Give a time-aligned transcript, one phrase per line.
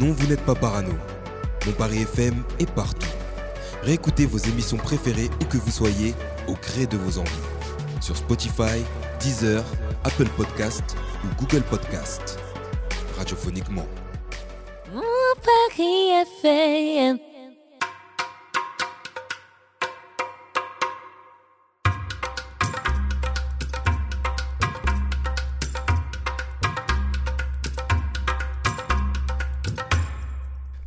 [0.00, 0.92] Non, vous n'êtes pas parano.
[1.66, 3.06] Mon Paris FM est partout.
[3.82, 6.14] Réécoutez vos émissions préférées où que vous soyez,
[6.48, 7.30] au gré de vos envies.
[8.00, 8.82] Sur Spotify,
[9.20, 9.62] Deezer,
[10.02, 12.38] Apple Podcast ou Google Podcast.
[13.16, 13.86] Radiophoniquement.
[14.92, 15.00] Mon
[15.42, 16.10] Paris
[16.42, 17.33] FM.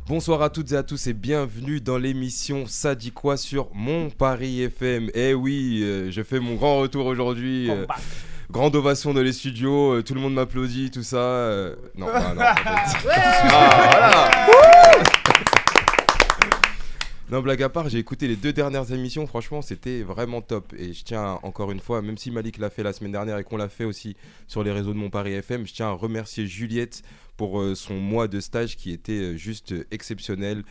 [0.08, 4.08] Bonsoir à toutes et à tous et bienvenue dans l'émission Ça dit quoi sur Mon
[4.08, 5.10] Paris FM.
[5.12, 7.70] Eh oui, euh, je fais mon grand retour aujourd'hui.
[7.70, 7.84] euh,
[8.50, 11.52] grande ovation dans les studios, euh, tout le monde m'applaudit, tout ça.
[11.94, 13.20] non, ah, non, en fait.
[13.50, 14.77] Ah, voilà.
[17.30, 20.72] Non, blague à part, j'ai écouté les deux dernières émissions, franchement, c'était vraiment top.
[20.78, 23.44] Et je tiens encore une fois, même si Malik l'a fait la semaine dernière et
[23.44, 26.46] qu'on l'a fait aussi sur les réseaux de Mon Paris FM, je tiens à remercier
[26.46, 27.02] Juliette
[27.36, 30.64] pour euh, son mois de stage qui était euh, juste euh, exceptionnel.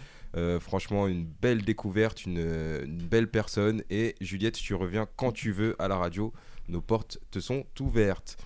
[0.59, 3.81] Franchement, une belle découverte, une, belle personne.
[3.89, 6.31] Et Juliette, tu reviens quand tu veux à la radio.
[6.67, 8.37] Nos portes te sont ouvertes.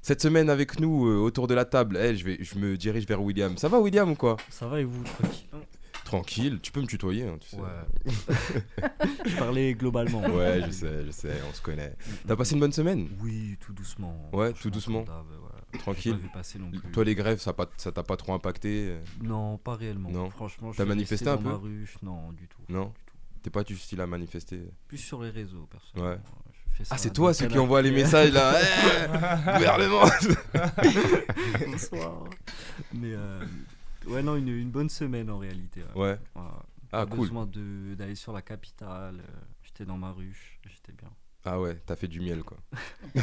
[0.00, 3.20] Cette semaine avec nous autour de la table, eh, je, vais, je me dirige vers
[3.20, 3.56] William.
[3.58, 4.36] Ça va William ou quoi?
[4.48, 5.02] Ça va et vous,
[6.10, 7.56] tranquille tu peux me tutoyer, hein, tu sais.
[7.56, 8.12] Ouais.
[9.26, 10.20] Je parlais globalement.
[10.22, 11.94] Ouais, je sais, je sais, on se connaît.
[12.26, 13.08] T'as passé une bonne semaine?
[13.20, 14.28] Oui, tout doucement.
[14.32, 15.00] Ouais, tout doucement.
[15.00, 15.78] ouais.
[15.78, 16.12] Tranquille.
[16.14, 16.90] J'ai pas vu passer non plus.
[16.90, 17.52] Toi, les grèves, ça
[17.92, 18.96] t'a pas trop impacté?
[19.22, 20.10] Non, pas réellement.
[20.10, 20.28] Non.
[20.30, 21.52] Franchement, je T'as suis manifesté un peu?
[21.54, 21.88] rue.
[22.02, 22.60] Non, du tout.
[22.68, 22.92] Non.
[23.42, 24.60] T'es pas du style à manifester?
[24.88, 26.16] Plus sur les réseaux, personnellement.
[26.16, 26.20] Ouais.
[26.90, 30.04] Ah, c'est toi ceux qui envoient les messages là Eh, Gouvernement
[31.66, 32.24] Bonsoir.
[32.94, 33.44] Mais euh,
[34.06, 35.80] ouais, non, une, une bonne semaine en réalité.
[35.94, 36.00] ouais.
[36.02, 36.18] Ouais.
[36.34, 36.62] Voilà.
[36.92, 37.20] Ah, Pas cool.
[37.20, 39.20] besoin de- d'aller sur la capitale.
[39.20, 41.08] euh, J'étais dans ma rue, j'étais bien.
[41.44, 42.58] Ah ouais, t'as fait du miel quoi.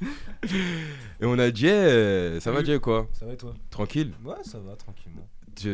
[1.20, 2.62] Et on a Jay, euh, ça va.
[2.62, 3.08] Jay quoi?
[3.12, 3.54] Ça va et toi?
[3.70, 4.12] Tranquille?
[4.24, 5.28] Ouais, ça va, tranquillement.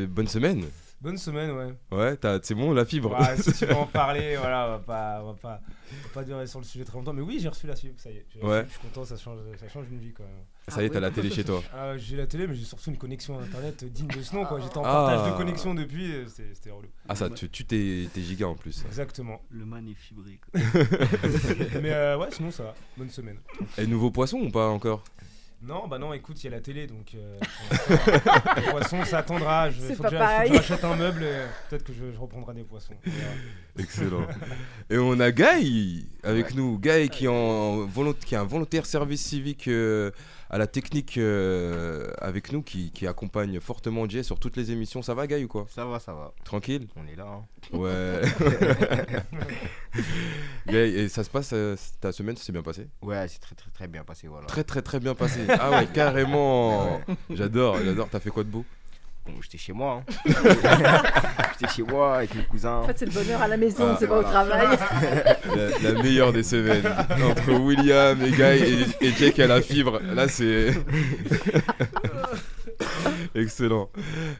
[0.09, 0.65] Bonne semaine
[1.03, 1.75] Bonne semaine, ouais.
[1.91, 4.79] Ouais, t'as- c'est bon la fibre Ouais, si tu veux en parler, voilà, on va
[4.79, 7.13] pas, on va pas, on va pas durer sur le sujet très longtemps.
[7.13, 8.27] Mais oui, j'ai reçu la suite, ça y est.
[8.41, 8.65] Ouais.
[8.69, 10.45] Je suis content, ça change, ça change une vie quand même.
[10.69, 11.61] Ça y est, t'as la télé chez toi.
[11.75, 14.61] Ah, j'ai la télé, mais j'ai surtout une connexion internet digne de ce nom, quoi.
[14.61, 14.93] J'étais en Ah.
[15.09, 16.89] partage de connexion depuis, c'était c'était relou.
[17.09, 18.85] Ah ça, tu tu t'es t'es giga en plus.
[18.87, 19.43] Exactement.
[19.51, 20.39] Le man est fibré.
[20.53, 20.61] quoi.
[21.83, 22.75] mais euh, ouais, sinon ça va.
[22.97, 23.39] Bonne semaine.
[23.77, 25.03] Et nouveau poisson ou pas encore?
[25.65, 27.39] Non, bah non, écoute, il y a la télé, donc euh,
[28.57, 29.71] les poissons, ça attendra.
[29.71, 32.95] Je, faut que rachète un meuble, et peut-être que je, je reprendrai des poissons.
[33.79, 34.27] Excellent.
[34.91, 36.79] Et on a Guy avec nous.
[36.81, 40.11] Guy qui, est en volont- qui est un volontaire service civique euh,
[40.53, 45.01] à la technique euh, avec nous, qui, qui accompagne fortement Jay sur toutes les émissions.
[45.03, 45.67] Ça va Guy ou quoi?
[45.71, 46.33] Ça va, ça va.
[46.45, 46.87] Tranquille?
[46.95, 47.27] On est là.
[47.27, 47.45] hein.
[47.73, 48.21] Ouais.
[50.73, 53.71] Et ça se passe, euh, ta semaine, ça s'est bien passé Ouais, c'est très très
[53.71, 54.47] très bien passé, voilà.
[54.47, 55.41] Très très très bien passé.
[55.49, 57.01] Ah ouais, carrément.
[57.31, 58.09] J'adore, j'adore.
[58.11, 58.65] T'as fait quoi de beau?
[59.25, 60.03] Bon, j'étais chez moi.
[60.09, 60.13] hein.
[61.61, 62.79] j'étais chez moi avec mes cousins.
[62.79, 64.67] En fait, c'est le bonheur à la maison, Ah, c'est pas au travail.
[65.83, 66.83] la, la meilleure des semaines.
[67.31, 70.01] Entre William et Guy et, et Jake à la fibre.
[70.15, 70.73] Là, c'est.
[73.41, 73.89] Excellent.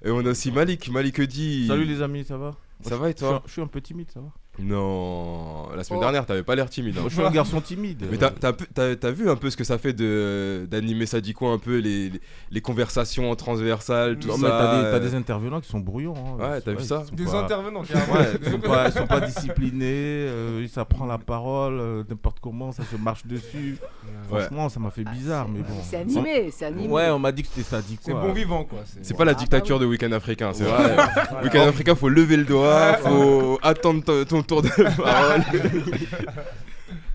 [0.05, 0.91] Et on a aussi Malik.
[0.91, 1.67] Malik dit.
[1.69, 2.53] Salut les amis, ça va?
[2.83, 3.43] Ça va et je suis, un, toi?
[3.47, 4.27] Je suis un peu timide, ça va
[4.59, 5.69] Non.
[5.77, 6.03] La semaine Oh.
[6.03, 6.97] dernière, t'avais pas l'air timide.
[6.97, 7.03] hein.
[7.03, 8.05] Moi, Je suis un garçon timide.
[8.11, 11.21] Mais t'as, vu un peu ce que ça fait de, d'animer ça?
[11.21, 12.21] Dit quoi un peu les, les,
[12.51, 14.41] les conversations transversales, tout Non, ça.
[14.43, 16.15] mais t'as des, euh, des intervenants qui sont brouillons.
[16.41, 16.43] hein.
[16.55, 17.05] Ouais, t'as vu ça?
[17.13, 18.15] Des pas- intervenants, carrément.
[18.19, 22.41] Ouais, ils sont pas, ils sont pas disciplinés, euh, ça prend la parole, euh, n'importe
[22.41, 23.77] comment, ça se marche dessus.
[23.81, 24.41] Ouais.
[24.41, 25.75] Franchement, ça m'a fait bizarre, mais bon.
[25.85, 26.89] C'est animé, c'est animé.
[26.89, 28.81] Ouais, on m'a dit que c'était ça, dit C'est bon vivant, quoi.
[29.03, 30.97] C'est pas la Ah, bah dictature de Week-end africain, c'est vrai.
[31.45, 35.43] Week-end africain, faut lever le doigt, faut attendre ton, tour de parole.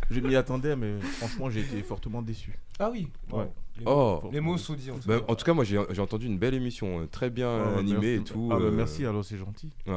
[0.09, 2.57] Je m'y attendais, mais franchement, j'ai été fortement déçu.
[2.79, 3.07] Ah oui.
[3.31, 3.43] Ouais.
[3.77, 4.21] Les, Oh.
[4.31, 5.25] les mots sont dits en tout Bah, cas.
[5.27, 8.23] en tout cas, moi j'ai entendu une belle émission, euh, très bien Ah, animée et
[8.23, 8.49] tout.
[8.51, 9.69] Ah, bah, euh, merci, alors c'est gentil.
[9.85, 9.93] ouais.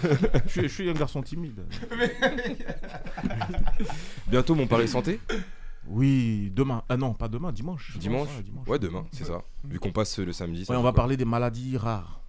[0.46, 1.60] je, suis, je suis un garçon timide.
[4.28, 5.20] Bientôt mon Paris Santé?
[5.88, 6.82] Oui, demain.
[6.88, 7.96] Ah non, pas demain, dimanche.
[7.98, 8.68] Dimanche Ouais, dimanche.
[8.68, 9.42] Ouais, demain, c'est ça.
[9.64, 10.64] Vu qu'on passe le samedi.
[10.68, 12.20] Ouais, on va quoi parler des maladies rares.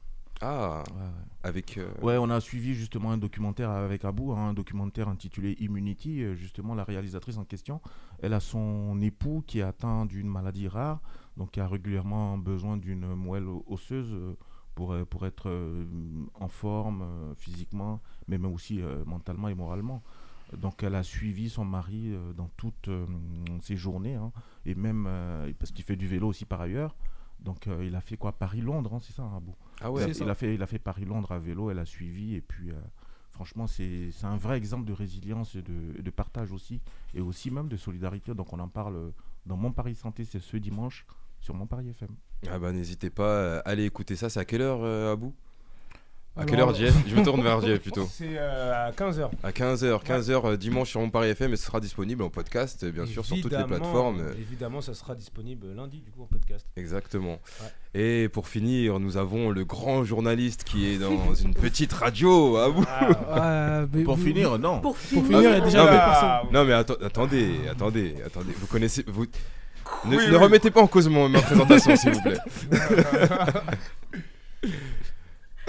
[0.41, 1.01] Ah, Ouais,
[1.43, 1.77] avec.
[1.77, 6.23] euh, Ouais, on a suivi justement un documentaire avec Abou, hein, un documentaire intitulé Immunity.
[6.23, 7.81] Euh, Justement, la réalisatrice en question,
[8.21, 11.01] elle a son époux qui est atteint d'une maladie rare,
[11.35, 14.37] donc qui a régulièrement besoin d'une moelle osseuse euh,
[14.75, 15.51] pour, pour être
[16.39, 17.03] en forme
[17.37, 17.99] physiquement,
[18.29, 20.01] mais même aussi mentalement et moralement.
[20.57, 23.05] Donc elle a suivi son mari euh, dans toutes euh,
[23.61, 24.31] ses journées, hein,
[24.65, 26.95] et même euh, parce qu'il fait du vélo aussi par ailleurs.
[27.39, 28.31] Donc euh, il a fait quoi?
[28.33, 29.55] Paris-Londres, hein, c'est ça, Abou?
[29.79, 30.23] Ah ouais, il, a, c'est ça.
[30.25, 32.73] il a fait, il a fait Paris-Londres à vélo, elle a suivi, et puis euh,
[33.31, 36.81] franchement, c'est c'est un vrai exemple de résilience et de, et de partage aussi,
[37.13, 38.33] et aussi même de solidarité.
[38.33, 39.13] Donc on en parle
[39.45, 41.05] dans Mon Paris Santé, c'est ce dimanche
[41.39, 42.09] sur Mon Paris FM.
[42.49, 44.29] Ah bah n'hésitez pas, allez écouter ça.
[44.29, 45.33] C'est à quelle heure, euh, Abou?
[46.37, 48.07] À quelle heure, Jeff Je me tourne vers Jeff plutôt.
[48.13, 49.29] C'est euh, à 15h.
[49.43, 52.85] À 15h, 15h euh, dimanche sur Mon Paris FM et ce sera disponible en podcast,
[52.85, 54.23] bien sûr, sur toutes les plateformes.
[54.39, 56.65] Évidemment, ça sera disponible lundi, du coup, en podcast.
[56.77, 57.39] Exactement.
[57.93, 62.85] Et pour finir, nous avons le grand journaliste qui est dans une petite radio, Abou.
[62.87, 64.79] Ah, mais Pour vous- finir, non.
[64.79, 66.53] Pour Pour finir, il y a déjà Non, mais- personnes.
[66.53, 68.53] Non mais atten- attendez, attendez, attendez.
[68.57, 69.25] Vous connaissez, vous
[70.05, 72.37] ne, ne remettez pas en cause mon- ma présentation, s'il vous plaît.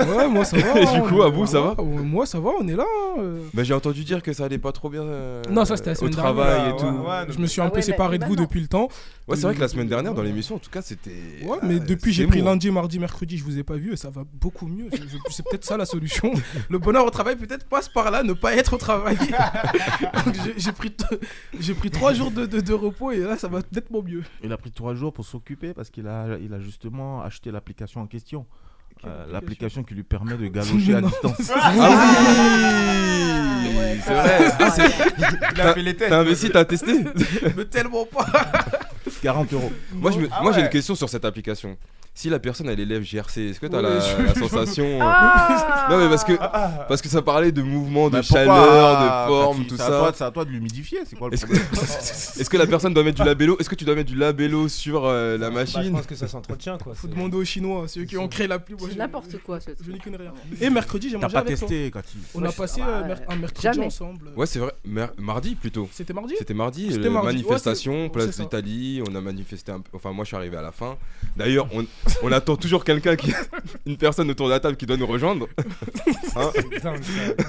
[0.06, 0.80] Ouais, moi ça va.
[0.80, 2.84] Et hein, du coup, on- à vous, ça va Moi ça va, on est là.
[2.84, 3.40] hein, euh.
[3.54, 5.02] Bah, j'ai entendu dire que ça allait pas trop bien.
[5.02, 6.74] euh, Non, ça, c'était la au semaine travail dernière.
[6.74, 6.84] et tout.
[6.86, 8.44] Ouais, Ouais, ouais, Je me suis un Ah peu ouais, séparé mais de vous maintenant.
[8.44, 8.88] depuis le temps.
[9.32, 11.10] c'est vrai que la semaine dernière dans l'émission, en tout cas, c'était.
[11.44, 13.96] Ouais, ah, mais depuis j'ai pris lundi, mardi, mercredi, je vous ai pas vu et
[13.96, 14.88] ça va beaucoup mieux.
[14.92, 16.32] Je- je- C'est peut-être ça la solution.
[16.68, 19.16] Le bonheur au travail peut-être passe par là, ne pas être au travail.
[20.26, 21.04] Donc, j'ai- j'ai pris, t-
[21.58, 24.22] j'ai pris trois jours de, de- de repos et là ça va nettement mieux.
[24.42, 28.00] Il a pris trois jours pour s'occuper parce qu'il a, il a justement acheté l'application
[28.00, 28.46] en question.
[29.06, 31.50] Euh, l'application qui lui permet de galocher à distance.
[31.54, 31.78] Ah oui
[33.78, 34.52] Ouais, C'est vrai.
[34.58, 34.90] Ah, c'est-
[35.54, 36.10] Il a fait les tests.
[36.10, 36.92] T'as investi, t'as testé
[37.56, 38.26] Mais tellement pas.
[39.22, 39.72] 40 euros.
[39.94, 40.64] Moi, je me- Ah moi j'ai ouais.
[40.64, 41.76] une question sur cette application.
[42.12, 45.86] Si la personne elle élève GRC, est-ce que t'as Ouais, la, je- la sensation Ah
[45.88, 49.28] Non mais parce que Ah, parce que ça parlait de mouvement, de Bah, chaleur, de
[49.28, 50.12] forme, Cathy tout ça.
[50.12, 51.66] C'est à toi de l'humidifier, c'est quoi le Est-ce que, problème
[52.40, 54.66] est-ce que la personne doit mettre du labello Est-ce que tu dois mettre du labello
[54.68, 56.94] sur euh, la bah, je machine pense que ça s'entretient, quoi.
[56.94, 58.48] Faut demander aux Chinois, c'est eux qui ont créé
[58.88, 60.32] C'est je- n'importe quoi ce Je n'y connais rien.
[60.60, 61.68] Et mercredi j'ai T'as mangé pas avec toi.
[61.68, 63.86] testé, Cathy On a je- passé euh, mer- un mercredi jamais.
[63.86, 64.32] ensemble.
[64.36, 64.72] Ouais, c'est vrai.
[64.84, 65.88] Mer- mardi plutôt.
[65.92, 68.42] C'était mardi C'était mardi, euh, manifestation, place c'est
[69.06, 69.90] On a manifesté un peu.
[69.94, 70.96] Enfin, moi, je suis arrivé à la fin.
[71.36, 71.84] D'ailleurs, on,
[72.22, 73.32] on attend toujours quelqu'un qui,
[73.86, 75.48] une personne autour de la table qui doit nous rejoindre.
[76.36, 76.52] Hein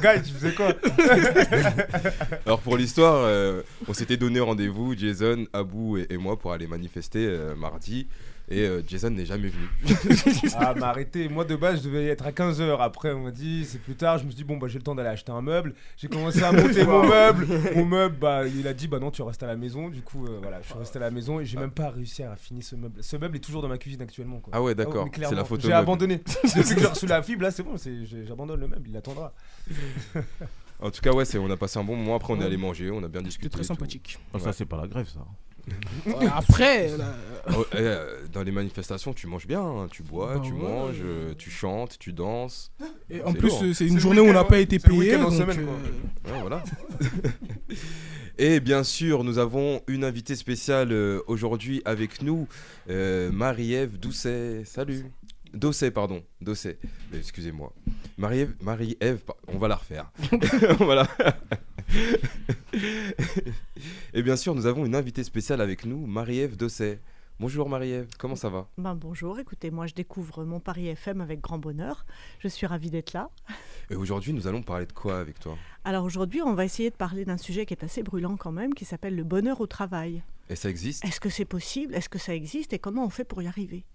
[0.01, 0.69] Guy, tu faisais quoi
[2.47, 6.65] Alors pour l'histoire, euh, on s'était donné rendez-vous, Jason, Abou et, et moi, pour aller
[6.65, 8.07] manifester euh, mardi.
[8.51, 9.67] Et euh, Jason n'est jamais venu.
[10.57, 11.29] Ah, mais arrêtez.
[11.29, 12.77] Moi, de base, je devais y être à 15h.
[12.81, 14.17] Après, on m'a dit, c'est plus tard.
[14.17, 15.73] Je me suis dit, bon, bah, j'ai le temps d'aller acheter un meuble.
[15.95, 17.47] J'ai commencé à monter mon meuble.
[17.75, 19.89] Mon meuble, bah, il a dit, bah, non, tu restes à la maison.
[19.89, 22.23] Du coup, euh, voilà, je suis resté à la maison et j'ai même pas réussi
[22.23, 23.01] à finir ce meuble.
[23.01, 24.51] Ce meuble est toujours dans ma cuisine actuellement, quoi.
[24.53, 25.05] Ah ouais, d'accord.
[25.17, 25.65] mais c'est la photo.
[25.67, 26.17] J'ai abandonné.
[26.43, 27.75] Depuis que j'ai reçu la fibre, là, c'est bon.
[28.27, 28.89] J'abandonne le meuble.
[28.89, 29.33] Il attendra.
[30.79, 32.15] En tout cas, ouais, c'est- on a passé un bon moment.
[32.15, 33.45] Après, on est allé manger, on a bien discuté.
[33.45, 34.17] C'était très sympathique.
[34.33, 35.19] Ah, Ça, c'est pas la grève, ça.
[36.35, 37.13] Après, là,
[37.57, 39.87] Oh, eh, euh, dans les manifestations, tu manges bien, hein.
[39.91, 40.59] tu bois, Bah tu ouais.
[40.59, 42.71] manges, euh, tu chantes, tu danses.
[43.09, 45.17] et en plus, euh, c'est une journée où on n'a pas été payé.
[45.17, 46.33] donc, semaine, euh, quoi.
[46.33, 46.63] Ouais, voilà.
[48.37, 52.47] Et bien sûr, nous avons une invitée spéciale euh, aujourd'hui avec nous,
[52.89, 54.63] euh, Marie-Ève Doucet.
[54.65, 55.05] Salut.
[55.53, 56.23] Dosset, pardon.
[56.41, 56.79] Dosset.
[57.13, 57.73] Euh, Excusez-moi.
[58.17, 60.11] Marie-Ève, par- on va la refaire.
[60.79, 61.07] voilà.
[64.13, 66.99] Et bien sûr, nous avons une invitée spéciale avec nous, Marie-Ève Dosset.
[67.39, 68.69] Bonjour Marie-Ève, comment ça va?
[68.77, 72.05] Ben, bonjour, écoutez, moi je découvre mon Paris FM avec grand bonheur.
[72.39, 73.31] Je suis ravie d'être là.
[73.89, 75.57] Et aujourd'hui, nous allons parler de quoi avec toi?
[75.83, 78.75] Alors aujourd'hui, on va essayer de parler d'un sujet qui est assez brûlant quand même,
[78.75, 80.21] qui s'appelle le bonheur au travail.
[80.49, 81.03] Et ça existe?
[81.03, 81.95] Est-ce que c'est possible?
[81.95, 82.73] Est-ce que ça existe?
[82.73, 83.85] Et comment on fait pour y arriver?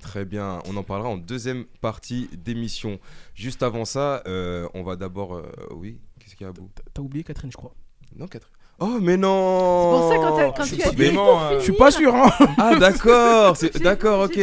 [0.00, 2.98] Très bien, on en parlera en deuxième partie d'émission.
[3.34, 5.34] Juste avant ça, euh, on va d'abord...
[5.34, 7.74] euh, oui, qu'est-ce qu'il y a à bout T'as oublié Catherine, je crois.
[8.16, 8.53] Non, Catherine.
[8.80, 11.58] Oh, mais non C'est pour ça quand, quand Je tu suis as dit euh, finir.
[11.58, 14.38] Je suis pas sûr, hein Ah, d'accord D'accord, ok.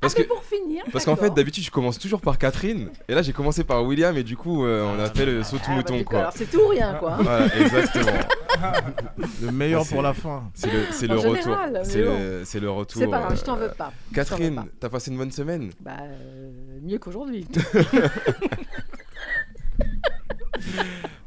[0.00, 0.84] Parce ah, mais que- pour finir.
[0.92, 2.88] Parce qu'en fait, d'habitude, je commence toujours par Catherine.
[3.08, 4.14] Et là, j'ai commencé par William.
[4.18, 6.18] Et du coup, euh, on a fait le saut Ah, bah, mouton, quoi.
[6.20, 7.12] Alors c'est tout ou rien quoi.
[7.12, 7.18] hein.
[7.22, 8.12] Voilà, exactement.
[9.42, 10.42] Le meilleur Ah, c'est- pour la fin.
[10.54, 11.56] C'est le, c'est le En retour.
[11.84, 13.02] C'est le, c'est le retour.
[13.02, 13.92] C'est pas grave, euh, je t'en veux pas.
[14.14, 15.70] Catherine, t'as passé une bonne semaine?
[15.80, 16.50] Bah euh,
[16.82, 17.46] mieux qu'aujourd'hui.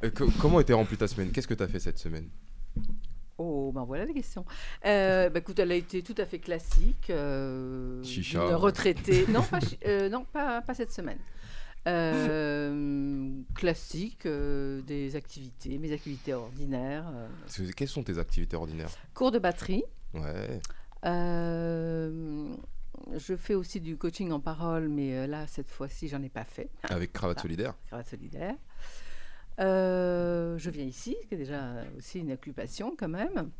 [0.03, 1.31] Euh, co- Comment était remplie ta semaine?
[1.31, 2.29] Qu'est-ce que t'as fait cette semaine?
[3.39, 4.45] Oh, ben voilà la question.
[4.85, 7.09] Euh, bah, écoute, elle a été tout à fait classique.
[7.09, 8.45] Euh, Chicha.
[8.45, 9.25] d'une retraitée.
[9.29, 11.19] Non, pas, chi- euh, non pas, pas cette semaine.
[11.87, 17.05] Euh, classique, euh, des activités, mes activités ordinaires.
[17.13, 18.89] euh, C'est- Quelles sont tes activités ordinaires?
[19.13, 19.83] Cours de batterie.
[20.13, 20.59] Ouais.
[21.05, 22.53] Euh,
[23.15, 26.43] je fais aussi du coaching en parole, mais euh, là, cette fois-ci, j'en ai pas
[26.43, 26.69] fait.
[26.83, 27.39] Avec Cravate.
[27.41, 28.55] Solidaire Cravate solidaire.
[29.59, 33.51] Euh, je viens ici, ce qui est déjà aussi une occupation quand même.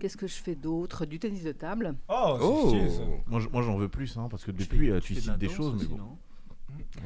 [0.00, 1.06] Qu'est-ce que je fais d'autre?
[1.06, 1.94] Du tennis de table.
[2.08, 3.22] Oh, c'est Oh.
[3.26, 5.38] Moi, je- moi, j'en veux plus, hein, parce que depuis, fais- euh, tu de cites
[5.38, 6.18] des choses, mais bon.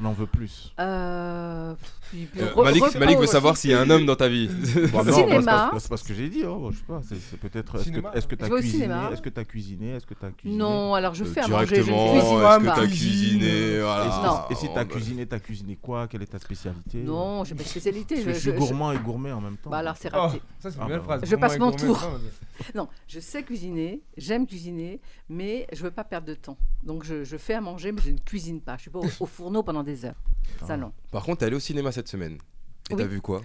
[0.00, 0.72] On en veut plus.
[0.78, 1.74] Euh,
[2.10, 4.48] puis- puis Euh, re- Malik, veut savoir s'il y a un homme dans ta vie.
[4.92, 5.40] Bon, non, Cinéma.
[5.40, 6.42] c'est pas- c'est pas ce que j'ai dit.
[6.44, 7.00] hein, je sais pas.
[7.06, 7.74] C'est c'est peut-être.
[7.76, 8.10] Est-ce Cinéma.
[8.10, 9.10] que est-ce que Je t'as vais au cuisiné cinéma.
[9.12, 10.58] Est-ce que t'as cuisiné Est-ce que t'as cuisiné?
[10.62, 12.58] Non, alors je Euh, fais à manger, je ne directement, cuisine est-ce pas.
[12.58, 13.38] que t'as Cuisine.
[13.40, 14.46] cuisiné Et voilà.
[14.48, 16.06] si- Et si t'as bah, cuisiné, t'as cuisiné quoi?
[16.08, 16.98] Quelle est ta spécialité?
[17.02, 18.14] Non, j'ai pas de spécialité.
[18.14, 19.70] Parce que Je, je suis je- gourmand et gourmet en même temps.
[19.70, 20.40] Bah alors c'est Oh, raté.
[20.60, 21.20] ça c'est une Ah, belle bah, phrase.
[21.24, 22.00] Je passe mon tour.
[22.74, 25.00] Non, je sais cuisiner, j'aime cuisiner,
[25.30, 26.58] mais je veux pas perdre de temps.
[26.82, 28.76] Donc je, je fais à manger, mais je ne cuisine pas.
[28.76, 29.26] Je suis pas au, au
[29.62, 30.20] pendant des heures.
[30.66, 30.92] Ça non.
[31.10, 32.34] Par contre, t'es allé au cinéma cette semaine.
[32.90, 32.96] Et Oui.
[33.02, 33.42] t'as vu quoi?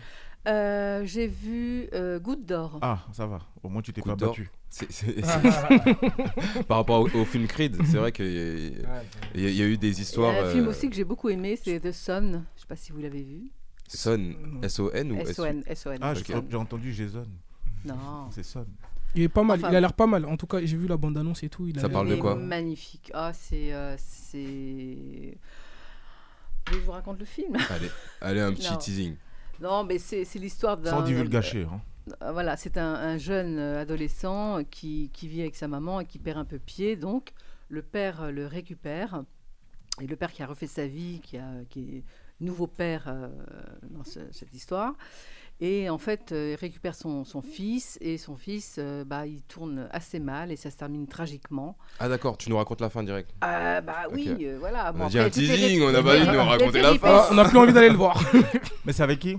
[0.48, 2.78] Euh, j'ai vu euh, Goutte d'or.
[2.82, 3.40] Ah, ça va.
[3.64, 4.30] Au moins, tu t'es Coup pas d'or.
[4.30, 4.50] battu.
[4.70, 5.16] C'est- c'est-
[6.68, 9.02] Par rapport au, au film Creed, c'est vrai qu'il y, a-
[9.36, 10.36] il y a- il y a eu des Il y histoires.
[10.36, 12.44] a un film euh, aussi que j'ai beaucoup aimé, c'est The Sun.
[12.56, 13.52] Je sais pas si vous l'avez vu.
[13.88, 14.34] Son,
[14.64, 16.00] S-O-N ou S-O-N, S-O-N.
[16.02, 16.26] Ah, j'ai Ok.
[16.28, 17.26] cru- j'ai entendu Jason.
[17.86, 17.96] Non.
[18.32, 18.66] C'est Son.
[19.16, 20.26] Il est pas mal, Enfin- il a l'air pas mal.
[20.26, 21.68] En tout cas, j'ai vu la bande-annonce et tout.
[21.68, 23.12] Il a Ça l'air- parle de Il est quoi Magnifique.
[23.14, 23.74] Ah, c'est.
[23.74, 25.38] euh, c'est...
[26.72, 27.56] Je vous raconte le film?
[27.70, 27.92] Allez,
[28.22, 28.78] allez, un petit Non.
[28.78, 29.16] teasing.
[29.62, 30.92] Non, mais c'est, l'histoire d'un.
[30.92, 31.64] Sans divulgacher.
[31.72, 31.82] Hein.
[32.22, 36.06] Euh, voilà, c'est un, un jeune euh, adolescent qui, qui vit avec sa maman et
[36.06, 36.96] qui perd un peu pied.
[36.96, 37.34] Donc,
[37.70, 39.24] le père euh, le récupère.
[40.02, 42.04] Et le père qui a refait sa vie, qui, a, qui est
[42.42, 43.30] nouveau père euh,
[43.92, 44.94] dans ce- cette histoire.
[45.62, 47.98] Et en fait, euh, il récupère son, son fils.
[48.02, 51.78] Et son fils, euh, bah, il tourne assez mal et ça se termine tragiquement.
[52.00, 53.32] Ah d'accord, tu nous racontes la fin direct.
[53.42, 54.84] Ah, bah oui, euh, voilà.
[54.86, 56.96] On a Bon, dit après, un teasing, on n'a pas dit de nous raconter la
[56.96, 57.08] fin.
[57.08, 58.22] Ah, on a plus envie d'aller le voir.
[58.86, 59.38] Mais c'est avec qui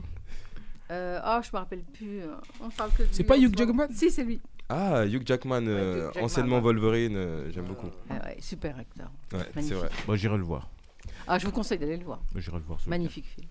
[0.91, 2.21] Euh, Ah, je me rappelle plus.
[2.61, 3.55] On parle que C'est pas Hugh.
[3.57, 4.41] Jackman Si, c'est lui.
[4.69, 6.63] Ah, Hugh Jackman, euh, Hugh Jackman, anciennement ouais.
[6.63, 7.89] Wolverine, euh, j'aime beaucoup.
[8.11, 9.11] Ah ouais, super acteur.
[9.33, 9.91] Ouais, c'est vrai.
[10.09, 10.69] Moi, j'irai le voir.
[11.29, 12.21] Ah, je vous conseille d'aller le voir.
[12.35, 12.79] J'irai le voir.
[12.87, 13.47] Magnifique film.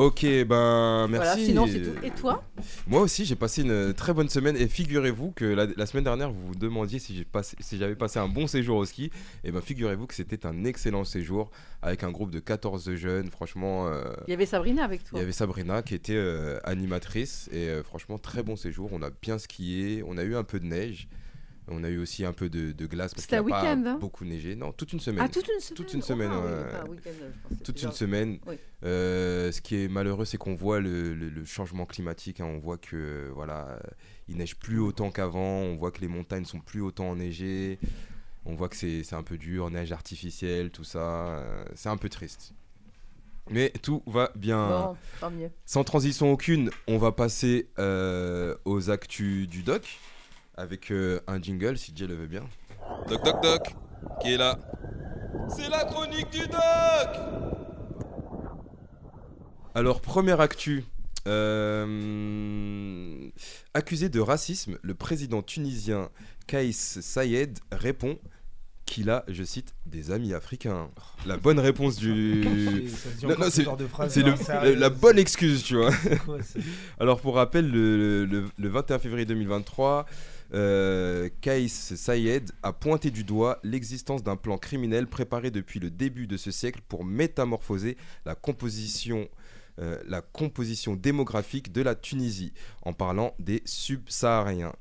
[0.00, 1.16] Ok, ben merci.
[1.26, 1.90] Voilà, sinon c'est tout.
[2.06, 2.42] Et toi?
[2.86, 6.32] Moi aussi, j'ai passé une très bonne semaine et figurez-vous que la, la semaine dernière,
[6.32, 9.10] vous vous demandiez si j'ai passé- si j'avais passé un bon séjour au ski.
[9.44, 11.50] Et ben figurez-vous que c'était un excellent séjour
[11.82, 13.30] avec un groupe de 14 jeunes.
[13.30, 15.18] Franchement, euh, Il y avait Sabrina avec il toi.
[15.18, 18.88] y avait Sabrina qui était euh, animatrice et euh, franchement très bon séjour.
[18.92, 21.08] On a bien skié, on a eu un peu de neige.
[21.72, 23.96] On a eu aussi un peu de, de glace parce qu'il n'y a pas hein
[24.00, 24.56] beaucoup neigé.
[24.56, 25.24] Non, toute une semaine.
[25.24, 26.96] Ah, toute une semaine Toute une Oh, semaine, ah oui,
[27.50, 28.38] je toute une genre- semaine.
[28.46, 28.56] Oui.
[28.84, 32.40] Euh, ce qui est malheureux, c'est qu'on voit le, le- le changement climatique.
[32.40, 32.46] hein.
[32.46, 33.78] On voit que euh, voilà,
[34.28, 35.40] il neige plus autant qu'avant.
[35.60, 37.78] On voit que les montagnes sont plus autant enneigées.
[38.46, 40.98] On voit que c'est c'est un peu dur, neige artificielle, tout ça.
[41.38, 42.52] euh, c'est un peu triste.
[43.48, 44.68] Mais tout va bien.
[44.68, 45.50] Bon, tant mieux.
[45.66, 49.98] Sans transition aucune, on va passer euh, aux actus du doc
[50.56, 52.44] avec euh, un jingle si Jay le veut bien.
[53.08, 53.74] Doc, doc, doc,
[54.22, 54.58] qui est là?
[55.56, 57.16] C'est la chronique du doc
[59.74, 60.84] Alors, première actu.
[61.26, 63.28] euh,
[63.74, 66.08] accusé de racisme, le président tunisien
[66.46, 68.18] Kais Sayed répond
[68.86, 70.90] qu'il a, je cite, des amis africains.
[71.26, 72.42] La bonne réponse du.
[73.20, 73.64] Ce c'est-
[74.64, 75.92] le- la, bonne excuse, tu vois.
[76.24, 76.38] quoi,
[76.98, 80.06] Alors pour rappel, le, le- le 21 février 2023,
[80.52, 86.26] euh, Kais Sayed a pointé du doigt l'existence d'un plan criminel préparé depuis le début
[86.26, 92.52] de ce siècle pour métamorphoser euh, la composition démographique de la Tunisie
[92.82, 94.74] en parlant des subsahariens.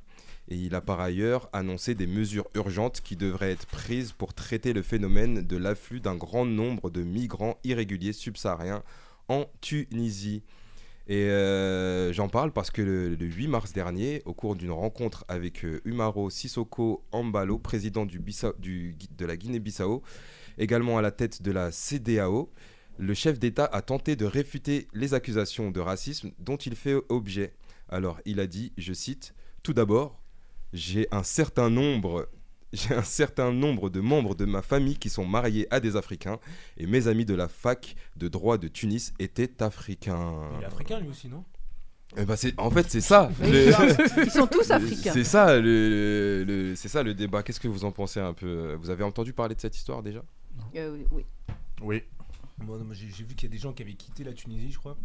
[0.50, 4.74] Et il a par ailleurs annoncé des mesures urgentes qui devraient être prises pour traiter
[4.74, 8.84] le phénomène de l'afflux d'un grand nombre de migrants irréguliers subsahariens
[9.28, 10.42] en Tunisie.
[11.12, 15.25] Et euh, j'en parle parce que le, le 8 mars dernier, au cours d'une rencontre
[15.28, 20.04] avec euh, Umaro Sissoko Ambalo, président du- de la Guinée-Bissau,
[20.60, 22.51] également à la tête de la CDAO,
[23.00, 27.54] le chef d'État a tenté de réfuter les accusations de racisme dont il fait objet.
[27.89, 30.22] Alors, il a dit, je cite, Tout d'abord,
[30.74, 32.30] j'ai un certain nombre
[32.74, 36.40] j'ai un certain nombre de membres de ma famille qui sont mariés à des Africains
[36.78, 40.50] et mes amis de la fac de droit de Tunis étaient africains.
[40.58, 41.44] Il est africain lui aussi, non?
[42.18, 43.32] Eh ben, c'est- en fait, c'est ça.
[43.42, 43.72] Le-
[44.26, 45.12] Ils sont tous africains.
[45.14, 47.44] C'est ça le, le- c'est ça le débat.
[47.44, 48.74] Qu'est-ce que vous en pensez un peu?
[48.82, 50.24] Vous avez entendu parler de cette histoire déjà?
[50.76, 51.24] Euh, oui,
[51.82, 52.04] oui.
[52.94, 54.98] J'ai vu qu'il y a des gens qui avaient quitté la Tunisie, je crois,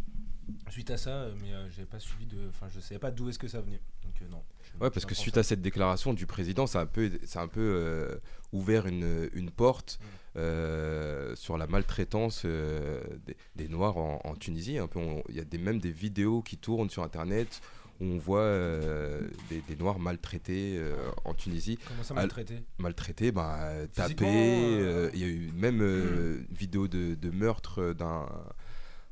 [0.69, 2.47] suite à ça, euh, mais euh, j'avais pas suivi de.
[2.49, 3.81] Enfin, je savais pas d'où est-ce que ça venait.
[4.03, 4.43] Donc, euh, non.
[4.81, 5.39] Ouais, parce que suite ça.
[5.39, 8.15] à cette déclaration du président, ça a un peu, ça a un peu euh,
[8.51, 9.99] ouvert une, une porte
[10.35, 14.77] euh, sur la maltraitance des, des Noirs en, en Tunisie.
[15.29, 17.61] Il y a des, même des vidéos qui tournent sur Internet
[18.01, 21.79] où on voit euh, des, des Noirs maltraités euh, en Tunisie.
[21.87, 24.79] Comment ça Al- maltraité maltraité, bah, Physiquement, tapé.
[24.81, 28.27] euh, euh, Il y a eu même une vidéo de, de meurtre d'un,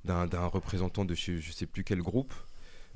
[0.06, 2.34] d'un, d'un représentant de je, je sais plus quel groupe.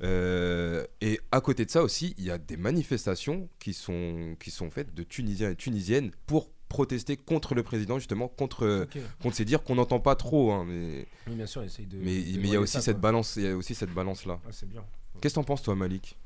[0.02, 4.50] Euh, et à côté de ça aussi, il y a des manifestations qui sont, qui
[4.50, 8.98] sont faites de Tunisiens et Tunisiennes pour protester contre le président, justement, contre, Ok.
[9.22, 10.52] contre ces dires qu'on n'entend pas trop.
[10.52, 11.96] hein, mais Oui, bien sûr, il essaye de.
[11.96, 13.02] mais de mais il y a aussi ça, cette quoi.
[13.10, 14.38] balance, il y a aussi cette balance là.
[14.46, 14.84] Ah, c'est bien.
[15.20, 16.16] Qu'est-ce que t'en penses toi, Malik?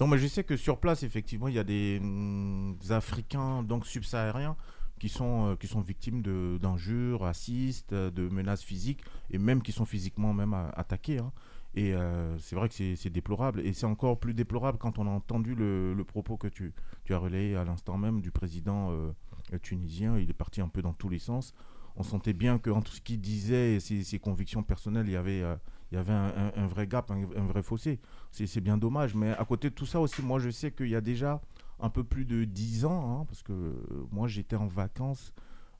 [0.00, 3.86] Non, mais je sais que sur place, effectivement, il y a des, hum, Africains donc
[3.86, 4.56] subsahariens
[4.98, 6.22] qui sont, euh, qui sont victimes
[6.58, 11.18] d'injures racistes, euh, de menaces physiques, et même qui sont physiquement même a- attaqués.
[11.18, 11.32] hein.
[11.74, 13.60] Et euh, c'est vrai que c'est déplorable.
[13.60, 16.72] Et c'est encore plus déplorable quand on a entendu le, le propos que tu,
[17.04, 19.12] tu as relayé à l'instant même du président euh,
[19.60, 20.18] tunisien.
[20.18, 21.52] Il est parti un peu dans tous les sens.
[21.96, 25.42] On sentait bien qu'entre ce qu'il disait et ses, ses convictions personnelles, il y avait,
[25.42, 25.54] euh,
[25.92, 28.00] il y avait un, vrai gap, un, un vrai fossé.
[28.32, 29.14] C'est bien dommage.
[29.14, 31.42] Mais à côté de tout ça aussi, moi je sais qu'il y a déjà
[31.78, 33.74] un peu plus de 10 ans, hein, parce que euh,
[34.10, 35.32] moi j'étais en vacances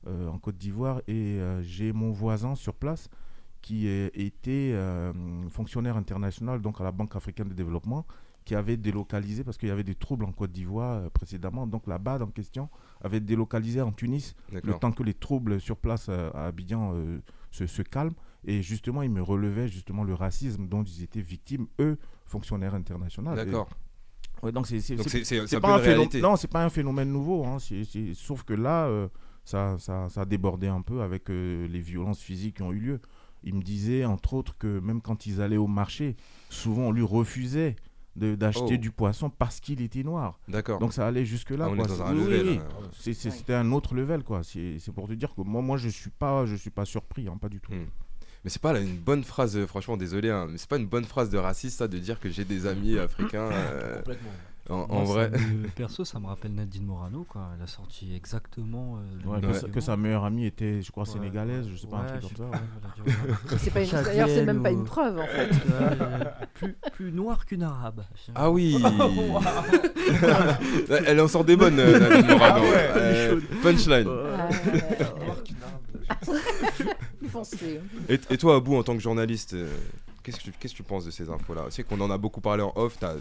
[0.05, 3.09] euh, en Côte d'Ivoire et euh, j'ai mon voisin sur place
[3.61, 5.11] qui était euh,
[5.49, 8.05] fonctionnaire international donc à la Banque africaine de développement
[8.45, 11.67] qui avait délocalisé parce qu'il y avait des troubles en Côte d'Ivoire précédemment.
[11.67, 12.69] Donc la BAD en question
[13.01, 16.93] avait délocalisé en Tunis le temps que les troubles sur place à Abidjan
[17.51, 18.15] se, se calment.
[18.45, 23.35] Et justement ils me relevaient justement le racisme dont ils étaient victimes eux fonctionnaires internationaux.
[23.35, 23.67] D'accord.
[24.43, 25.83] Ouais, donc c'est pas peu un une phénomène.
[25.83, 26.21] réalité.
[26.21, 27.45] Non, c'est pas un phénomène nouveau.
[27.45, 29.07] hein, c'est- c'est- sauf que là, euh,
[29.43, 32.79] ça, ça, ça a débordé un peu avec euh, les violences physiques qui ont eu
[32.79, 32.99] lieu.
[33.43, 36.15] Il me disait, entre autres, que même quand ils allaient au marché,
[36.49, 37.75] souvent on lui refusait
[38.15, 38.77] de- d'acheter Oh.
[38.77, 40.39] du poisson parce qu'il était noir.
[40.47, 40.79] D'accord.
[40.79, 41.67] Donc ça allait jusque-là.
[41.69, 42.59] Ah, est un oui,
[43.13, 44.23] C'était un autre level.
[44.23, 44.41] quoi.
[44.43, 47.27] C'est c'est pour te dire que moi, moi je suis pas, je suis pas surpris,
[47.27, 47.71] hein, pas du tout.
[47.71, 47.85] Hmm.
[48.47, 50.85] Mais c'est pas là, une bonne phrase, euh, franchement, désolé, hein, mais c'est pas une
[50.87, 53.49] bonne phrase de raciste, ça, de dire que j'ai des amis africains.
[53.51, 54.29] euh, Complètement.
[54.69, 55.29] en, en Moi, ça vrai.
[55.31, 57.49] me- perso, ça me rappelle Nadine Morano, quoi.
[57.57, 58.99] Elle a sorti exactement.
[58.99, 59.81] euh, Ouais, que, sa- que document.
[59.85, 62.31] sa meilleure amie était, je crois, Ouais, sénégalaise, je sais pas, un truc comme
[63.59, 64.01] sais ça.
[64.03, 65.49] D'ailleurs, c'est même pas une preuve, en fait.
[65.49, 65.57] Ouais,
[66.53, 68.05] plus, plus noir qu'une arabe.
[68.33, 68.77] Ah oui
[71.05, 72.31] Elle en sort des bonnes, Nadine Morano.
[72.39, 72.89] Ah ouais.
[72.95, 74.07] Euh, punchline.
[74.09, 74.47] Ah,
[76.23, 76.87] Plus
[77.27, 77.79] foncé.
[78.09, 79.69] Et, et toi, Abou, en tant que journaliste, euh,
[80.23, 81.63] qu'est-ce que tu, qu'est-ce que tu penses de ces infos-là?
[81.65, 83.15] Tu sais qu'on en a beaucoup parlé en off, t'as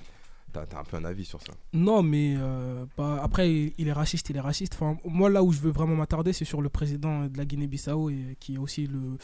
[0.54, 1.52] as, un peu un avis sur ça.
[1.74, 4.74] Non, mais euh, bah, après, il, il est raciste, il est raciste.
[4.74, 8.08] Enfin, moi, là où je veux vraiment m'attarder, c'est sur le président de la Guinée-Bissau
[8.10, 9.18] et qui est aussi le,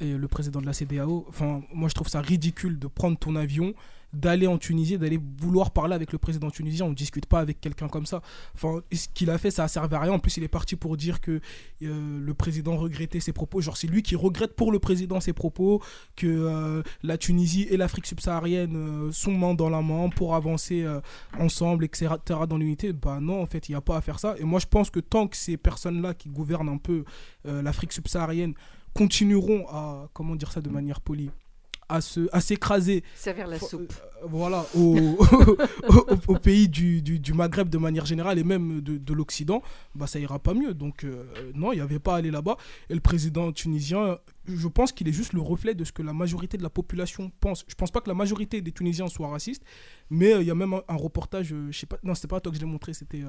[0.00, 1.24] et le président de la CDAO.
[1.28, 3.74] Enfin, moi, je trouve ça ridicule de prendre ton avion,
[4.12, 6.86] d'aller en Tunisie, d'aller vouloir parler avec le président tunisien.
[6.86, 8.22] On ne discute pas avec quelqu'un comme ça.
[8.54, 10.12] Enfin, ce qu'il a fait, ça a servi à rien.
[10.12, 11.40] En plus, il est parti pour dire que
[11.82, 13.60] euh, le président regrettait ses propos.
[13.60, 15.82] Genre, c'est lui qui regrette pour le président ses propos,
[16.16, 20.86] que euh, la Tunisie et l'Afrique subsaharienne euh, sont main dans la main pour avancer
[21.38, 22.14] ensemble, etc.
[22.48, 22.92] dans l'unité.
[22.92, 24.34] Bah non, en fait, il n'y a pas à faire ça.
[24.38, 27.04] Et moi, je pense que tant que ces personnes-là qui gouvernent un peu
[27.44, 28.54] l'Afrique subsaharienne
[28.94, 31.30] continueront à, comment dire ça de manière polie,
[31.92, 33.04] à se à s'écraser.
[33.14, 33.92] Servir la soupe.
[33.92, 38.80] euh, voilà au, au, au pays du, du, du Maghreb de manière générale et même
[38.80, 39.62] de, de l'Occident
[39.94, 40.74] bah ça ira pas mieux.
[40.74, 41.24] Donc euh,
[41.54, 42.56] non il n'y avait pas à aller là-bas.
[42.90, 46.12] Et le président tunisien je pense qu'il est juste le reflet de ce que la
[46.12, 47.64] majorité de la population pense.
[47.68, 49.62] Je pense pas que la majorité des Tunisiens soient racistes
[50.10, 52.28] mais euh, il y a même un, un reportage euh, je sais pas non c'était
[52.28, 53.22] pas à toi que je l'ai montré c'était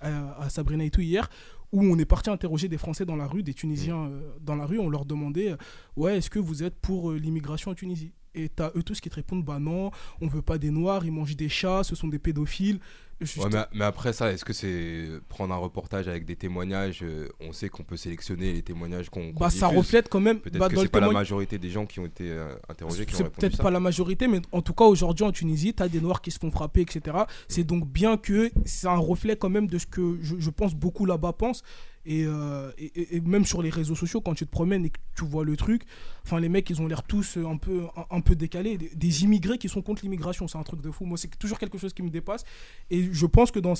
[0.00, 1.28] à, à Sabrina et tout hier
[1.72, 4.66] où on est parti interroger des Français dans la rue, des Tunisiens euh, dans la
[4.66, 5.56] rue, on leur demandait euh,
[5.96, 8.12] ouais est-ce que vous êtes pour euh, l'immigration en Tunisie?
[8.34, 11.12] Et t'as eux tous qui te répondent bah non, on veut pas des noirs, ils
[11.12, 12.78] mangent des chats, ce sont des pédophiles.
[13.20, 17.00] Juste- Ouais, mais, mais après ça, est-ce que c'est prendre un reportage avec des témoignages
[17.02, 19.32] euh, On sait qu'on peut sélectionner les témoignages qu'on.
[19.32, 20.38] qu'on bah ça reflète quand même.
[20.38, 23.14] Peut-être bah, que c'est pas la majorité des gens qui ont été euh, interrogés qui
[23.14, 25.88] ont répondu peut-être pas la majorité, mais en tout cas aujourd'hui en Tunisie, tu as
[25.88, 27.16] des Noirs qui se font frapper, etc.
[27.48, 30.74] C'est donc bien que c'est un reflet quand même de ce que je, je pense
[30.74, 31.62] beaucoup là-bas pensent.
[32.10, 35.26] Et, euh, et- même sur les réseaux sociaux, quand tu te promènes et que tu
[35.26, 35.82] vois le truc,
[36.24, 38.78] enfin les mecs ils ont l'air tous un peu, un, peu décalés.
[38.78, 41.04] Des, des immigrés qui sont contre l'immigration, c'est un truc de fou.
[41.04, 42.44] Moi c'est toujours quelque chose qui me dépasse.
[42.88, 43.74] Et je pense que dans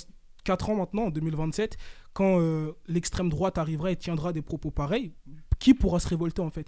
[0.44, 1.78] 4 ans maintenant, en 2027,
[2.12, 5.12] quand euh, l'extrême droite arrivera et tiendra des propos pareils,
[5.58, 6.66] qui pourra se révolter en fait?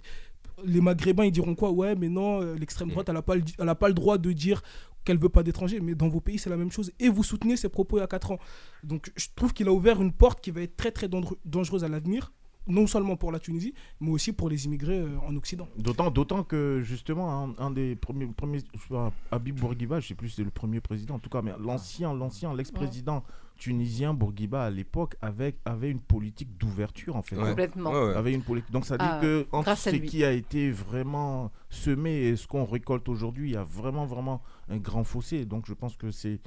[0.65, 1.71] Les Maghrébins ils diront quoi?
[1.71, 3.93] Ouais, mais non, euh, l'extrême droite elle n'a pas, le di- elle a pas le
[3.93, 4.61] droit de dire
[5.03, 5.79] qu'elle veut pas d'étrangers.
[5.79, 6.91] Mais dans vos pays c'est la même chose.
[6.99, 8.39] Et vous soutenez ces propos il y a 4 ans.
[8.83, 11.07] Donc je trouve qu'il a ouvert une porte qui va être très très
[11.45, 12.31] dangereuse à l'avenir,
[12.67, 15.67] non seulement pour la Tunisie, mais aussi pour les immigrés euh, en Occident.
[15.77, 18.59] D'autant, d'autant que justement, un, un des premiers, premiers
[19.31, 22.13] Habib Bourguiba, je sais plus si c'est le premier président, en tout cas, mais l'ancien,
[22.13, 23.23] l'ancien, l'ex-président
[23.61, 27.35] tunisien Bourguiba à l'époque avait, avait une politique d'ouverture en fait.
[27.35, 27.49] Ouais.
[27.49, 27.91] Complètement.
[27.91, 28.15] Ouais, ouais.
[28.15, 28.71] Avait une politique.
[28.71, 32.65] Donc ça dit Ah, que entre ce qui a été vraiment semé et ce qu'on
[32.65, 35.45] récolte aujourd'hui, il y a vraiment vraiment un grand fossé.
[35.45, 36.39] Donc je pense que c'est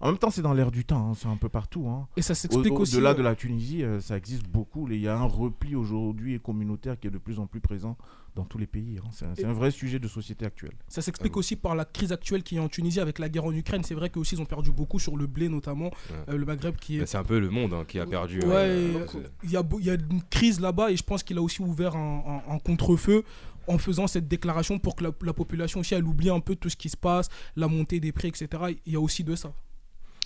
[0.00, 1.88] En même temps, c'est dans l'air du temps, hein, c'est un peu partout.
[1.88, 2.06] hein.
[2.16, 2.94] Et ça Au- s'explique aussi.
[2.94, 4.88] Au-delà euh, de la Tunisie, euh, ça existe beaucoup.
[4.88, 7.96] Il y a un repli aujourd'hui communautaire qui est de plus en plus présent
[8.36, 9.00] dans tous les pays.
[9.04, 9.08] hein.
[9.34, 10.74] C'est un, vrai sujet de société actuelle.
[10.86, 13.46] Ça s'explique Ah aussi par la crise actuelle qui est en Tunisie avec la guerre
[13.46, 13.82] en Ukraine.
[13.82, 15.90] C'est vrai qu'aussi ils ont perdu beaucoup sur le blé notamment,
[16.28, 18.38] euh, le Maghreb qui est Bah, c'est un peu le monde hein, qui a perdu.
[18.42, 19.04] Ouais, euh,
[19.42, 21.42] il y, a, beau- il y a une crise là-bas et je pense qu'il a
[21.42, 23.24] aussi ouvert un, un- un contre-feu
[23.66, 26.68] en faisant cette déclaration pour que la, la population aussi elle oublie un peu tout
[26.68, 28.48] ce qui se passe, la montée des prix, etc.
[28.86, 29.52] Il y a aussi de ça.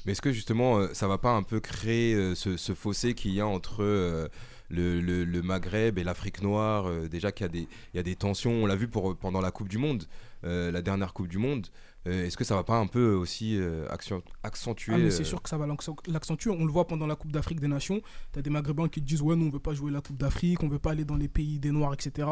[0.07, 3.15] Mais est-ce que justement, euh, ça va pas un peu créer euh, ce, ce fossé
[3.15, 4.29] qu'il y a entre euh,
[4.69, 7.99] le, le- le Maghreb et l'Afrique noire euh, Déjà qu'il y, a des- il y
[7.99, 10.05] a des tensions, on l'a vu pour, pendant la Coupe du Monde,
[10.45, 11.67] euh, la dernière Coupe du Monde.
[12.05, 13.57] Est-ce que ça va pas un peu aussi
[13.89, 16.51] accent- accentuer Ah, mais c'est sûr que ça va l'accent- l'accentuer.
[16.51, 18.01] On le voit pendant la Coupe d'Afrique des Nations.
[18.33, 20.17] Tu as des Maghrébins qui te disent Ouais, nous, on veut pas jouer la Coupe
[20.17, 22.27] d'Afrique, on veut pas aller dans les pays des Noirs, etc.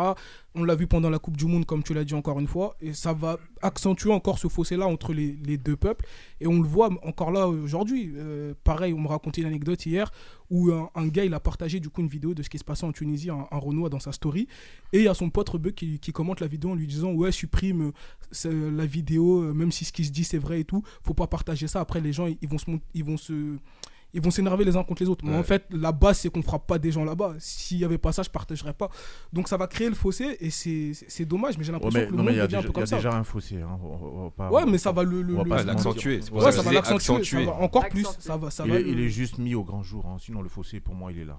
[0.57, 2.75] On l'a vu pendant la Coupe du Monde, comme tu l'as dit encore une fois.
[2.81, 6.05] Et ça va accentuer encore ce fossé-là entre les, les deux peuples.
[6.41, 8.13] Et on le voit encore là aujourd'hui.
[8.17, 10.11] Euh, pareil, on me racontait une anecdote hier
[10.51, 12.85] où un, gars, il a partagé du coup une vidéo de ce qui se passait
[12.85, 14.49] en Tunisie, un, un dans sa story.
[14.93, 17.13] Et il y a son pote Rebeu qui, qui commente la vidéo en lui disant
[17.13, 17.93] Ouais, supprime
[18.47, 20.83] euh, la vidéo, euh, même si ce qui se dit c'est vrai et tout.
[21.05, 21.81] Faut pas partager ça.
[21.81, 22.71] Après, les gens, ils, vont se.
[22.95, 23.57] Ils vont se
[24.13, 25.25] ils vont s'énerver les uns contre les autres.
[25.25, 25.39] Mais Ouais.
[25.39, 27.35] en fait, la base, c'est qu'on frappe pas des gens là-bas.
[27.39, 28.89] S'il y avait pas ça, je partagerais pas.
[29.33, 32.11] Donc ça va créer le fossé et c'est dommage, mais j'ai Ouais, l'impression mais, que
[32.11, 32.97] le non, monde devient un déjà, peu il y a comme ça.
[32.97, 33.57] déjà un fossé.
[33.61, 33.79] hein.
[33.83, 35.23] On- on va pas- Ouais, mais ça va le.
[35.23, 36.25] l'accentuer, mentir.
[36.25, 37.45] c'est pour Ouais, ça ça va l'accentuer.
[37.47, 38.07] Ça encore plus.
[38.19, 40.07] Ça va, ça Il va est, le- il est juste mis au grand jour.
[40.07, 40.17] hein.
[40.21, 41.39] Sinon, le fossé, pour moi, il est là.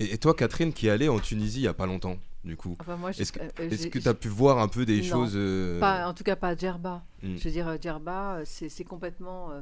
[0.00, 2.56] Et, et toi, Catherine, qui est allée en Tunisie il y a pas longtemps, du
[2.56, 5.78] coup, Enfin, est-ce que euh, tu as pu voir un peu des Non, choses euh,
[5.78, 7.04] Pas, en tout cas, pas à Djerba.
[7.22, 9.52] hmm, Je veux dire, euh, Djerba, c'est c'est complètement.
[9.52, 9.60] euh,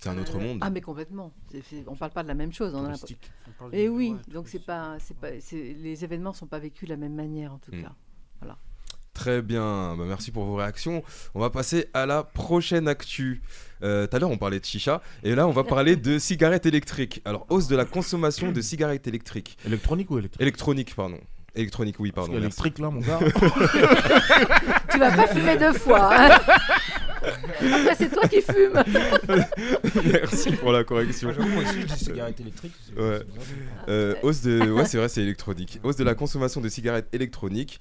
[0.00, 0.58] C'est un autre euh, monde.
[0.62, 1.32] Ah, mais complètement.
[1.86, 2.74] On parle pas de la même chose.
[2.74, 2.94] on a.
[3.72, 6.98] Et oui, donc c'est pas, c'est pas, c'est- les événements sont pas vécus de la
[6.98, 7.82] même manière en tout Mm.
[7.82, 7.92] cas.
[9.12, 11.02] Très bien, bah, merci pour vos réactions.
[11.34, 13.42] On va passer à la prochaine actu.
[13.82, 16.64] Euh, Tout à l'heure, on parlait de chicha, et là, on va parler de cigarettes
[16.64, 17.20] électriques.
[17.26, 19.58] Alors, hausse de la consommation de cigarettes électriques.
[19.66, 21.18] Électronique ou électrique Électronique, pardon.
[21.56, 22.32] Électronique, oui, pardon.
[22.34, 23.18] Électrique, là, mon gars.
[24.92, 26.10] Tu vas pas fumer deux fois.
[26.14, 26.38] hein.
[27.22, 28.82] Après, c'est toi qui fumes.
[30.04, 31.32] merci pour la correction.
[31.36, 32.72] Moi, moi aussi, je dis cigarette électrique.
[32.96, 33.20] Ouais.
[33.88, 35.80] Euh, hausse de, ouais, c'est vrai, c'est électronique.
[35.82, 37.80] Hausse de la consommation de cigarettes électroniques.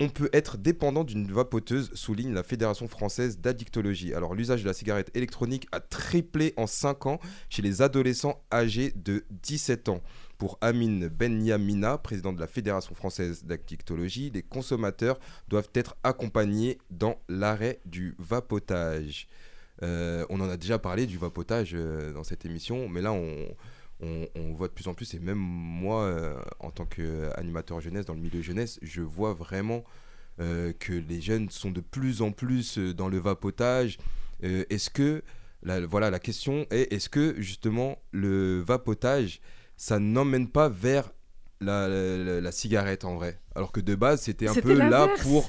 [0.00, 4.12] On peut être dépendant d'une vapoteuse, souligne la Fédération française d'addictologie.
[4.12, 8.92] Alors, l'usage de la cigarette électronique a triplé en 5 ans chez les adolescents âgés
[8.96, 10.02] de 17 ans.
[10.38, 15.18] Pour Amine Benyamina, président de la Fédération française d'addictologie, les consommateurs
[15.48, 19.28] doivent être accompagnés dans l'arrêt du vapotage.
[19.82, 23.54] Euh, on en a déjà parlé du vapotage euh, dans cette émission, mais là, on,
[24.54, 28.20] voit de plus en plus, et même moi, euh, en tant qu'animateur jeunesse, dans le
[28.20, 29.84] milieu jeunesse, je vois vraiment
[30.36, 33.98] que les jeunes sont de plus en plus dans le vapotage.
[34.42, 35.22] Est-ce que,
[35.62, 39.40] voilà, la question est, est-ce que justement le vapotage,
[39.76, 41.10] ça n'emmène pas vers
[41.60, 45.48] la, la- la cigarette en vrai Alors que de base, c'était un peu là pour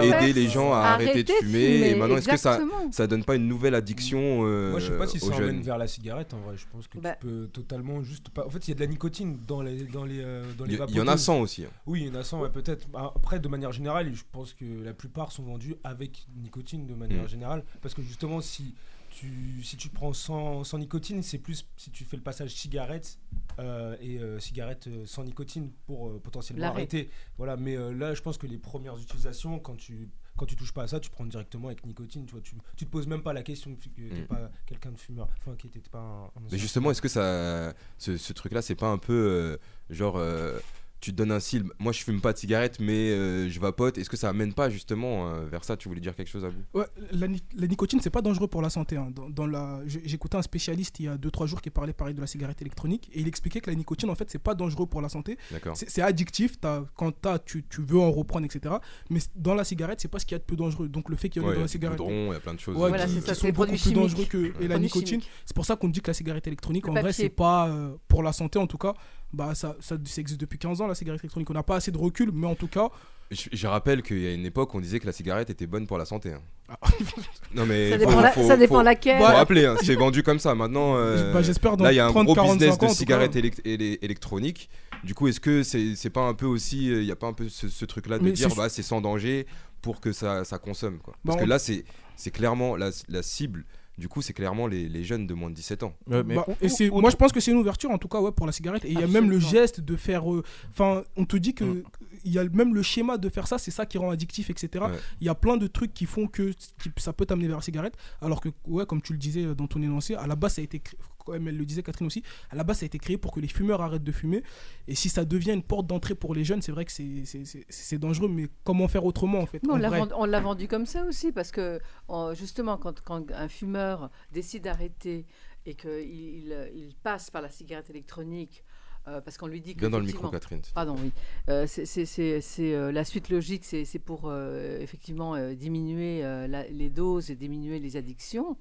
[0.00, 2.60] aider les gens à arrêter de fumer, et maintenant, est-ce que ça-
[2.92, 5.60] ça donne pas une nouvelle addiction euh, Moi, je sais pas si ça emmène jeunes?
[5.62, 6.56] vers la cigarette en vrai.
[6.56, 7.16] Je pense que Bah.
[7.20, 8.46] tu peux totalement juste pas.
[8.46, 10.74] En fait, il y a de la nicotine dans les dans les euh, dans les
[10.74, 11.24] Il y, il y en a vapoteuses.
[11.24, 11.64] 100 aussi.
[11.64, 11.70] hein.
[11.86, 12.86] Oui, il y en a 100, ouais, peut-être.
[12.94, 17.24] Après, de manière générale, je pense que la plupart sont vendus avec nicotine de manière
[17.24, 17.28] Mm.
[17.28, 17.64] générale.
[17.82, 18.74] Parce que justement, si
[19.20, 23.18] tu, si tu prends sans, sans nicotine, c'est plus si tu fais le passage cigarette
[23.58, 26.76] euh, et euh, cigarette euh, sans nicotine pour euh, potentiellement L'arrêt.
[26.82, 27.10] arrêter.
[27.36, 30.08] Voilà, mais euh, là, je pense que les premières utilisations, quand tu.
[30.36, 32.24] Quand tu touches pas à ça, tu prends directement avec nicotine.
[32.24, 34.26] Tu, vois, tu, tu te poses même pas la question que tu n'es Mm.
[34.26, 35.28] pas quelqu'un de fumeur.
[35.38, 38.74] Enfin, qui n'était pas un, un Mais justement, est-ce que ça, ce, ce truc-là, c'est
[38.76, 39.56] pas un peu euh,
[39.90, 40.58] genre, euh,
[41.00, 43.98] tu te donnes un style, moi je fume pas de cigarette, mais euh, je vapote.
[43.98, 45.76] Est-ce que ça amène pas justement euh, vers ça?
[45.76, 46.60] Tu voulais dire quelque chose à vous?
[46.74, 48.96] Ouais, la, ni- la nicotine, c'est pas dangereux pour la santé.
[48.96, 49.10] hein.
[49.14, 52.14] Dans, dans la, j'ai- j'écoutais un spécialiste il y a 2-3 jours qui parlait pareil
[52.14, 54.86] de la cigarette électronique et il expliquait que la nicotine, en fait, c'est pas dangereux
[54.86, 55.38] pour la santé.
[55.50, 55.74] D'accord.
[55.76, 56.60] C'est addictif.
[56.60, 58.74] t'as- quand t'as, tu, tu veux en reprendre, etc.
[59.08, 60.88] Mais dans la cigarette, c'est pas ce qu'il y a de plus dangereux.
[60.88, 62.00] Donc le fait qu'il y en Ouais, ait il y dans a la cigarette.
[62.08, 62.76] il y a plein de choses.
[62.76, 65.20] Ouais, Voilà, qui, ça, sont beaucoup plus dangereux que et la nicotine.
[65.46, 67.24] C'est pour ça qu'on dit que la cigarette électronique, Le en vrai, papier.
[67.24, 68.92] c'est pas euh, pour la santé en tout cas.
[69.32, 71.48] Bah, ça, ça, ça existe depuis 15 ans la cigarette électronique.
[71.50, 72.88] On n'a pas assez de recul, mais en tout cas,
[73.30, 75.86] Je, je rappelle qu'il y a une époque, on disait que la cigarette était bonne
[75.86, 76.32] pour la santé.
[76.32, 76.40] hein.
[76.68, 76.76] Ah.
[77.54, 79.18] non mais Ça faut- dépend, la- faut- ça dépend faut- laquelle.
[79.18, 80.54] faut rappeler, hein, c'est vendu comme ça.
[80.56, 82.86] Maintenant, euh, bah, j'espère dans là il y a un 30, gros 45 business de
[82.88, 84.68] tout cigarettes élect- électroniques.
[85.04, 87.28] Du coup, est-ce que c'est c'est pas un peu aussi, euh, il y a pas
[87.28, 89.46] un peu ce, ce truc-là de Mais dire c'est- bah c'est sans danger
[89.80, 91.14] pour que ça, ça consomme quoi.
[91.24, 91.84] Parce Bah, que on- là c'est
[92.16, 93.64] c'est clairement la, la cible.
[94.00, 95.92] Du coup, c'est clairement les, les jeunes de moins de 17 ans.
[96.06, 97.98] Ouais, mais Bah, ou- et c'est- ou- moi, je pense que c'est une ouverture, en
[97.98, 98.84] tout cas, ouais, pour la cigarette.
[98.86, 100.32] Et il y a même le geste de faire.
[100.32, 101.82] euh, Enfin, on te dit que Mm.
[102.24, 104.84] il y a même le schéma de faire ça, c'est ça qui rend addictif, etc.
[104.86, 104.98] Ouais.
[105.20, 107.62] Il y a plein de trucs qui font que qui- ça peut t'amener vers la
[107.62, 107.94] cigarette.
[108.22, 110.62] Alors que, ouais, comme tu le disais euh, dans ton énoncé, à la base, ça
[110.62, 112.98] a été, cré- comme elle le disait Catherine aussi, à la base, ça a été
[112.98, 114.42] créé pour que les fumeurs arrêtent de fumer.
[114.88, 117.44] Et si ça devient une porte d'entrée pour les jeunes, c'est vrai que c'est- c'est
[117.44, 120.24] c'est- c'est dangereux, mais comment faire autrement en fait Mais on en l'a vendu, on
[120.24, 125.26] l'a vendu comme ça aussi, parce que en- justement, quand, quand un fumeur décide d'arrêter
[125.66, 128.64] et qu'il il, il passe par la cigarette électronique,
[129.08, 129.80] euh, parce qu'on lui dit que.
[129.80, 130.30] Bien dans le micro, effectivement-
[130.60, 130.74] Catherine.
[130.74, 131.12] Pardon, oui.
[131.48, 135.54] Euh, c'est- c'est- c'est c'est, euh, la suite logique, c'est c'est pour euh, effectivement euh,
[135.54, 138.56] diminuer euh, la- les doses et diminuer les addictions.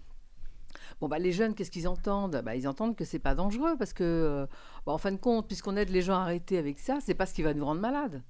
[1.02, 2.42] Bon, bah, les jeunes, qu'est-ce qu'ils entendent?
[2.44, 4.46] Bah, Ils entendent que c'est pas dangereux parce que, euh,
[4.86, 7.26] bah, en fin de compte, puisqu'on aide les gens à arrêter avec ça, c'est pas
[7.26, 8.22] ce qui va nous rendre malades.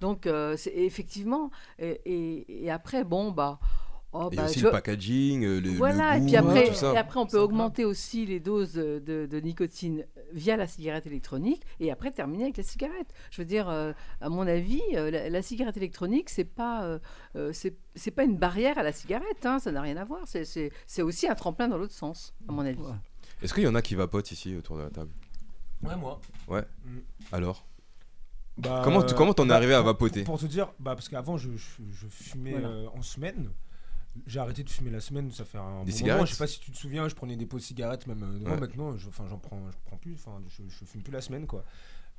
[0.00, 1.50] Donc, euh, c'est effectivement.
[1.78, 3.58] Et, et- et après, bon, bah.
[4.14, 6.68] Oh, Et bah, aussi je- le packaging, euh, le, le voilà, goût, et puis après,
[6.68, 6.92] tout ça.
[6.94, 11.90] et après on peut augmenter aussi les doses de, nicotine via la cigarette électronique et
[11.90, 13.08] après terminer avec la cigarette.
[13.30, 16.98] Je veux dire, euh, à mon avis, euh, la, la cigarette électronique, c'est pas, euh,
[17.36, 20.22] euh, c'est c'est pas une barrière à la cigarette, hein, ça n'a rien à voir.
[20.26, 22.78] C'est- C'est c'est aussi un tremplin dans l'autre sens, à mon avis.
[23.42, 25.10] Est-ce qu'il y en a qui vapotent ici autour de la table?
[25.82, 26.20] Ouais, moi.
[26.48, 26.62] Ouais.
[26.84, 26.98] Mm.
[27.32, 27.66] Alors?
[28.56, 29.02] Bah, Comment
[29.34, 30.22] t'en es bah, arrivé à vapoter?
[30.22, 32.68] pour, pour te dire, bah, parce qu'avant, je, je, je fumais Voilà.
[32.68, 33.50] euh, en semaine.
[34.26, 36.26] J'ai arrêté de fumer la semaine, ça fait un Des bon cigarettes moment.
[36.26, 38.38] Je sais pas si tu te souviens, je prenais des pots de cigarettes, même euh,
[38.48, 41.20] moi, maintenant, je- enfin, j'en prends, je prends plus, enfin, je, je fume plus la
[41.20, 41.64] semaine, quoi.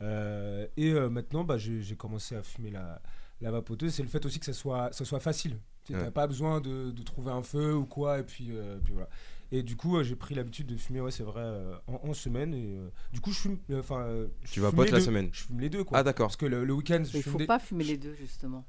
[0.02, 3.02] Euh, et euh, maintenant, bah, j'ai j'ai commencé à fumer la,
[3.42, 3.94] la vapoteuse.
[3.94, 5.58] C'est le fait aussi que ça soit, ça soit facile.
[5.86, 6.12] Tu n'as Ouais.
[6.12, 9.08] pas besoin de, de trouver un feu ou quoi, et puis, euh, puis voilà.
[9.52, 11.44] Et du coup, j'ai pris l'habitude de fumer, ouais, c'est vrai,
[11.88, 12.54] en, en semaine.
[12.56, 14.06] Et euh, du coup, je fume, euh, enfin,
[14.42, 15.06] je Tu fume vapotes les la deux.
[15.06, 16.00] semaine Je fume les deux, quoi.
[16.00, 16.28] Ah d'accord.
[16.28, 18.66] Parce que le, le week-end, je Il fume faut des- pas fumer les deux, justement.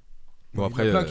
[0.54, 1.04] Bon il après, euh,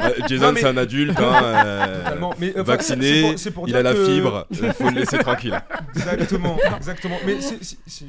[0.00, 2.20] euh, Jason c'est un adulte, hein, euh.
[2.38, 5.18] Mais, enfin, vacciné, pour- c'est pour il a la que- fibre, il faut le laisser
[5.18, 5.60] tranquille.
[5.94, 7.16] Exactement, exactement.
[7.26, 7.38] Mais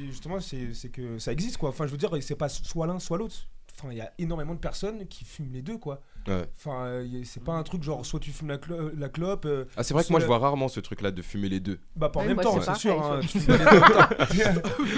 [0.08, 1.70] justement, c'est c'est que ça existe quoi.
[1.70, 3.36] Enfin, je veux dire, c'est pas soit l'un soit l'autre.
[3.78, 6.02] Enfin, il y a énormément de personnes qui fument les deux quoi.
[6.28, 6.46] Ouais.
[6.58, 9.46] Enfin, euh, c'est pas un truc genre soit tu fumes la, clo- la clope.
[9.46, 11.60] euh, Ah c'est vrai que moi je vois rarement ce truc là de fumer les
[11.60, 11.78] deux.
[11.96, 13.02] Bah pas en Ouais, même temps, c'est sûr.
[13.04, 13.66] hein, tu fumes les deux.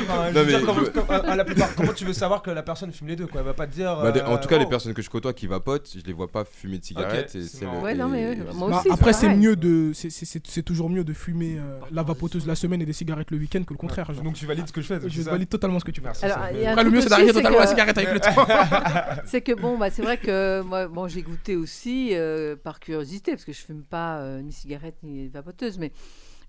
[0.10, 2.52] Enfin, Non, dire, comment, je- comme- à, à la plupart, comment tu veux savoir que
[2.52, 3.42] la personne fume les deux quoi?
[3.42, 3.96] Elle va pas te dire.
[3.96, 6.14] Bah, en euh, tout cas les oh, personnes que je côtoie qui vapotent, je les
[6.14, 7.36] vois pas fumer de cigarettes.
[7.36, 7.78] et c'est c'est marrant.
[7.80, 10.26] le- Ouais, non, mais et- ouais, moi Bah, aussi, après, c'est mieux de, c'est- c'est
[10.26, 13.38] c'est- c'est toujours mieux de fumer euh, la vapoteuse la semaine et des cigarettes le
[13.38, 14.12] week-end que le contraire.
[14.24, 15.00] Donc tu valides ce que je fais.
[15.10, 16.08] je valide totalement ce que tu fais.
[16.08, 18.28] Après, le mieux, c'est d'arrêter totalement la cigarette avec le temps.
[19.26, 23.32] C'est que bon, bah, c'est vrai que moi, bon, j'ai goûté aussi euh, par curiosité,
[23.32, 25.92] parce que je fume pas euh, ni cigarette ni vapoteuse, mais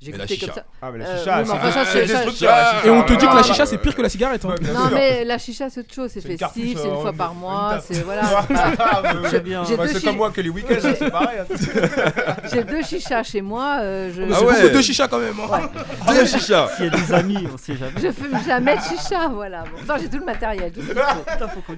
[0.00, 0.62] j'ai goûté comme ça.
[0.80, 2.86] Ah, mais la Euh, chicha, oui, mais enfin, ça, c'est c'est- ça- destructeur, la chicha.
[2.86, 4.44] Et on te dit que la Ah, chicha, bah, c'est pire que la cigarette.
[4.44, 4.54] hein.
[4.72, 8.02] Non, mais la chicha, c'est autre chose, c'est festif, c'est une fois par mois, c'est
[8.04, 8.22] voilà.
[8.78, 9.64] Ah, bah, J'ai- bien.
[9.64, 11.38] j'ai Bah, deux c'est chi- comme moi que les week-ends, hein, c'est pareil.
[12.52, 14.62] J'ai deux chichas chez moi, euh, Ah c'est ouais.
[14.62, 15.34] beaucoup de chicha quand même.
[15.52, 15.68] hein.
[16.08, 17.92] Deux chicha S'il y a des amis, on sait jamais.
[18.00, 19.62] je fume jamais de chicha, voilà.
[19.62, 20.72] Bon, pourtant, j'ai tout le matériel,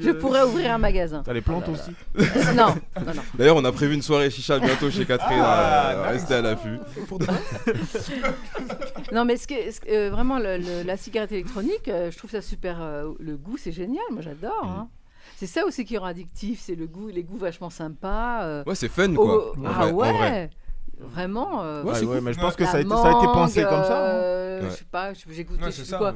[0.00, 1.22] Je pourrais ouvrir un magasin.
[1.24, 1.94] T'as les plantes aussi
[2.54, 3.22] Non, non, non.
[3.34, 5.38] D'ailleurs on a prévu une soirée chicha bientôt chez Catherine.
[5.42, 6.78] Ah, euh, Restez à l'affût.
[9.12, 12.18] Non, mais ce que, ce que- euh, vraiment, le- le- la cigarette électronique, euh, je
[12.18, 12.78] trouve ça super.
[12.80, 14.04] euh, le goût, c'est génial.
[14.12, 14.64] Moi, j'adore.
[14.64, 14.88] hein.
[15.36, 18.42] C'est ça aussi qui rend addictif, c'est le goût, les goûts vachement sympas.
[18.44, 19.52] euh, Ouais c'est fun au- quoi.
[19.58, 20.50] En ah vrai, en ouais, vrai.
[20.98, 21.62] vraiment.
[21.62, 22.24] euh, Ouais, Ah c'est ouais, cool.
[22.24, 23.98] mais je pense que ça a été, ça a été mangue, pensé comme ça.
[23.98, 24.10] hein.
[24.10, 24.70] euh, Ouais.
[24.70, 25.98] Je sais pas, j'ai goûté, Ouais, je c'est sais ça.
[25.98, 26.14] quoi.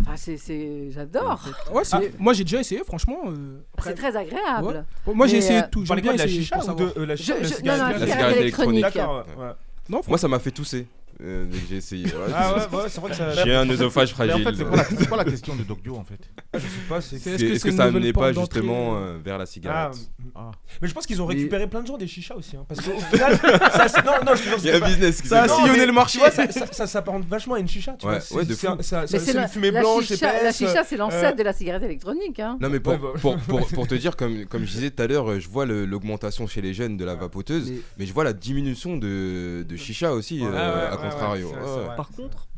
[0.00, 1.42] Enfin, c'est, c'est, j'adore.
[1.72, 3.18] Ouais, c'est- Moi, j'ai déjà essayé, franchement.
[3.26, 4.86] euh, après- C'est très agréable.
[5.04, 5.80] Bon, Moi, j'ai Mais, essayé euh, tout.
[5.80, 6.94] Vous J'aime parlez bien quoi de la essayer chicha pour ou savoir.
[6.94, 8.12] de euh, la Je- chicha ou de la je- non, cigarette non, la La cigarette
[8.16, 8.82] cigarette électronique.
[8.82, 9.46] D'accord, ouais.
[9.88, 10.86] Non, Moi ça m'a fait tousser.
[11.22, 12.06] Euh, dès que j'ai essayé.
[12.06, 13.44] Ouais, Ah ouais, ouais, c'est vrai que ça.
[13.44, 14.44] J'ai un œsophage Mais en fragile.
[14.44, 16.18] fait, c'est quoi, la- c'est quoi la question de Doc Dio en fait
[16.54, 17.18] Je sais pas, c'est.
[17.18, 19.42] C'est- Est-ce que une ça nouvelle amenait porte pas d'entrée, justement euh, euh, vers la
[19.44, 19.94] Ah, cigarette?
[20.34, 20.50] Ah.
[20.80, 22.56] mais je pense qu'ils ont Mais- récupéré plein de gens des chichas aussi.
[22.56, 23.38] Hein, parce qu'au final,
[23.72, 25.28] ça, c'est- non, non, je te jure, Il y a c'est un pas- business qui
[25.28, 25.62] Ça a s'est fait.
[25.62, 26.12] sillonné le marché.
[26.12, 27.92] Tu vois, ça, ça, ça s'apparente vachement à une chicha.
[27.98, 28.72] Tu Ouais, vois, c'est- ouais, de c'est fou.
[28.72, 30.42] un- ça- ça- Mais C'est la- une fumée la blanche, chicha, épaisse.
[30.60, 32.40] La chicha, c'est l'ancêtre euh, de la cigarette électronique.
[32.40, 32.58] Hein.
[32.60, 33.08] Non mais pour, Ouais, bah.
[33.20, 35.66] pour, pour, pour te dire, comme, comme je disais tout à l'heure, euh, je vois
[35.66, 39.64] le- l'augmentation chez les jeunes de la vapoteuse, mais, Mais je vois la diminution de,
[39.68, 41.46] de chicha aussi, Ouais, euh, ouais, à ouais, contrario.
[41.48, 41.84] ouais, c'est- Ouais, c'est ouais.
[41.86, 41.96] vrai.
[41.96, 42.48] par contre,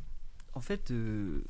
[0.55, 1.45] en fait, euh,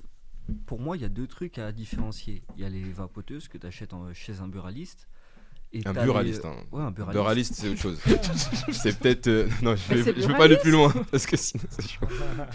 [0.66, 2.42] pour moi, il y a deux trucs à différencier.
[2.56, 5.08] Il y a les vapoteuses que tu achètes chez un buraliste.
[5.76, 6.54] Et Un t'as les- buraliste, hein.
[6.70, 7.16] Ouais, un buraliste.
[7.20, 7.98] Buraliste, c'est autre chose.
[8.72, 9.26] c'est peut-être.
[9.26, 10.60] euh, Non, je vais, je vais pas aller buraliste.
[10.62, 12.06] plus loin parce que sinon c'est chaud.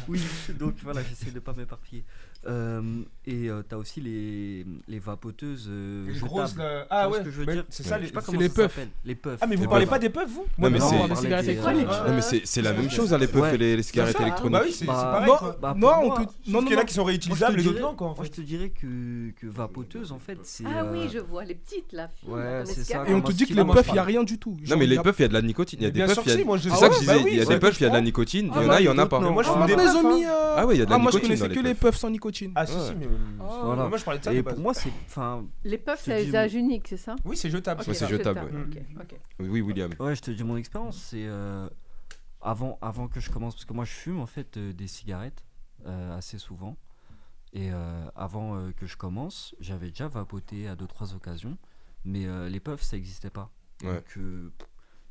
[0.08, 0.22] Oui,
[0.58, 2.06] donc voilà, j'essaie de pas m'éparpiller.
[2.48, 2.82] Euh,
[3.28, 6.30] et tu as aussi les, les vapoteuses euh, Les jetables.
[6.32, 6.82] grosses, là.
[6.82, 7.66] Tu Ah ce ouais, que je veux mais dire?
[7.70, 8.72] c'est ça, Je les- sais pas c'est comment les ça puffs.
[8.76, 8.90] s'appelle.
[9.04, 9.38] Les puffs.
[9.42, 9.90] Ah, mais vous Les parlez puffs.
[9.90, 10.46] pas des puffs, vous?
[10.58, 11.88] Non, mais Non, c'est- on parle des cigarettes des- électroniques.
[11.88, 13.56] Non, mais c'est c'est la même chose, hein, les puffs Ouais.
[13.56, 14.28] et les, les cigarettes ça, hein.
[14.28, 14.54] électroniques.
[14.54, 15.28] Bah oui, c'est c'est Bah, pareil.
[15.30, 15.58] Non, quoi.
[15.62, 16.94] Bah, non, pour on moi, te- sauf non, Sauf non, qu'il y en a qui
[16.94, 18.08] sont Moi, je te réutilisables d'autres dirais- non, quoi.
[18.08, 18.36] en Moi, je fait.
[18.36, 20.64] te dirais que, que vapoteuse, en fait, c'est.
[20.66, 22.10] Ah euh, oui, je vois les petites là.
[22.16, 23.12] filles, Ouais, c'est les.
[23.12, 24.52] Et on te dit que les puffs, il n'y a rien du tout.
[24.62, 25.80] Non, Genre, mais y les a- puffs, il y a de la nicotine.
[25.82, 26.36] Il y a des bien puffs, sûr il y a.
[26.36, 27.16] que si, moi, je- C'est Ah ça que ouais, je disais.
[27.16, 28.46] oui, Il y a c'est des ce puffs, il y a de la nicotine.
[28.48, 29.20] Il Ah y en a, il y en a pas.
[29.20, 30.30] moi, je Ah, fume des mes puffs, amis, hein.
[30.32, 31.62] euh, Ah ouais, il y a de la Ah, moi je nicotine dans connaissais les
[31.62, 31.92] que les puffs.
[31.92, 32.52] puffs sans nicotine.
[32.56, 32.88] Ah, si, Ouais.
[32.88, 33.08] si, mais.
[33.38, 33.88] Voilà.
[33.88, 34.34] Moi, je parlais de ça.
[34.34, 34.92] Et de pour moi, c'est.
[35.06, 37.16] Enfin, Les puffs, c'est à usage unique, c'est ça?
[37.26, 37.82] Oui, c'est jetable.
[37.88, 38.50] Ouais, c'est jetable.
[39.40, 39.92] Oui, William.
[40.00, 41.68] Ouais, je te dis mon expérience, c'est euh,
[42.42, 45.44] avant, avant que je commence, parce que moi je fume en fait euh, des cigarettes
[45.86, 46.78] euh, assez souvent.
[47.52, 51.58] Et euh, avant euh, que je commence, j'avais déjà vapoté à deux trois occasions,
[52.06, 53.50] mais euh, les puffs ça n'existait pas.
[53.84, 53.96] Ouais.
[53.96, 54.52] Donc euh,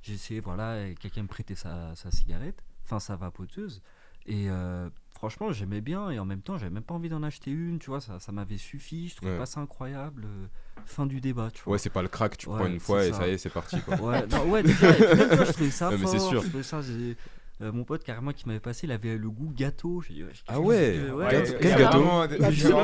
[0.02, 3.82] j'ai essayé, voilà, quelqu'un me prêtait sa, sa cigarette, enfin sa vapoteuse,
[4.26, 7.50] et euh, franchement j'aimais bien, et en même temps j'avais même pas envie d'en acheter
[7.50, 9.38] une, tu vois, ça, ça m'avait suffi, je trouvais Ouais.
[9.38, 10.24] pas ça incroyable.
[10.24, 10.46] euh,
[10.86, 11.72] fin du débat, tu vois.
[11.72, 13.26] Ouais, c'est pas le crack, tu prends Ouais, une fois et ça.
[13.28, 13.96] y est, c'est parti quoi.
[14.00, 16.10] Ouais, non, ouais, déjà, même toi, je trouvais ça Ouais, mais fort.
[16.12, 16.42] c'est sûr.
[16.42, 17.16] je trouvais ça, j'ai-
[17.60, 20.00] euh, mon pote carrément qui m'avait passé, il avait le goût gâteau.
[20.00, 21.28] J'ai dit, ouais, Ah ouais, que- Ouais, ouais,
[21.60, 21.98] quel gâteau?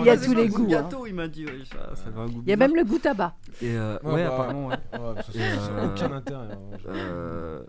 [0.03, 0.75] Il y a tous- les le goûts.
[0.75, 0.89] hein.
[1.07, 2.99] il m'a dit, ouais, ça, ça avait un goût Il y a même le goût
[2.99, 3.37] tabac.
[3.63, 4.77] Et euh, Ouais, ouais, bah, apparemment, ouais.
[4.93, 6.49] Ça a euh, aucun intérêt.
[6.53, 6.79] hein.
[6.89, 7.63] Euh,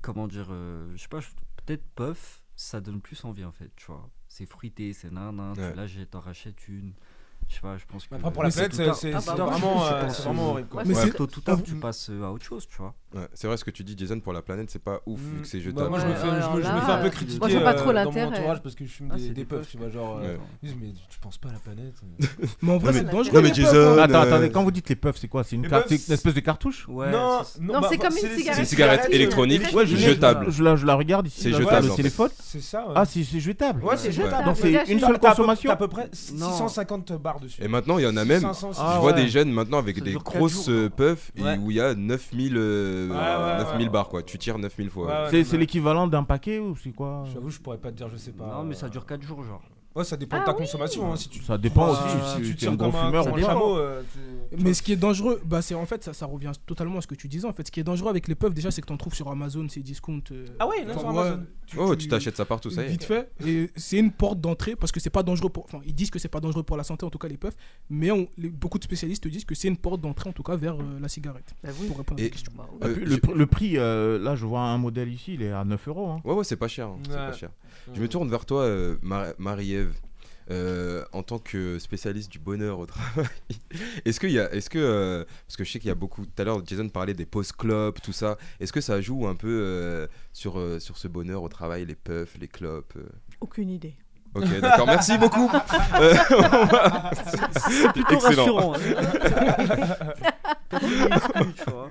[0.00, 1.18] comment dire, euh, je sais pas,
[1.66, 4.10] peut-être puff, ça donne plus envie en fait, tu vois.
[4.28, 5.74] C'est fruité, c'est nan nan, tu- Ouais.
[5.74, 6.92] là j'ai- t'en rachètes une.
[7.48, 8.14] Je sais pas, je pense que.
[8.14, 10.68] Après, pour la planète, c'est- Ah, bah, vraiment euh, pense, c'est vraiment euh, horrible.
[10.68, 10.82] quoi.
[10.84, 12.94] Mais Ouais, c'est- tôt ou tard, tu passes euh, à autre chose, tu vois.
[13.14, 15.38] Ouais, c'est vrai ce que tu dis, Jason, pour la planète, c'est pas ouf vu
[15.38, 15.40] Mm.
[15.40, 15.88] que c'est Bah, jetable.
[15.88, 17.38] moi, je me fais, je alors me, je me là, fais un peu euh, critiquer
[17.38, 18.26] moi, je vois pas trop euh, dans mon l'intérêt.
[18.38, 20.18] entourage parce que je fume Ah, des, des des puffs, tu vois, genre.
[20.22, 20.74] euh, Ouais.
[20.78, 21.94] mais tu penses pas à la planète
[22.62, 23.34] Mais en vrai, Non, c'est dangereux.
[23.34, 23.98] Non, mais Jason.
[23.98, 25.42] Attends, euh, attendez, quand vous dites les puffs, c'est quoi?
[25.42, 26.86] C'est une, espèce de cartouche?
[26.86, 28.54] Ouais, Non, c'est- Non, c'est comme une cigarette.
[28.56, 30.50] C'est une cigarette électronique jetable.
[30.50, 32.28] Je la, je la regarde ici, C'est jetable, le téléphone.
[32.42, 32.84] C'est ça.
[32.94, 33.82] Ah, c'est c'est jetable.
[33.84, 34.44] Ouais, c'est jetable.
[34.44, 36.50] Donc c'est une seule consommation à peu près Non.
[36.50, 37.62] 650 barres dessus.
[37.62, 38.40] Et maintenant, il y en a même.
[38.40, 39.22] 500, je ah vois ouais.
[39.22, 41.58] des jeunes maintenant avec Ça des grosses jours, euh, puffs et Ouais.
[41.58, 43.92] où il y a 9000 euh, Ouais, ouais, 9000 ouais.
[43.92, 44.22] barres quoi.
[44.22, 45.28] Tu tires 9000 fois.
[45.30, 48.16] C'est c'est l'équivalent d'un paquet ou c'est quoi J'avoue, je pourrais pas te dire, je
[48.16, 48.46] sais pas.
[48.46, 49.62] Non, mais ça dure 4 jours, genre.
[49.94, 50.58] Ouais, ça dépend de Ah ta oui.
[50.58, 51.12] consommation.
[51.12, 53.06] hein, Si tu Ça dépend Ah, aussi si si tu tu es tires comme un
[53.06, 53.76] fumeur comme ou un chameau.
[53.78, 54.18] euh, tu-
[54.56, 57.06] Mais ce qui est dangereux, bah c'est en fait ça, ça revient totalement à ce
[57.06, 57.66] que tu disais en fait.
[57.66, 59.66] Ce qui est dangereux avec les puffs déjà c'est que tu en trouves sur Amazon,
[59.68, 60.22] c'est discount.
[60.30, 61.42] euh, Ah ouais, enfin, sur ouais, Amazon.
[61.76, 62.88] Oh, tu t'achètes ça partout, ça y est.
[62.90, 63.30] Vite fait.
[63.46, 65.64] Et c'est une porte d'entrée parce que c'est pas dangereux pour.
[65.64, 67.56] Enfin, ils disent que c'est pas dangereux pour la santé, en tout cas les puffs.
[67.90, 70.56] Mais on- les- beaucoup de spécialistes disent que c'est une porte d'entrée en tout cas
[70.56, 71.54] vers euh, la cigarette.
[71.62, 71.88] Bah oui.
[71.88, 72.52] Pour répondre à Et- la question.
[72.56, 72.78] Bah oui.
[72.84, 75.64] Euh, Le, j'ai- le prix, euh, là je vois un modèle ici, il est à
[75.64, 76.08] 9 euros.
[76.08, 76.20] hein.
[76.24, 76.88] Ouais, ouais, c'est pas cher.
[76.88, 77.16] hein, c'est Ouais.
[77.16, 77.50] pas cher.
[77.94, 79.92] Je me tourne vers toi, euh, Mar- Marie-Ève.
[80.50, 83.26] Euh, en tant que spécialiste du bonheur au travail,
[84.06, 86.40] est-ce y a, est-ce que, euh, parce que je sais qu'il y a beaucoup, tout
[86.40, 89.60] à l'heure Jason parlait des post clopes, tout ça, est-ce que ça joue un peu
[89.62, 92.96] euh, sur, sur ce bonheur au travail, les puffs, les clopes
[93.40, 93.94] Aucune idée.
[94.34, 95.50] Ok, d'accord, merci beaucoup.
[96.00, 97.10] Euh, on va-
[97.58, 98.44] C'est plutôt Excellent.
[98.56, 98.74] rassurant.
[98.74, 98.78] hein.
[100.70, 101.90] T'as plus d'exclus, tu vois.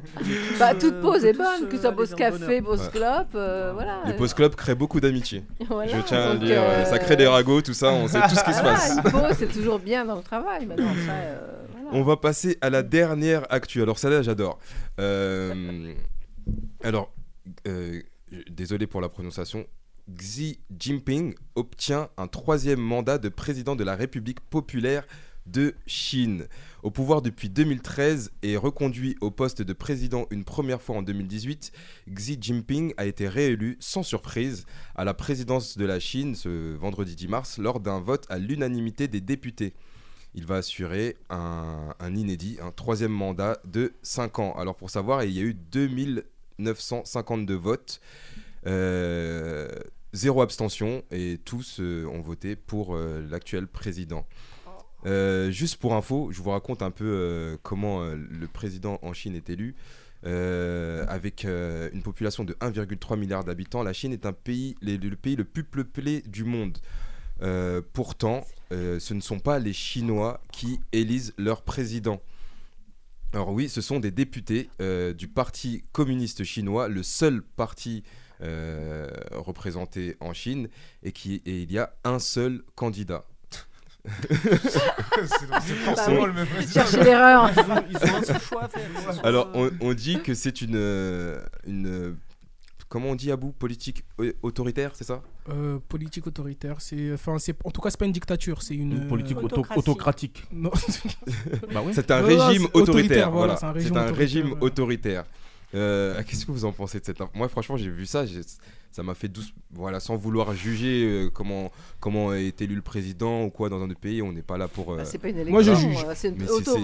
[0.60, 2.82] Bah, Tous, toute euh, pause est bonne, que euh, ce soit aller pause café, pause
[2.82, 2.90] Ouais.
[2.92, 4.02] clope, euh, voilà.
[4.06, 5.44] les post clopes créent beaucoup d'amitié.
[5.68, 8.08] Voilà, Je tiens à le donc, dire, euh, ça crée des ragots, tout ça, on
[8.08, 8.96] sait tout ce qui se Voilà, passe.
[8.96, 10.66] une pause, c'est toujours bien dans le travail.
[10.68, 11.38] Maintenant, ça, euh,
[11.72, 11.88] voilà.
[11.92, 13.82] On va passer à la dernière actu.
[13.82, 14.60] Alors celle-là, j'adore.
[15.00, 15.94] Euh,
[16.84, 17.12] alors,
[17.68, 18.00] euh,
[18.50, 19.66] désolé pour la prononciation.
[20.16, 25.06] Xi Jinping obtient un troisième mandat de président de la République populaire
[25.46, 26.48] de Chine.
[26.84, 31.72] Au pouvoir depuis 2013 et reconduit au poste de président une première fois en 2018,
[32.14, 34.66] Xi Jinping a été réélu sans surprise
[34.96, 39.08] à la présidence de la Chine ce vendredi 10 mars lors d'un vote à l'unanimité
[39.08, 39.74] des députés
[40.38, 44.54] il va assurer un, inédit, un troisième mandat de 5 ans.
[44.54, 48.00] Alors pour savoir, il y a eu 2952 votes,
[48.68, 49.68] euh,
[50.14, 54.26] zéro abstention et tous euh, ont voté pour euh, l'actuel président.
[55.06, 59.50] Euh, juste pour info, je vous raconte un peu comment le président en Chine est
[59.50, 59.76] élu.
[60.24, 65.46] Avec une population de 1,3 milliard d'habitants, la Chine est un pays, le, pays le
[65.46, 66.80] plus peuplé du monde.
[67.94, 72.20] Pourtant, ce ne sont pas les Chinois qui élisent leur président.
[73.32, 74.70] Alors oui, ce sont des députés
[75.16, 78.04] du Parti communiste chinois, le seul parti
[78.42, 80.68] euh, représenté en Chine,
[81.04, 83.26] et, qui, et il y a un seul candidat.
[84.40, 86.28] C'est forcément oui.
[86.28, 86.74] le même président.
[86.86, 87.46] Chercher l'erreur.
[87.46, 91.88] Un Alors euh, on, on dit que c'est une, euh, une...
[91.88, 92.14] euh,
[92.90, 95.22] Comment on dit à bout Politique au- autoritaire, c'est ça?
[95.50, 97.12] Euh, politique autoritaire, c'est.
[97.14, 97.54] Enfin, c'est.
[97.66, 98.94] En tout cas, c'est pas une dictature, c'est une.
[98.94, 100.46] Une politique euh, auto- autocratique.
[100.54, 100.72] non.
[101.74, 101.92] Bah oui.
[101.94, 103.32] C'est un ouais, régime autoritaire, autoritaire.
[103.32, 105.26] voilà, c'est un régime un autoritaire.
[105.76, 108.24] Euh, Qu'est-ce que vous en pensez de cette info Moi, franchement, j'ai vu ça,
[108.92, 109.54] ça m'a fait douce.
[109.72, 113.90] Voilà, sans vouloir juger euh, comment comment est élu le président ou quoi dans un
[113.90, 114.94] autre pays, on n'est pas là pour.
[114.94, 115.52] euh, Bah, c'est pas une élection.
[115.54, 116.06] Moi, je juge.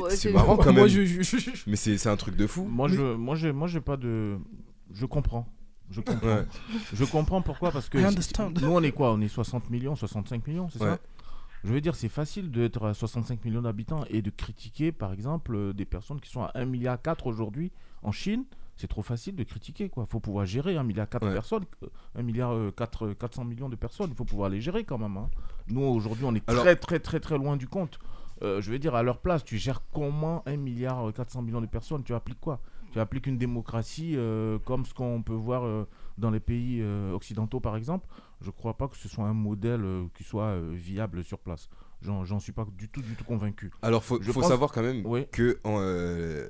[0.09, 0.57] C'est une marrant.
[0.57, 0.87] quand Moi, même.
[0.89, 1.63] je juge.
[1.65, 2.65] Mais c'est c'est un truc de fou.
[2.65, 4.37] Moi, je, moi, j'ai, moi, j'ai pas de.
[4.93, 5.47] Je comprends.
[5.89, 6.27] Je comprends.
[6.27, 6.45] Ouais.
[6.93, 9.13] Je comprends pourquoi parce que nous on est quoi?
[9.13, 10.89] On est 60 millions, 65 millions, c'est Ouais.
[10.89, 10.99] ça
[11.63, 15.73] Je veux dire, c'est facile d'être à 65 millions d'habitants et de critiquer, par exemple,
[15.73, 18.43] des personnes qui sont à 1,4 milliard aujourd'hui en Chine.
[18.75, 20.05] C'est trop facile de critiquer, quoi.
[20.07, 21.33] faut pouvoir gérer 1,4 milliard de Ouais.
[21.33, 24.09] personnes, euh, 1 milliard euh, quatre- euh, 400 millions de personnes.
[24.09, 25.15] Il faut pouvoir les gérer quand même.
[25.17, 25.29] hein.
[25.67, 27.99] Nous, aujourd'hui, on est Alors- très, très, très, très loin du compte.
[28.41, 31.61] Euh, je veux dire, à leur place, tu gères comment 1 milliard euh, 400 millions
[31.61, 32.03] de personnes?
[32.03, 32.59] Tu appliques quoi?
[32.91, 37.13] Tu appliques une démocratie euh, comme ce qu'on peut voir euh, dans les pays euh,
[37.13, 38.07] occidentaux, par exemple?
[38.41, 41.39] Je ne crois pas que ce soit un modèle euh, qui soit euh, viable sur
[41.39, 41.69] place.
[42.03, 43.71] J'en suis pas du tout, du tout convaincu.
[43.81, 45.25] Alors, faut, faut pense- savoir quand même Oui.
[45.31, 46.49] que en, euh,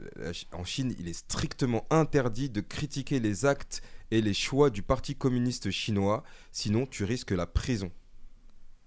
[0.51, 3.81] en Chine, il est strictement interdit de critiquer les actes
[4.11, 7.91] et les choix du Parti communiste chinois, sinon tu risques la prison.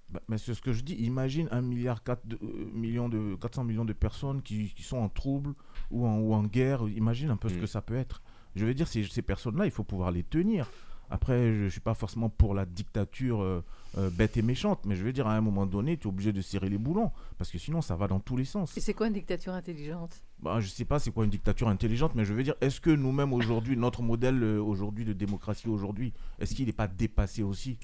[0.08, 0.94] Bah, mais c'est ce que je dis.
[0.94, 4.98] Imagine 1 milliard 4 de, euh, millions de, 400 millions de personnes qui, qui sont
[4.98, 5.54] en trouble
[5.90, 6.82] ou en, ou en guerre.
[6.88, 7.60] Imagine un peu ce Mm.
[7.60, 8.22] que ça peut être.
[8.54, 10.70] Je veux dire, ces, ces personnes-là, il faut pouvoir les tenir.
[11.11, 13.62] Après, je ne suis pas forcément pour la dictature euh,
[13.98, 16.32] euh, bête et méchante, mais je veux dire, à un moment donné, tu es obligé
[16.32, 18.76] de serrer les boulons, parce que sinon, ça va dans tous les sens.
[18.76, 20.22] Et c'est quoi une dictature intelligente?
[20.40, 22.90] Bah, je sais pas c'est quoi une dictature intelligente, mais je veux dire, est-ce que
[22.90, 27.78] nous-mêmes aujourd'hui, notre modèle euh, aujourd'hui de démocratie aujourd'hui, est-ce qu'il n'est pas dépassé aussi?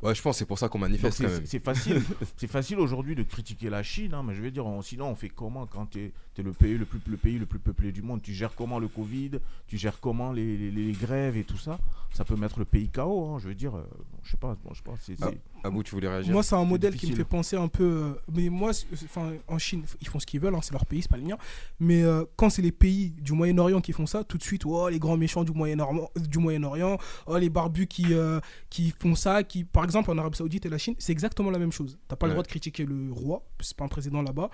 [0.00, 1.46] Ouais, je pense que c'est pour ça qu'on manifeste c'est quand même.
[1.46, 2.00] c'est- facile,
[2.36, 5.14] c'est facile aujourd'hui de critiquer la Chine, hein, mais je veux dire, on- sinon on
[5.16, 8.00] fait comment quand tu es, le pays le plus le pays le plus peuplé du
[8.02, 8.22] monde?
[8.22, 9.32] Tu gères comment le Covid?
[9.66, 11.78] Tu gères comment les, les- les grèves et tout ça?
[12.12, 13.26] Ça peut mettre le pays KO.
[13.34, 13.82] hein, je veux dire, euh,
[14.22, 14.94] je sais pas, bon, je sais pas.
[15.00, 17.56] c'est- Ah, c'est- Abou, tu voulais réagir Moi, c'est un modèle qui me fait penser
[17.56, 17.84] un peu.
[17.84, 18.70] euh, mais moi,
[19.04, 21.24] enfin, en Chine, ils font ce qu'ils veulent, hein, c'est leur pays, c'est pas le
[21.24, 21.36] mien.
[21.80, 24.88] Mais euh, quand c'est les pays du Moyen-Orient qui font ça, tout de suite, oh,
[24.88, 28.40] les grands méchants du Moyen-Orient, du Moyen-Orient, oh, les barbus qui, euh,
[28.70, 31.58] qui font ça, qui, par exemple, en Arabie Saoudite et la Chine, c'est exactement la
[31.58, 31.98] même chose.
[32.08, 34.50] T'as pas le droit de critiquer le roi, c'est pas un président là-bas.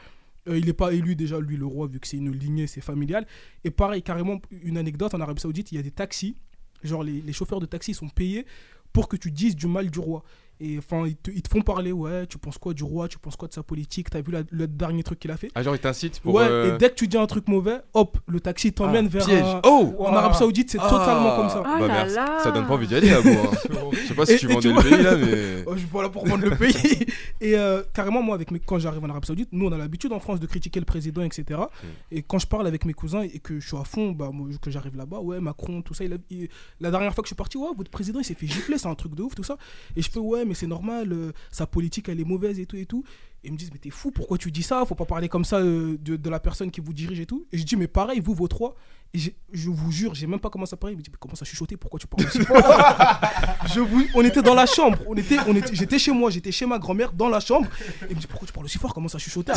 [0.49, 2.81] Euh, il n'est pas élu déjà, lui, le roi, vu que c'est une lignée, c'est
[2.83, 3.27] familial.
[3.65, 6.37] Et pareil, carrément, une anecdote, en Arabie Saoudite, il y a des taxis,
[6.83, 8.45] genre les, les chauffeurs de taxi sont payés
[8.95, 10.23] pour que tu dises du mal du roi.
[10.61, 13.19] Et enfin, ils te, ils te font parler, ouais, tu penses quoi du roi, tu
[13.19, 15.49] penses quoi de sa politique, t'as vu la- le dernier truc qu'il a fait?
[15.57, 16.33] Ah, genre, il t'incite pour.
[16.33, 19.13] Ouais, euh, et dès que tu dis un truc mauvais, hop, le taxi t'emmène ah,
[19.19, 19.43] vers piège.
[19.43, 20.89] un- Oh En Arabie Saoudite, c'est Ah.
[20.89, 21.61] totalement comme ça.
[21.67, 22.15] Ah Bah, là merci.
[22.15, 22.39] là.
[22.41, 23.31] Ça donne pas envie d'y aller, Abou.
[23.31, 23.51] hein.
[23.95, 25.65] Je sais pas si Et- tu vendais le vois- pays là, mais.
[25.67, 26.73] Oh, je suis pas là pour vendre le pays.
[27.41, 28.59] Et euh, carrément, moi, avec mes...
[28.61, 31.23] quand j'arrive en Arabie Saoudite, nous, on a l'habitude en France de critiquer le président,
[31.23, 31.61] etc.
[32.11, 34.49] Et quand je parle avec mes cousins et que je suis à fond, bah, moi,
[34.61, 36.05] que j'arrive là-bas, ouais, Macron, tout ça.
[36.05, 36.49] il a- il-
[36.81, 38.89] La dernière fois que je suis parti, ouais, votre président, il s'est fait gifler, c'est
[38.89, 39.57] un truc de ouf, tout ça.
[39.97, 42.77] Et je fais, ouais, mais c'est normal, euh, sa politique, elle est mauvaise et tout
[42.77, 43.05] et tout.
[43.45, 44.83] Et ils me disent, mais t'es fou, pourquoi tu dis ça?
[44.87, 47.47] Faut pas parler comme ça euh, de, de la personne qui vous dirige et tout.
[47.53, 48.75] Et je dis, mais pareil, vous, vos trois,
[49.13, 49.19] et
[49.53, 50.95] je vous jure, j'ai même pas commencé à parler.
[50.95, 52.57] Il me dit, mais commence à chuchoter, pourquoi tu parles aussi fort?
[53.75, 54.05] Je vous...
[54.15, 55.75] On était dans la chambre, on était, on était...
[55.75, 57.69] j'étais chez moi, j'étais chez ma grand-mère dans la chambre.
[58.03, 58.93] Et il me dit, pourquoi tu parles aussi fort?
[58.93, 59.53] Commence à chuchoter,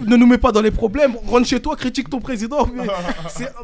[0.00, 2.66] ne nous mets pas dans les problèmes, rentre chez toi, critique ton président.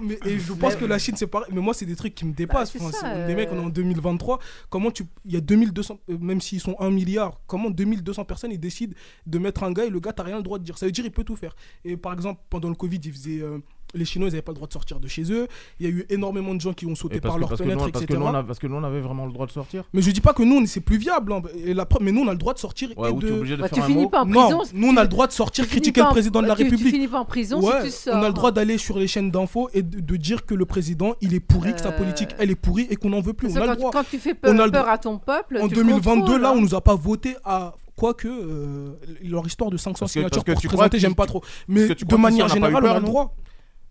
[0.03, 1.49] Mais et je pense que la Chine, c'est pareil.
[1.53, 2.74] Mais moi, c'est des trucs qui me dépassent.
[2.76, 4.38] Bah, Enfin, ça, c'est- Les mecs, on est en 2023.
[4.70, 5.05] Comment tu.
[5.24, 8.94] Il y a 2200, euh, même s'ils sont 1 milliard, comment 2200 personnes ils décident
[9.26, 10.78] de mettre un gars et le gars, t'as rien le droit de dire.
[10.78, 11.55] Ça veut dire il peut tout faire.
[11.84, 13.41] Et par exemple, pendant le Covid, ils faisaient.
[13.43, 13.59] euh,
[13.95, 15.47] les Chinois, ils n'avaient pas le droit de sortir de chez eux.
[15.78, 17.64] Il y a eu énormément de gens qui ont sauté par que, leurs parce, que
[17.64, 18.18] fenêtres, nous, parce, que etc.
[18.20, 19.84] nous, on a- parce que nous, on avait vraiment le droit de sortir.
[19.95, 21.32] Mais je dis pas que nous, on- c'est plus viable.
[21.32, 21.41] hein.
[21.64, 23.28] Et la preuve- mais nous, on a le droit de sortir Ouais, et ou t'es
[23.28, 23.32] de.
[23.32, 24.09] obligé de Bah, faire tu un finis mot.
[24.11, 24.62] pas en Non, prison.
[24.74, 26.70] nous, on a le droit de sortir, critiquer le en- président de la tu- Tu
[26.70, 26.95] République.
[26.95, 28.16] finis pas en prison Ouais, si tu sors.
[28.16, 30.66] on a le droit d'aller sur les chaînes d'infos et de, de dire que le
[30.66, 33.34] président, il est pourri, que sa Euh, politique, elle est pourrie et qu'on n'en veut
[33.34, 33.47] plus.
[33.47, 33.91] Parce On que a le droit.
[33.93, 36.20] quand tu fais peur, On a le peur à ton peuple, En tu le 2022,
[36.22, 36.55] contrôles, là, hein.
[36.57, 37.72] on nous a pas voté à.
[37.97, 38.92] Quoique, euh,
[39.24, 41.28] leur histoire de 500 Parce que- signatures parce que pour tu présenter, j'aime pas tu-
[41.30, 41.42] trop.
[41.66, 43.34] Mais que tu de manière générale, on a le droit.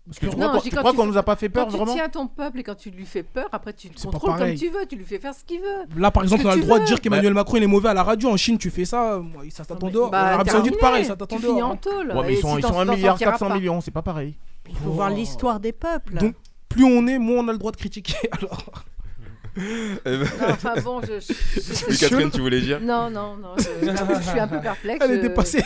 [0.06, 1.72] Parce que tu Non, crois je qu'on- tu tu nous a pas fait peur Quand
[1.72, 4.38] tu vraiment tiens ton peuple et quand tu lui fais peur, après tu le contrôles
[4.38, 6.00] comme tu veux, tu lui fais faire ce qu'il veut.
[6.00, 7.88] Là, par exemple, on a tu le droit de dire qu'Emmanuel Macron il est mauvais
[7.88, 8.28] à la radio.
[8.30, 10.12] En Chine, tu fais ça, moi, ça t'attend dehors.
[10.12, 11.70] Bah, en Arabie Saoudite, pareil, ça t'attend Tu dehors.
[11.72, 12.12] en tôle.
[12.12, 13.54] Ouais, mais Et ils sont, si ils sont 1 t'en milliard sortiras 400 pas.
[13.56, 14.36] millions, c'est pas pareil.
[14.70, 16.18] Il faut voir l'histoire des peuples.
[16.18, 16.36] Donc,
[16.68, 18.14] plus on est, moins on a le droit de critiquer.
[18.30, 18.62] Alors,
[19.56, 21.20] Non, Enfin bon, je.
[21.20, 21.32] je-
[21.92, 22.80] je- Catherine, tu voulais dire?
[22.80, 25.04] Non, non, non, je, je suis un peu perplexe.
[25.04, 25.62] elle est dépassée.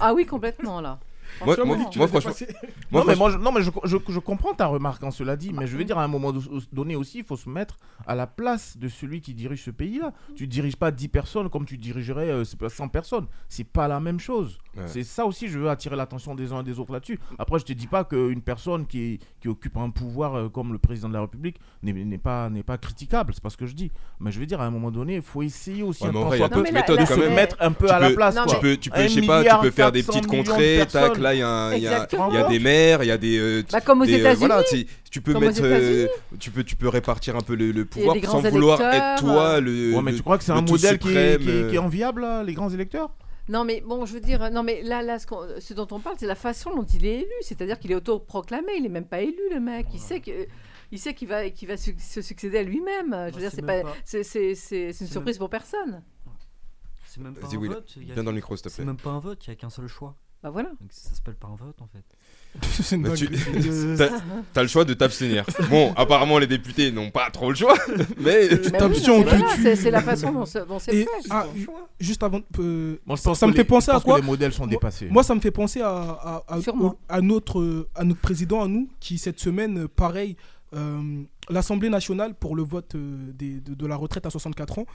[0.00, 0.98] Ah oui, complètement là.
[1.44, 1.76] Moi, Franchement.
[1.76, 2.56] moi, Tu moi, l'as franchement, dépassée.
[2.90, 5.36] moi, non, mais moi, je, non, mais je, je- je comprends ta remarque en cela
[5.36, 7.76] dit, mais je veux dire, à un moment do- donné aussi, il faut se mettre
[8.06, 10.12] à la place de celui qui dirige ce pays-là.
[10.36, 13.26] Tu diriges pas 10 personnes comme tu dirigerais euh, c'est pas 100 personnes.
[13.48, 14.58] C'est pas la même chose.
[14.76, 14.84] Ouais.
[14.86, 17.18] C'est ça aussi, je veux attirer l'attention des uns et des autres là-dessus.
[17.38, 20.78] Après, je te dis pas qu'une personne qui, qui occupe un pouvoir euh, comme le
[20.78, 23.90] président de la République n'est pas, pas critiquable, c'est pas ce que je dis.
[24.20, 26.38] Mais je veux dire, à un moment donné, il faut essayer aussi Ouais, un vrai,
[26.48, 28.34] peu la- de se mettre un peu Tu à la place.
[28.36, 28.54] Non, quoi.
[28.54, 30.78] Tu peux, tu peux, Un je sais pas, tu peux faire des 400 petites contrées,
[30.80, 31.22] tac, personnes.
[31.38, 34.08] Là il y a des maires, il y a des, euh, Bah, comme aux euh,
[34.08, 34.38] États-Unis.
[34.38, 34.62] voilà,
[35.10, 36.06] tu, peux Comme mettre, euh,
[36.38, 39.94] tu peux, tu peux répartir un peu le, le pouvoir sans vouloir être toi le.
[39.94, 41.74] Ouais, mais le- tu crois que c'est un modèle qui est, suprême, qui est- qui
[41.76, 43.10] est enviable, là, les grands électeurs?
[43.48, 46.26] Non, mais bon, je veux dire, non, mais là, là ce, dont on parle, c'est
[46.26, 47.32] la façon dont il est élu.
[47.40, 48.72] C'est-à-dire qu'il est autoproclamé.
[48.76, 49.86] Il n'est même pas élu, le mec.
[49.92, 50.30] Il sait que.
[50.92, 53.12] Il sait qu'il va, qu'il va su- se succéder à lui-même.
[53.28, 55.48] Je veux dire, c'est c'est pas, pas- c'est, c'est, c'est- c'est une c'est surprise pour
[55.50, 56.02] personne.
[57.06, 57.94] C'est même pas Vas-y, un Will, vote.
[57.96, 58.84] a- viens dans le micro, s'il te C'est plaît.
[58.84, 60.14] même pas un vote, il y a qu'un seul choix.
[60.42, 60.70] Bah voilà.
[60.80, 62.02] Donc ça s'appelle pas un vote en fait.
[62.82, 63.28] C'est une Bah, tu-.
[63.96, 64.08] T'as
[64.52, 65.44] t'as le choix de t'abstenir.
[65.68, 67.74] Bon, apparemment, les députés n'ont pas trop le choix,
[68.18, 68.48] mais.
[68.48, 69.62] Mais oui, t'abstiens, voilà, tue.
[69.62, 71.08] c'est- C'est la façon dont c'est dont c'est Et fait.
[71.30, 71.46] ah,
[72.00, 74.26] juste avant, euh, Moi, je ça, pense ça que me fait penser à quoi les
[74.26, 75.08] modèles sont Moi- dépassés.
[75.10, 76.44] Moi, ça me fait penser à, à,
[77.08, 80.36] à, notre, à notre président, à nous, qui cette semaine, euh, pareil,
[80.74, 84.86] euh, l'Assemblée nationale pour le vote euh, des- de, de la retraite à 64 ans,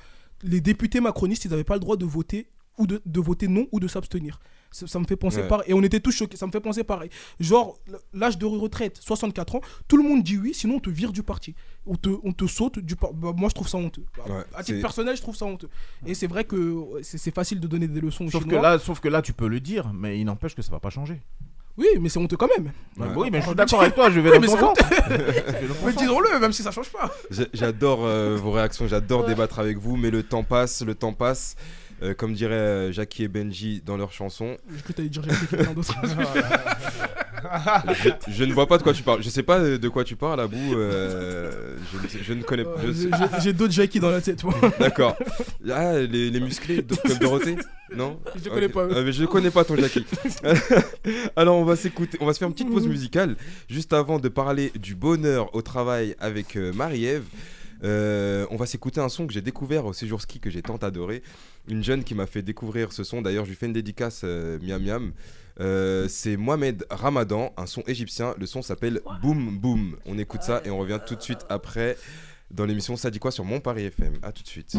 [0.44, 3.68] les députés macronistes, ils n'avaient pas le droit de voter ou de, de voter non
[3.72, 4.40] ou de s'abstenir.
[4.76, 5.48] Ça, ça me fait penser Ouais.
[5.48, 5.66] pareil.
[5.70, 6.36] Et on était tous choqués.
[6.36, 7.10] Ça me fait penser pareil.
[7.40, 7.80] Genre,
[8.14, 11.24] l'âge de retraite, 64 ans, tout le monde dit oui, sinon on te vire du
[11.24, 11.56] parti.
[11.86, 13.16] On te, on te saute du parti.
[13.16, 14.04] moi, je trouve ça honteux.
[14.28, 15.70] Ouais, à titre personnel, je trouve ça honteux.
[16.06, 19.00] Et c'est vrai que c'est facile de donner des leçons aux Sauf que, là, sauf
[19.00, 21.22] que là, tu peux le dire, mais il n'empêche que ça va pas changer.
[21.78, 22.72] Oui, mais c'est honteux quand même.
[22.98, 23.14] Bah Ouais.
[23.18, 24.74] oui, mais je suis d'accord avec toi, je vais Oui, dans mais ton
[25.86, 27.12] Mais disons-le, même si ça change pas.
[27.30, 29.28] J'a- J'adore euh, vos réactions, j'adore Ouais.
[29.30, 31.56] débattre avec vous, mais le temps passe, le temps passe.
[32.04, 34.58] Euh, comme diraient euh, Jackie et Benji dans leur chanson.
[34.70, 35.96] J'ai cru que t'allais dire j'ai quelqu'un d'autre.
[38.04, 39.22] je, je ne vois pas de quoi tu parles.
[39.24, 40.58] Je sais pas de quoi tu parles, Abou.
[40.76, 41.78] euh,
[42.12, 42.76] je, ne je ne connais pas.
[42.84, 42.94] Euh,
[43.42, 44.54] j'ai- d'autres Jackie dans la tête, moi.
[44.80, 45.16] D'accord.
[45.72, 47.56] Ah, les, les musclés, de- comme Dorothée
[47.96, 48.20] Non?
[48.44, 48.72] Je connais Ok.
[48.74, 48.88] pas.
[48.94, 50.06] Ah, mais je connais pas ton Jackie.
[51.36, 53.36] Alors, on va s'écouter, on va se faire une petite pause musicale
[53.70, 57.24] juste avant de parler du bonheur au travail avec euh, Marie-Ève.
[57.84, 60.78] Euh, on va s'écouter un son que j'ai découvert au séjour ski que j'ai tant
[60.78, 61.22] adoré.
[61.68, 63.22] Une jeune qui m'a fait découvrir ce son.
[63.22, 65.12] D'ailleurs, je lui fais une dédicace euh, miam miam.
[65.60, 68.36] Euh, c'est Mohamed Ramadan, un son égyptien.
[68.38, 69.98] Le son s'appelle Boom Boom.
[70.06, 71.98] On écoute ça et on revient tout de suite après
[72.52, 74.16] dans l'émission Ça dit quoi sur Mon Paris FM.
[74.22, 74.76] A tout de suite.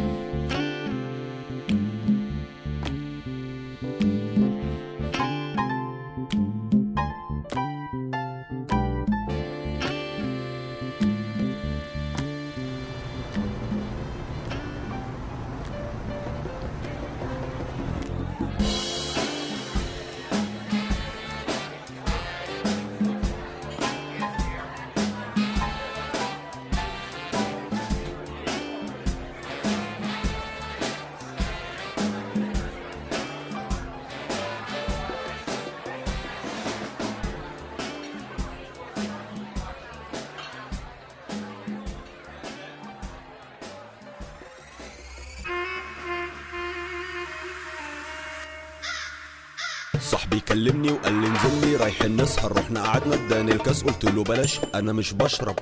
[52.06, 55.56] رايحين نسهر رحنا قعدنا اداني الكاس قلت له بلاش أنا مش بشرب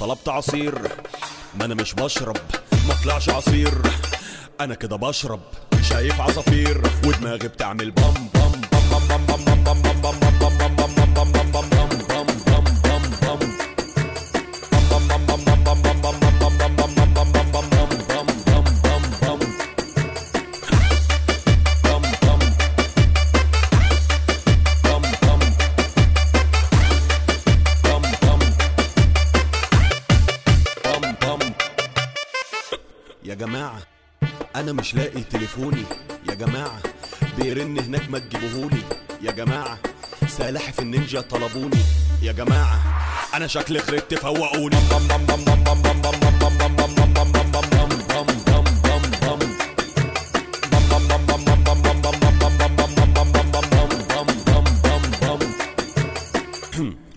[0.00, 0.74] طلبت عصير
[1.58, 2.36] ما أنا مش بشرب
[2.88, 3.74] ما طلعش عصير
[4.60, 5.40] أنا كده بشرب
[5.82, 10.94] شايف عصافير ودماغي بتعمل بام بام بام بام بام بام بام بام بام بام بام
[10.94, 11.13] بام
[34.64, 35.84] أنا مش لاقي تليفوني.
[36.28, 36.80] يا جماعة
[37.38, 38.82] بيرن هناك ما تجيبوهولي.
[39.22, 39.78] يا جماعة
[40.28, 41.82] سلاحف النينجا طلبوني.
[42.22, 42.80] يا جماعة
[43.34, 44.76] أنا شكلي خربت فوقوني.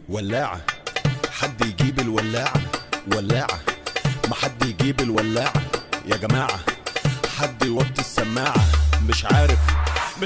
[0.09, 0.61] ولاعة
[1.31, 2.61] حد يجيب الولاعة؟
[3.15, 3.59] ولاعة
[4.29, 5.53] ما حد يجيب الولاعة.
[6.05, 6.59] يا جماعة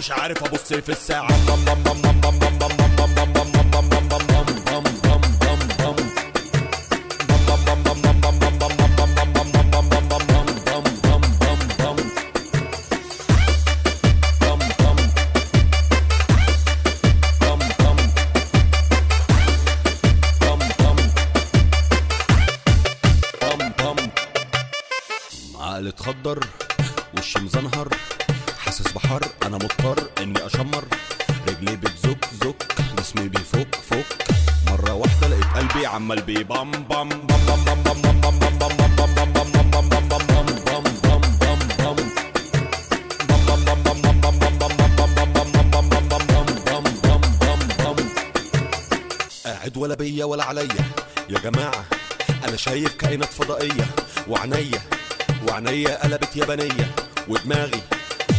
[0.02, 1.28] مش عارف أبص في الساعة.
[50.24, 50.86] ولا عليا.
[51.30, 51.86] يا جماعة
[52.48, 53.86] أنا شايف كائنات فضائية.
[54.28, 54.82] وعنيا
[55.48, 56.92] وعنيا قلبت يابانية.
[57.28, 57.82] ودماغي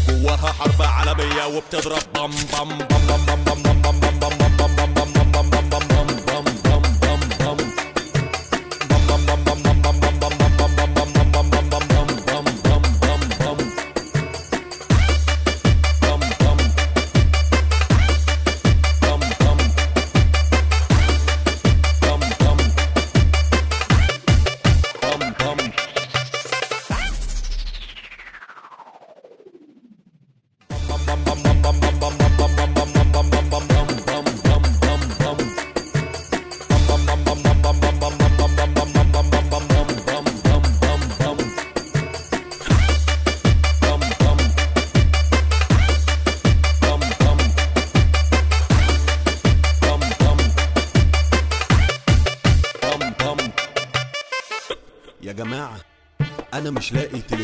[0.09, 4.01] جواها حرب عالمية وبتضرب بام بام بام بام بام بام, بام, بام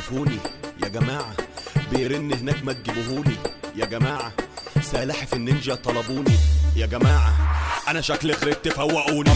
[0.09, 0.39] تعرفوني
[0.83, 1.35] يا جماعة
[1.93, 3.37] بيرن هناك ما تجيبوهولي.
[3.77, 4.33] يا جماعة
[4.83, 6.37] سلاحف النينجا طلبوني.
[6.77, 7.33] يا جماعة
[7.89, 9.31] أنا شكلي خربت فوقوني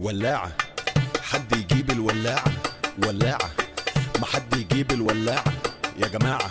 [0.00, 0.52] ولاعة
[1.22, 2.52] حد يجيب الولاعة؟
[3.06, 3.50] ولاعة
[4.20, 5.44] ما حد يجيب الولاعة؟
[5.98, 6.50] يا جماعة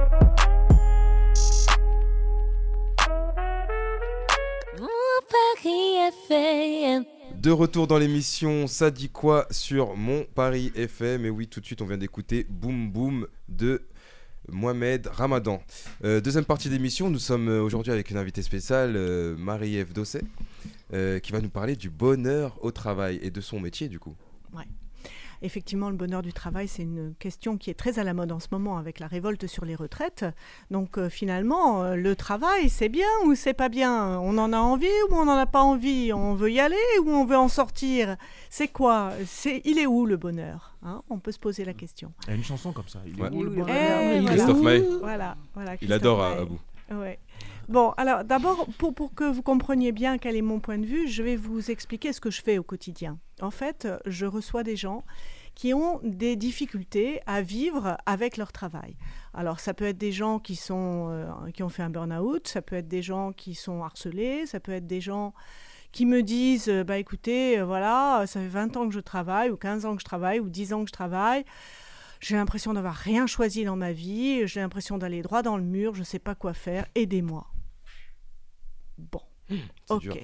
[7.41, 11.25] De retour dans l'émission Ça dit quoi sur mon Paris FM.
[11.25, 13.81] Et oui, tout de suite, on vient d'écouter Boom Boom de
[14.47, 15.63] Mohamed Ramadan.
[16.03, 20.21] Euh, deuxième partie d'émission, nous sommes aujourd'hui avec une invitée spéciale, euh, Marie-Ève Dosset,
[20.93, 24.15] euh, qui va nous parler du bonheur au travail et de son métier du coup.
[25.43, 28.39] Effectivement, le bonheur du travail, c'est une question qui est très à la mode en
[28.39, 30.25] ce moment avec la révolte sur les retraites.
[30.69, 34.19] Donc euh, finalement, euh, le travail, c'est bien ou c'est pas bien?
[34.19, 36.13] On en a envie ou on n'en a pas envie?
[36.13, 38.17] On veut y aller ou on veut en sortir?
[38.49, 39.11] C'est quoi?
[39.25, 41.01] C'est Il est où le bonheur Hein?
[41.11, 42.11] On peut se poser la question.
[42.23, 42.99] Il y a une chanson comme ça.
[43.05, 43.29] Il est Ouais.
[43.31, 44.25] où le Eh, bonheur?
[44.25, 44.83] Christophe Maé.
[44.99, 46.35] Voilà, voilà, Il adore à-.
[46.95, 47.19] Ouais.
[47.71, 51.23] Bon, alors d'abord, pour, que vous compreniez bien quel est mon point de vue, je
[51.23, 53.17] vais vous expliquer ce que je fais au quotidien.
[53.41, 55.05] En fait, je reçois des gens
[55.55, 58.97] qui ont des difficultés à vivre avec leur travail.
[59.33, 62.89] Alors, ça peut être des gens qui, euh, ont fait un burn-out, ça peut être
[62.89, 65.33] des gens qui sont harcelés, ça peut être des gens
[65.93, 69.49] qui me disent, euh, bah écoutez, euh, voilà, ça fait 20 ans que je travaille,
[69.49, 71.45] ou 15 ans que je travaille, ou 10 ans que je travaille.
[72.19, 75.95] J'ai l'impression d'avoir rien choisi dans ma vie, j'ai l'impression d'aller droit dans le mur,
[75.95, 77.47] je ne sais pas quoi faire, aidez-moi.
[78.97, 80.01] Bon, c'est ok.
[80.01, 80.15] dur.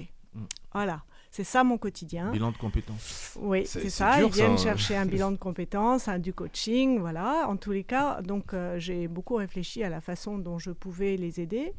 [0.72, 2.30] Voilà, c'est ça mon quotidien.
[2.30, 3.36] Bilan de compétences.
[3.40, 4.18] Oui, C'est- ça.
[4.18, 4.76] dur, Ils viennent ça, hein.
[4.76, 7.46] chercher un bilan de compétences, un, du coaching, voilà.
[7.48, 11.16] En tous les cas, donc euh, j'ai beaucoup réfléchi à la façon dont je pouvais
[11.16, 11.72] les aider.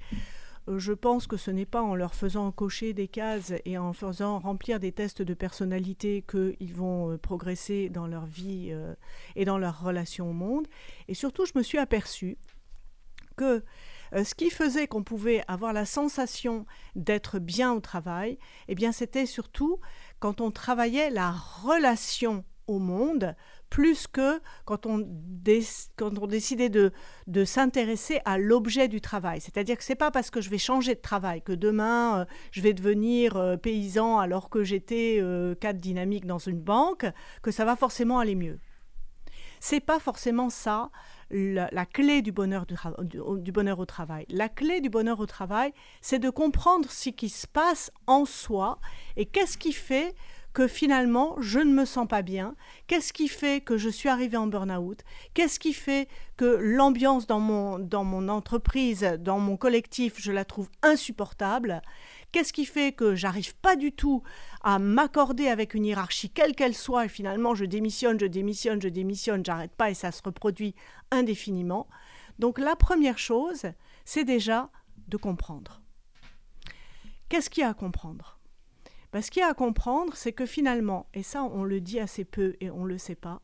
[0.67, 3.93] Euh, Je pense que ce n'est pas en leur faisant cocher des cases et en
[3.93, 8.73] faisant remplir des tests de personnalité qu'ils vont euh, progresser dans leur vie
[9.37, 10.67] et dans leur relation au monde.
[11.07, 12.37] Et surtout, je me suis aperçue
[13.37, 13.63] que
[14.13, 18.37] euh, ce qui faisait qu'on pouvait avoir la sensation d'être bien au travail,
[18.67, 19.79] eh bien, c'était surtout
[20.19, 23.35] quand on travaillait la relation au monde,
[23.71, 24.99] plus que quand on,
[26.27, 26.91] décidait de,
[27.45, 29.41] s'intéresser à l'objet du travail.
[29.41, 32.61] C'est-à-dire que c'est pas parce que je vais changer de travail que demain euh, je
[32.61, 35.23] vais devenir euh, paysan alors que j'étais
[35.59, 37.05] cadre dynamique dans une banque
[37.41, 38.59] que ça va forcément aller mieux.
[39.59, 40.89] C'est pas forcément ça
[41.31, 44.25] la, clé du bonheur, du, bonheur au travail.
[44.29, 48.79] La clé du bonheur au travail, c'est de comprendre ce qui se passe en soi
[49.15, 50.15] et qu'est-ce qui fait
[50.53, 52.55] que finalement je ne me sens pas bien,
[52.87, 55.03] qu'est-ce qui fait que je suis arrivé en burn-out,
[55.33, 56.07] qu'est-ce qui fait
[56.37, 61.81] que l'ambiance dans mon, dans mon entreprise, dans mon collectif, je la trouve insupportable,
[62.31, 64.23] qu'est-ce qui fait que j'arrive pas du tout
[64.61, 68.89] à m'accorder avec une hiérarchie quelle qu'elle soit et finalement je démissionne, je démissionne, je
[68.89, 70.75] démissionne, j'arrête pas et ça se reproduit
[71.11, 71.87] indéfiniment.
[72.39, 73.63] Donc la première chose,
[74.05, 74.69] c'est déjà
[75.07, 75.81] de comprendre.
[77.27, 78.39] Qu'est-ce qu'il y a à comprendre?
[79.11, 81.99] Ben, Ce qu'il y a à comprendre, c'est que finalement, et ça on le dit
[81.99, 83.41] assez peu et on ne le sait pas,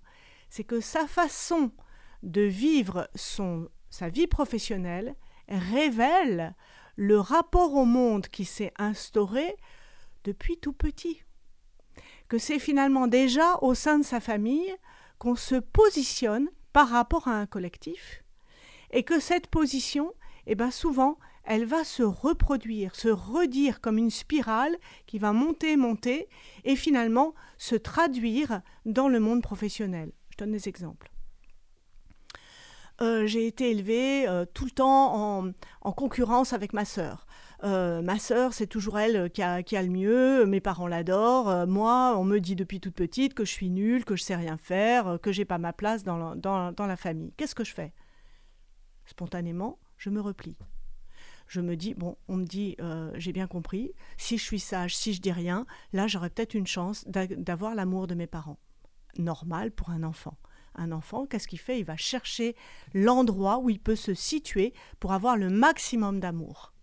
[0.49, 1.71] c'est que sa façon
[2.23, 5.15] de vivre sa vie professionnelle
[5.47, 6.55] révèle
[6.95, 9.55] le rapport au monde qui s'est instauré
[10.23, 11.21] depuis tout petit.
[12.27, 14.73] Que c'est finalement déjà au sein de sa famille
[15.19, 18.23] qu'on se positionne par rapport à un collectif
[18.91, 20.13] et que cette position,
[20.47, 24.75] eh ben souvent, elle va se reproduire, se redire comme une spirale
[25.05, 26.27] qui va monter, monter
[26.63, 30.11] et finalement se traduire dans le monde professionnel.
[30.31, 31.11] Je donne des exemples.
[33.01, 37.27] Euh, j'ai été élevée euh, tout le temps en, en concurrence avec ma sœur.
[37.63, 41.67] Euh, ma sœur, c'est toujours elle qui a, le mieux, mes parents l'adorent.
[41.67, 44.57] Moi, on me dit depuis toute petite que je suis nulle, que je sais rien
[44.57, 47.33] faire, que j'ai pas ma place dans la, famille.
[47.37, 47.93] Qu'est-ce que je fais?
[49.05, 50.57] Spontanément, je me replie.
[51.47, 52.77] Je me dis, bon, on me dit,
[53.15, 56.67] j'ai bien compris, si je suis sage, si je dis rien, là, j'aurais peut-être une
[56.67, 58.59] chance d'a- d'avoir l'amour de mes parents.
[59.17, 60.37] Normal pour un enfant.
[60.75, 61.79] Un enfant, qu'est-ce qu'il fait?
[61.79, 62.55] Il va chercher
[62.93, 66.74] l'endroit où il peut se situer pour avoir le maximum d'amour.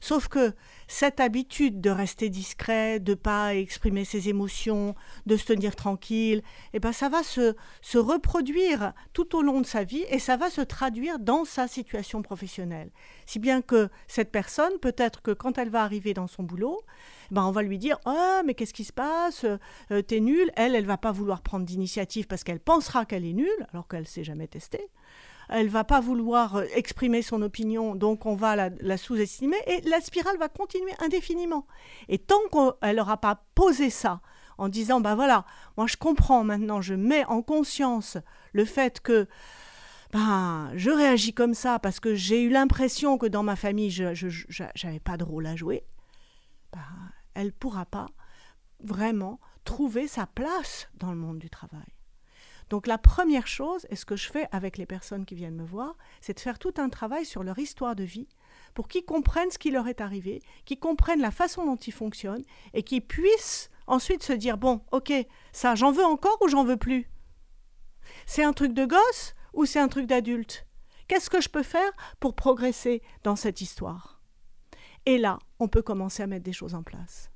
[0.00, 0.52] Sauf que
[0.88, 4.94] cette habitude de rester discret, de pas exprimer ses émotions,
[5.26, 6.42] de se tenir tranquille,
[6.72, 10.36] eh ben ça va se, se reproduire tout au long de sa vie et ça
[10.36, 12.90] va se traduire dans sa situation professionnelle.
[13.26, 16.80] Si bien que cette personne, peut-être que quand elle va arriver dans son boulot,
[17.30, 19.44] ben on va lui dire ah mais qu'est-ce qui se passe?
[19.90, 20.50] Euh, T'es nulle.
[20.56, 24.06] Elle, elle va pas vouloir prendre d'initiative parce qu'elle pensera qu'elle est nulle alors qu'elle
[24.06, 24.88] s'est jamais testée
[25.48, 30.00] elle va pas vouloir euh, exprimer son opinion, donc on va la, sous-estimer et la
[30.00, 31.66] spirale va continuer indéfiniment.
[32.08, 34.20] Et tant qu'elle n'aura pas posé ça
[34.58, 35.44] en disant bah voilà,
[35.76, 38.18] moi je comprends maintenant, je mets en conscience
[38.52, 39.26] le fait que
[40.12, 44.84] ben, je réagis comme ça parce que j'ai eu l'impression que dans ma famille, je
[44.84, 45.84] n'avais pas de rôle à jouer,
[46.72, 46.80] ben,
[47.34, 48.06] elle ne pourra pas
[48.82, 51.95] vraiment trouver sa place dans le monde du travail.
[52.68, 55.64] Donc la première chose, et ce que je fais avec les personnes qui viennent me
[55.64, 58.28] voir, c'est de faire tout un travail sur leur histoire de vie
[58.74, 62.44] pour qu'ils comprennent ce qui leur est arrivé, qu'ils comprennent la façon dont ils fonctionnent
[62.74, 65.12] et qu'ils puissent ensuite se dire, bon, ok,
[65.52, 67.08] ça, j'en veux encore ou j'en veux plus?
[68.26, 70.66] C'est un truc de gosse ou c'est un truc d'adulte?
[71.08, 74.20] Qu'est-ce que je peux faire pour progresser dans cette histoire?
[75.06, 77.30] Et là, on peut commencer à mettre des choses en place.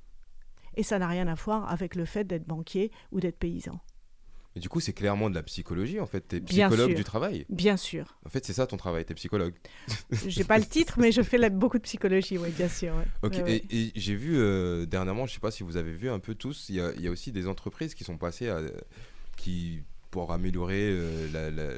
[0.75, 3.79] Et ça n'a rien à voir avec le fait d'être banquier ou d'être paysan.
[4.55, 6.21] Mais du coup, c'est clairement de la psychologie en fait.
[6.27, 7.45] T'es psychologue du travail.
[7.49, 8.17] Bien sûr.
[8.25, 9.53] En fait, c'est ça ton travail, t'es psychologue.
[10.27, 12.93] J'ai pas le titre, mais je fais la- beaucoup de psychologie, oui, bien sûr.
[12.95, 13.05] ouais.
[13.23, 13.55] Ok, Ouais, ouais.
[13.69, 16.35] et, et j'ai vu euh, dernièrement, je sais pas si vous avez vu un peu
[16.35, 18.59] tous, il y a, il y a aussi des entreprises qui sont passées à,
[19.37, 21.73] qui, pour améliorer euh, la, la-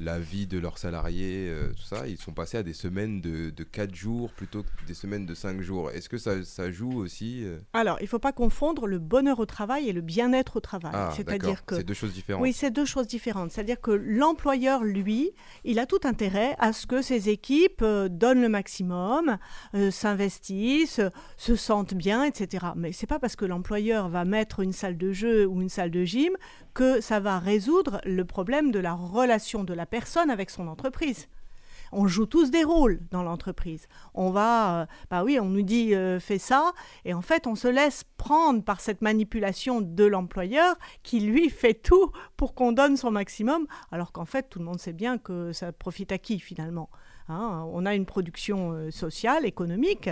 [0.00, 3.50] la vie de leurs salariés, euh, tout ça, ils sont passés à des semaines de,
[3.50, 5.90] de 4 jours plutôt que des semaines de 5 jours.
[5.90, 7.58] Est-ce que ça, ça joue aussi euh?
[7.72, 10.92] Alors, il ne faut pas confondre le bonheur au travail et le bien-être au travail.
[10.94, 12.42] Ah, C'est-à-dire que C'est deux choses différentes.
[12.42, 13.52] Oui, c'est deux choses différentes.
[13.52, 15.32] C'est-à-dire que l'employeur, lui,
[15.64, 19.38] il a tout intérêt à ce que ses équipes euh, donnent le maximum,
[19.90, 21.00] s'investissent,
[21.36, 22.66] se sentent bien, etc.
[22.76, 25.90] Mais c'est pas parce que l'employeur va mettre une salle de jeu ou une salle
[25.90, 26.32] de gym
[26.78, 31.26] que ça va résoudre le problème de la relation de la personne avec son entreprise.
[31.90, 33.88] On joue tous des rôles dans l'entreprise.
[34.14, 36.72] On va, euh, bah oui, on nous dit euh, fais ça,
[37.04, 41.74] et en fait, on se laisse prendre par cette manipulation de l'employeur qui lui fait
[41.74, 45.52] tout pour qu'on donne son maximum, alors qu'en fait, tout le monde sait bien que
[45.52, 46.90] ça profite à qui finalement.
[47.28, 50.08] Hein, on a une production euh, sociale, économique,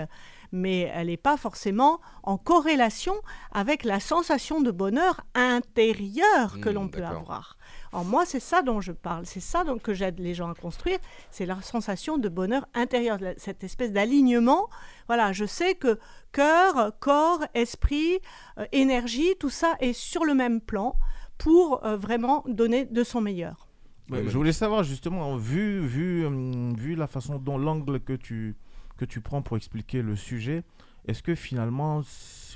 [0.51, 3.15] mais elle n'est pas forcément en corrélation
[3.51, 7.57] avec la sensation de bonheur intérieur que Hmm, l'on peut avoir.
[7.91, 10.53] Alors moi, c'est ça dont je parle, c'est ça dont que j'aide les gens à
[10.55, 10.99] construire,
[11.31, 14.69] c'est la sensation de bonheur intérieur, cette espèce d'alignement.
[15.07, 15.99] Voilà, je sais que
[16.31, 18.19] cœur, corps, esprit,
[18.57, 20.95] euh, énergie, tout ça est sur le même plan
[21.37, 23.67] pour euh, vraiment donner de son meilleur.
[24.09, 26.25] Ouais, je voulais savoir justement, vu, vu,
[26.77, 28.55] vu la façon dont l'angle que tu,
[28.97, 30.63] que tu prends pour expliquer le sujet,
[31.05, 32.01] est-ce que finalement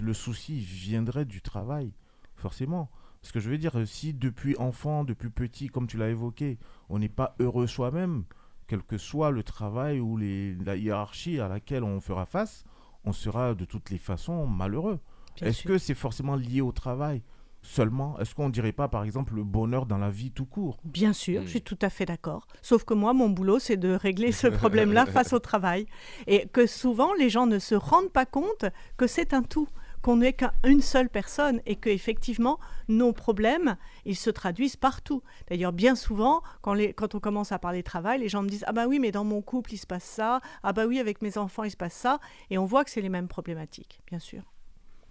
[0.02, 1.94] le souci viendrait du travail?
[2.36, 2.90] Forcément.
[3.22, 6.58] Parce que je veux dire, si depuis enfant, depuis petit, comme tu l'as évoqué,
[6.90, 8.24] on n'est pas heureux soi-même,
[8.68, 12.66] quel que soit le travail ou les, la hiérarchie à laquelle on fera face,
[13.06, 15.00] on sera de toutes les façons malheureux.
[15.40, 17.22] Est-ce que c'est forcément lié au travail?
[17.62, 20.80] Seulement Est-ce qu'on ne dirait pas, par exemple, le bonheur dans la vie tout court?
[20.84, 22.48] Bien sûr, je suis tout à fait d'accord.
[22.62, 25.86] Sauf que moi, mon boulot, c'est de régler ce problème-là face au travail.
[26.28, 28.66] Et que souvent, les gens ne se rendent pas compte
[28.98, 29.68] que c'est un tout,
[30.02, 35.22] qu'on n'est qu'une seule personne et que effectivement, nos problèmes, ils se traduisent partout.
[35.48, 38.66] D'ailleurs, bien souvent, quand, les, quand on commence à parler travail, les gens me disent
[38.68, 40.42] Ah bah oui, mais dans mon couple, il se passe ça.
[40.64, 42.20] Ah bah oui, avec mes enfants, il se passe ça.
[42.50, 44.44] Et on voit que c'est les mêmes problématiques, bien sûr.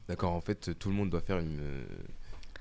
[0.09, 1.87] D'accord, en fait, tout le monde doit faire une,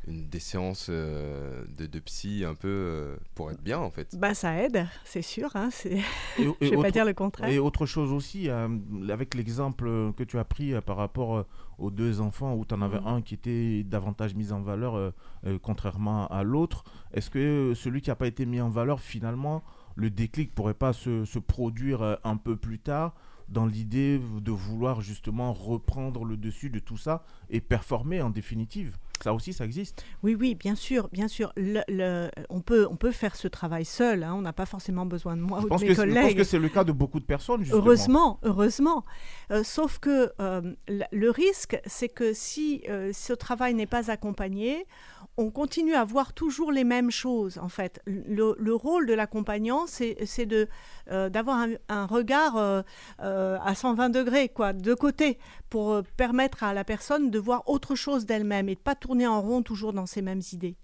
[0.08, 4.18] une des séances euh, de, de psy un peu euh, pour être bien en fait.
[4.18, 5.56] Bah ça aide, c'est sûr.
[5.56, 6.02] Hein, c'est...
[6.36, 7.50] Et- je et vais pas dire le contraire.
[7.50, 8.68] Et autre chose aussi, euh,
[9.10, 11.43] avec l'exemple que tu as pris euh, par rapport euh,
[11.78, 13.08] aux deux enfants, où tu en avais Mhm.
[13.08, 15.12] un qui était davantage mis en valeur euh,
[15.45, 16.84] euh, contrairement à l'autre,
[17.14, 19.64] est-ce que celui qui n'a pas été mis en valeur, finalement,
[19.95, 23.16] le déclic pourrait pas se, se produire euh, un peu plus tard
[23.50, 28.97] dans l'idée de vouloir justement reprendre le dessus de tout ça et performer en définitive?
[29.24, 30.03] Ça aussi, ça existe.
[30.24, 31.51] Oui, oui, bien sûr, bien sûr.
[31.57, 34.24] Le- le- on, peut, on peut faire ce travail seul.
[34.24, 35.99] hein, on n'a pas forcément besoin de moi Je ou de que mes c'est- je
[36.01, 36.24] collègues.
[36.24, 37.82] pense que c'est le cas de beaucoup de personnes, justement.
[37.84, 39.03] Heureusement, heureusement.
[39.51, 40.74] Euh, sauf que euh,
[41.11, 44.86] le risque, c'est que si euh, ce travail n'est pas accompagné,
[45.39, 47.59] on continue à voir toujours les mêmes choses.
[47.59, 50.17] En fait, le, le rôle de l'accompagnant, c'est
[51.09, 52.81] euh, d'avoir un, regard euh,
[53.21, 57.95] euh, à 120 degrés, quoi, de côté, pour permettre à la personne de voir autre
[57.95, 60.75] chose d'elle-même et de pas tourner en rond toujours dans ces mêmes idées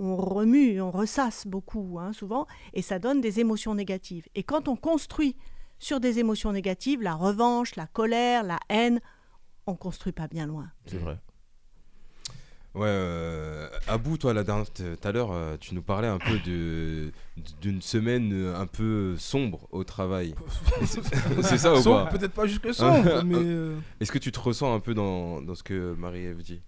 [0.00, 4.28] on remue, on ressasse beaucoup, hein, souvent, et ça donne des émotions négatives.
[4.36, 5.34] Et quand on construit
[5.80, 9.00] sur des émotions négatives, la revanche, la colère, la haine,
[9.66, 10.70] on construit pas bien loin.
[10.86, 11.18] C'est vrai.
[12.78, 16.38] Ouais, euh, Abou, toi, la dernière, tout à l'heure, euh, tu nous parlais un peu
[16.46, 17.10] de
[17.60, 20.36] d'une semaine euh, un peu sombre au travail.
[21.42, 24.38] C'est ça ou Sombre, pas peut-être pas jusque sombre, mais, euh, Est-ce que tu te
[24.38, 26.60] ressens un peu dans, dans ce que Marie-Ève dit?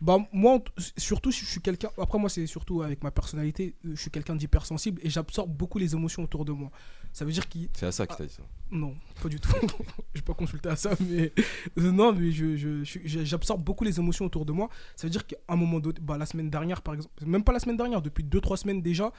[0.00, 0.58] Bah moi,
[0.96, 1.90] surtout, je suis quelqu'un.
[1.96, 3.76] Après moi, c'est surtout avec ma personnalité.
[3.84, 6.70] Je suis quelqu'un d'hypersensible et j'absorbe beaucoup les émotions autour de moi.
[7.12, 7.68] Ça veut dire qu'il.
[7.74, 8.42] C'est à ça qu'il t'a dit ça.
[8.70, 9.52] Non, pas du tout.
[10.14, 11.32] je vais pas consulter à ça, mais
[11.76, 14.70] non, mais je, j'absorbe beaucoup les émotions autour de moi.
[14.96, 17.52] Ça veut dire qu'à un moment donné, bah, la semaine dernière, par exemple, même pas
[17.52, 19.12] la semaine dernière, depuis 2-3 semaines déjà,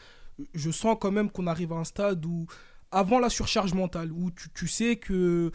[0.55, 2.47] je sens quand même qu'on arrive à un stade où,
[2.91, 5.51] avant la surcharge mentale, où tu, tu sais que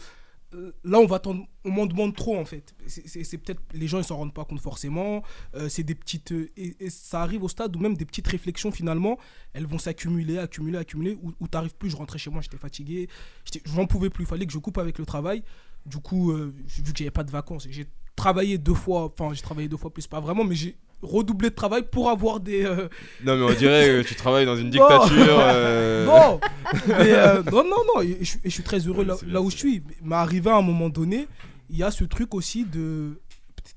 [0.83, 1.21] là, on va
[1.63, 2.73] on m'en demande trop en fait.
[2.87, 5.21] C'est- peut-être les gens ils s'en rendent pas compte forcément.
[5.55, 8.71] Euh, c'est des petites euh, et, ça arrive au stade où même des petites réflexions
[8.71, 9.17] finalement,
[9.53, 11.17] elles vont s'accumuler, accumuler, accumuler.
[11.21, 11.89] Où, où t'arrives plus.
[11.91, 13.09] Je rentrais chez moi, j'étais fatigué,
[13.45, 14.23] j'étais- j'en pouvais plus.
[14.23, 15.43] Il fallait que je coupe avec le travail.
[15.85, 17.85] Du coup, euh, vu que j'avais pas de vacances, j'ai
[18.15, 19.05] travaillé deux fois.
[19.05, 22.39] Enfin, j'ai travaillé deux fois plus, pas vraiment, mais j'ai redoublé de travail pour avoir
[22.39, 22.65] des.
[22.65, 22.87] euh,
[23.23, 25.07] Non, mais on dirait que tu travailles dans une dictature.
[25.39, 26.05] euh.
[26.05, 26.39] Non
[26.87, 29.35] Mais, euh, Non, non, non, et je, et je suis très heureux là, c'est bien,
[29.35, 29.83] là où je suis.
[30.03, 31.27] Mais arrivé à un moment donné,
[31.69, 33.19] il y a ce truc aussi de.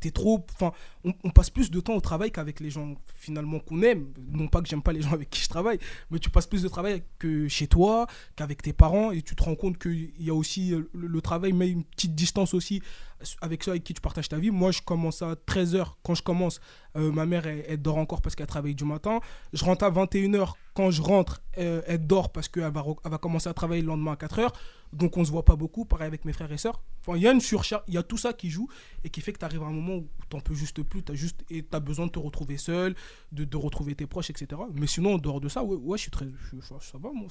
[0.00, 0.44] T'es trop.
[0.54, 0.72] Enfin,
[1.04, 4.12] on, passe plus de temps au travail qu'avec les gens finalement qu'on aime.
[4.30, 5.78] Non pas que j'aime pas les gens avec qui je travaille,
[6.10, 9.42] mais tu passes plus de travail que chez toi, qu'avec tes parents, et tu te
[9.42, 10.72] rends compte qu'il y a aussi.
[10.72, 12.82] euh, Le, travail met une petite distance aussi
[13.40, 14.50] avec ceux avec qui tu partages ta vie.
[14.50, 15.86] Moi, je commence à 13h.
[16.02, 16.60] Quand je commence,
[16.96, 19.20] euh, ma mère, elle, dort encore parce qu'elle travaille du matin.
[19.52, 20.54] Je rentre à 21h.
[20.74, 23.88] Quand je rentre, euh, elle dort parce qu'elle va, elle va commencer à travailler le
[23.88, 24.50] lendemain à 4h.
[24.92, 25.84] Donc, on se voit pas beaucoup.
[25.84, 26.82] Pareil avec mes frères et sœurs.
[27.00, 28.68] Enfin, il y a une surcharge, il y a tout ça qui joue
[29.04, 30.91] et qui fait que tu arrives à un moment où tu peux juste plus.
[31.00, 32.94] Tu as, juste, et t'as besoin de te retrouver seul,
[33.32, 34.60] de, de retrouver tes proches, etc.
[34.74, 36.26] Mais sinon, en dehors de ça, ouais, ouais je suis très.
[36.26, 37.28] je- ça va, moi.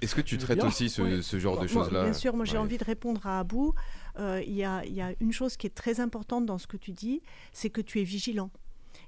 [0.00, 0.68] Est-ce que tu traites bien.
[0.68, 2.58] aussi ce, ce genre de Moi, choses-là Bien sûr, moi j'ai Ouais.
[2.58, 3.74] envie de répondre à Abou.
[4.18, 6.66] Euh, Il y, a, il y a une chose qui est très importante dans ce
[6.66, 7.22] que tu dis,
[7.52, 8.50] c'est que tu es vigilant.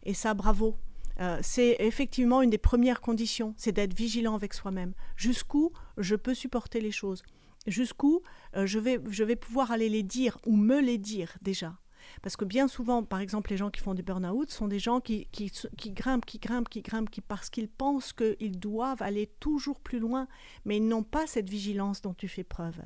[0.05, 0.77] Et ça, bravo.
[1.21, 4.95] Euh, c'est effectivement une des premières conditions, c'est d'être vigilant avec soi-même.
[5.17, 7.23] Jusqu'où je peux supporter les choses?
[7.69, 8.21] Jusqu'où
[8.57, 11.75] euh, je, vais, je vais pouvoir aller les dire ou me les dire déjà
[12.23, 15.01] parce que bien souvent, par exemple, les gens qui font du burn-out sont des gens
[15.01, 15.51] qui, qui,
[15.93, 20.29] grimpent, qui grimpent, qui grimpent, qui, parce qu'ils pensent qu'ils doivent aller toujours plus loin,
[20.65, 22.81] mais ils n'ont pas cette vigilance dont tu fais preuve.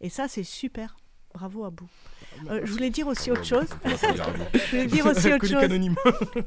[0.00, 0.96] Et ça, c'est super.
[1.32, 1.88] Bravo à vous.
[2.48, 3.68] Euh, je voulais dire aussi autre chose.
[3.84, 5.66] je voulais dire aussi autre chose.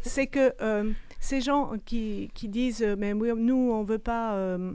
[0.04, 4.36] C'est que euh, ces gens qui, qui disent euh, mais oui, nous on veut pas
[4.36, 4.74] euh,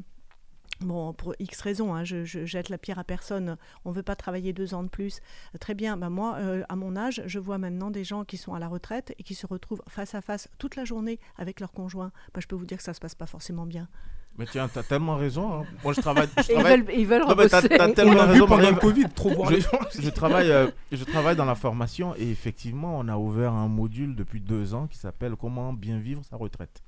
[0.84, 3.56] Bon, pour X raisons, hein, je, je jette la pierre à personne.
[3.84, 5.20] On ne veut pas travailler deux ans de plus.
[5.54, 5.96] Euh, Très bien.
[5.96, 8.68] Ben moi, euh, à mon âge, je vois maintenant des gens qui sont à la
[8.68, 12.12] retraite et qui se retrouvent face à face toute la journée avec leur conjoint.
[12.34, 13.88] Ben, je peux vous dire que ça se passe pas forcément bien.
[14.38, 15.60] Mais tiens, t'as tellement raison.
[15.60, 15.64] hein.
[15.84, 16.26] Moi, je travaille.
[16.38, 17.76] je Ils travaille- veulent- ils veulent Non, mais t'as- rebosser.
[17.76, 18.74] t'as On tellement vu raison, pendant Marie-Ève.
[18.74, 19.70] le Covid, trop voir je, les gens.
[19.98, 24.16] Je travaille, euh, je travaille dans la formation et effectivement, on a ouvert un module
[24.16, 26.82] depuis deux ans qui s'appelle Comment bien vivre sa retraite.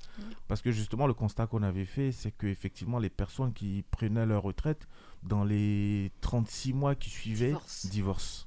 [0.49, 4.25] Parce que justement, le constat qu'on avait fait, c'est que effectivement, les personnes qui prenaient
[4.27, 4.89] leur retraite
[5.23, 7.89] dans les 36 mois qui suivaient Divorcent.
[7.91, 8.47] divorcent.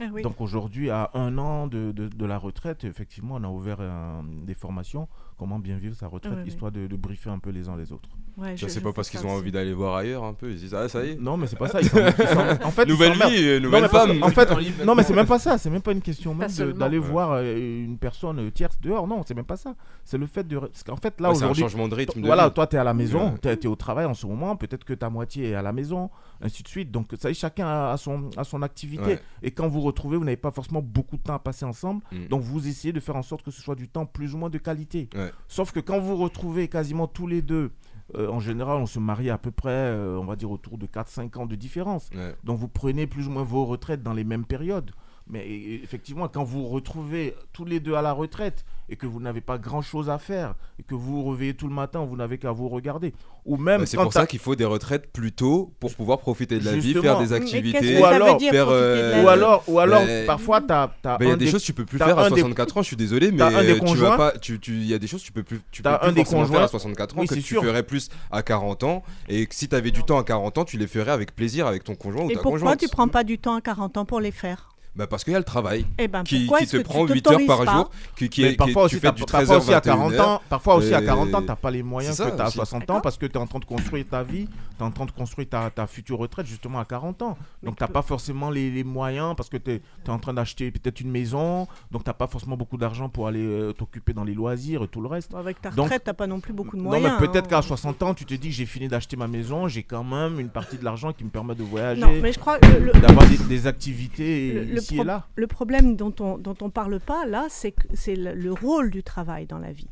[0.00, 0.22] Ah oui.
[0.22, 4.22] Donc aujourd'hui, à un an de, de- de la retraite, effectivement, on a ouvert euh,
[4.44, 5.08] des formations,
[5.38, 6.48] comment bien vivre sa retraite, Ouais, ouais.
[6.48, 8.08] histoire de, de briefer un peu les uns les autres.
[8.36, 10.50] Ouais, Ça, je- c'est pas parce qu'ils ont envie d'aller voir ailleurs un peu.
[10.50, 11.20] Ils se disent, ah, ça y est.
[11.20, 11.80] Non, mais c'est pas ça.
[11.80, 11.92] ils ils
[12.64, 14.22] en fait, nouvelle vie, Non, nouvelle femme.
[14.24, 14.48] En fait,
[14.84, 15.56] non, mais c'est même pas ça.
[15.56, 17.06] C'est même pas une question Pas même d'aller Ouais.
[17.08, 19.06] voir euh, une personne tierce dehors.
[19.06, 19.74] Non, c'est même pas ça.
[20.04, 20.58] C'est le fait de.
[20.84, 21.62] Qu'en fait, là Ouais, c'est un aujourd'hui.
[21.62, 22.54] changement de rythme de Voilà, vie.
[22.54, 23.56] toi, tu es à la maison, Ouais.
[23.56, 24.56] tu es, au travail en ce moment.
[24.56, 26.10] Peut-être que ta moitié est à la maison,
[26.42, 26.90] ainsi de suite.
[26.90, 29.04] Donc, ça y est, chacun a, a son, a son activité.
[29.04, 29.20] Ouais.
[29.44, 32.02] Et quand vous retrouvez, vous n'avez pas forcément beaucoup de temps à passer ensemble.
[32.10, 32.26] Mm.
[32.26, 34.50] Donc, vous essayez de faire en sorte que ce soit du temps plus ou moins
[34.50, 35.08] de qualité.
[35.14, 35.30] Ouais.
[35.46, 37.70] Sauf que quand vous retrouvez quasiment tous les deux,
[38.16, 40.86] euh, en général, on se marie à peu près, euh, on va dire, autour de
[40.86, 42.10] 4-5 ans de différence.
[42.14, 42.34] Ouais.
[42.44, 44.90] Donc vous prenez plus ou moins vos retraites dans les mêmes périodes.
[45.26, 45.46] Mais
[45.82, 49.40] effectivement, quand vous vous retrouvez tous les deux à la retraite et que vous n'avez
[49.40, 52.52] pas grand-chose à faire et que vous vous réveillez tout le matin, vous n'avez qu'à
[52.52, 53.14] vous regarder.
[53.46, 56.18] Ou même Bah, c'est pour t'as- ça qu'il faut des retraites plus tôt pour pouvoir
[56.18, 57.98] profiter de la vie, faire des activités.
[57.98, 61.28] Ou alors, faire, de euh, ou alors, ou alors Mais- parfois, tu as, Bah, il
[61.28, 62.82] y a des choses que tu peux plus t'as faire à un des- 64 ans,
[62.82, 64.32] je suis désolé, mais t'as un des euh, tu vas conjoints- pas.
[64.32, 66.08] Tu, tu, il y a des choses que tu peux plus, tu peux T'as plus
[66.08, 67.62] un des forcément faire conjoints- à 64 ans Oui, que tu sûr.
[67.64, 70.66] ferais plus à 40 ans, et que si tu avais du temps à 40 ans,
[70.66, 72.80] tu les ferais avec plaisir avec ton conjoint ou Et ta pourquoi conjointe.
[72.80, 74.73] tu prends pas du temps à 40 ans pour les faire?
[74.96, 77.26] Bah parce qu'il y a le travail Eh ben, qui, qui te tu prend 8
[77.26, 79.74] heures par jour, qui, est, qui- parfois tu aussi, fais t'as- du parfois 13h, aussi
[79.74, 82.30] à 40 ans, parfois aussi à 40 ans, euh, t'as pas les moyens c'est que
[82.30, 82.56] ça tu as à aussi.
[82.58, 84.92] 60 ans parce que tu es en train de construire ta vie, tu es en
[84.92, 87.36] train de construire ta, ta future retraite justement à 40 ans.
[87.64, 91.00] Donc t'as pas forcément les, les moyens parce que tu es, en train d'acheter peut-être
[91.00, 94.84] une maison, donc t'as pas forcément beaucoup d'argent pour aller euh, t'occuper dans les loisirs
[94.84, 95.34] et tout le reste.
[95.34, 97.14] Avec ta retraite, t'as pas non plus beaucoup de non, moyens.
[97.20, 97.60] mais peut-être hein.
[97.60, 100.50] qu'à 60 ans, tu te dis j'ai fini d'acheter ma maison, j'ai quand même une
[100.50, 104.60] partie de l'argent qui me permet de voyager, Non, le- d'avoir des, des activités le,
[104.64, 105.26] le ici pro- et là.
[105.34, 108.90] le problème dont on dont on parle pas là, c'est que c'est le, le rôle
[108.90, 109.88] du travail dans la vie.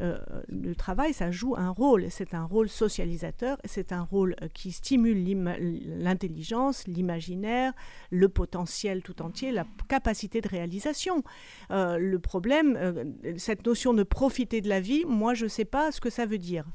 [0.00, 0.18] Euh,
[0.48, 2.06] le travail, ça joue un rôle.
[2.10, 3.56] C'est un rôle socialisateur.
[3.64, 5.24] C'est un rôle euh, qui stimule
[6.02, 7.72] l'intelligence, l'imaginaire,
[8.10, 11.22] le potentiel tout entier, la capacité de réalisation.
[11.70, 13.04] Euh, le problème, euh,
[13.38, 16.38] cette notion de profiter de la vie, moi, je sais pas ce que ça veut
[16.38, 16.66] dire.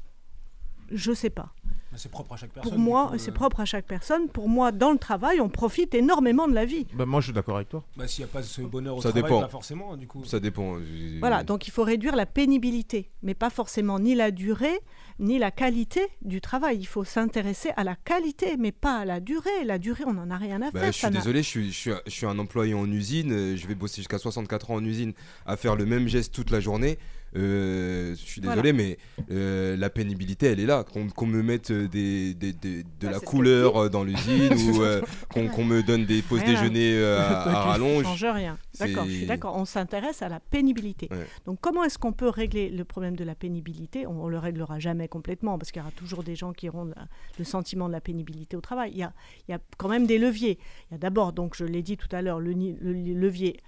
[0.90, 1.52] Je sais pas.
[1.94, 2.72] C'est propre à chaque personne.
[2.72, 3.34] Pour moi, c'est euh.
[3.34, 4.26] propre à chaque personne.
[4.28, 6.86] Pour moi, dans le travail, on profite énormément de la vie.
[6.94, 7.84] Ben, moi je suis d'accord avec toi.
[7.98, 9.42] Bah, s'il n'y a pas ce bonheur au Ça travail, dépend.
[9.42, 10.24] pas forcément, du coup.
[10.24, 10.76] Ça dépend.
[10.78, 14.80] euh, Voilà, donc il faut réduire la pénibilité, mais pas forcément ni la durée,
[15.18, 16.78] ni la qualité du travail.
[16.80, 19.62] Il faut s'intéresser à la qualité, mais pas à la durée.
[19.66, 20.92] La durée, on n'en a rien à Bah, faire.
[20.92, 23.66] je suis désolé, je suis, je, suis, je suis un employé en usine, euh, je
[23.66, 25.12] vais bosser jusqu'à 64 ans en usine
[25.44, 26.98] à faire le même geste toute la journée.
[27.36, 28.60] Euh, je suis Voilà.
[28.62, 28.98] désolé, mais
[29.30, 30.84] euh, la pénibilité, elle est là.
[30.84, 34.52] Qu'on me mette euh, des, des- des- de Bah, la couleur dans l'usine
[35.36, 36.52] ou qu'on me donne des pauses Rien.
[36.52, 38.04] déjeuner à, à Ça rallonge.
[38.04, 38.58] change rien.
[38.78, 39.56] D'accord, je suis d'accord.
[39.56, 41.08] On s'intéresse à la pénibilité.
[41.10, 41.26] Ouais.
[41.46, 44.06] Donc, comment est-ce qu'on peut régler le problème de la pénibilité?
[44.06, 46.90] On ne le réglera jamais complètement parce qu'il y aura toujours des gens qui auront
[47.38, 48.90] le sentiment de la pénibilité au travail.
[48.92, 49.12] Il y a,
[49.48, 50.58] il y a quand même des leviers.
[50.90, 53.58] Il y a d'abord, donc je l'ai dit tout à l'heure, le, levier.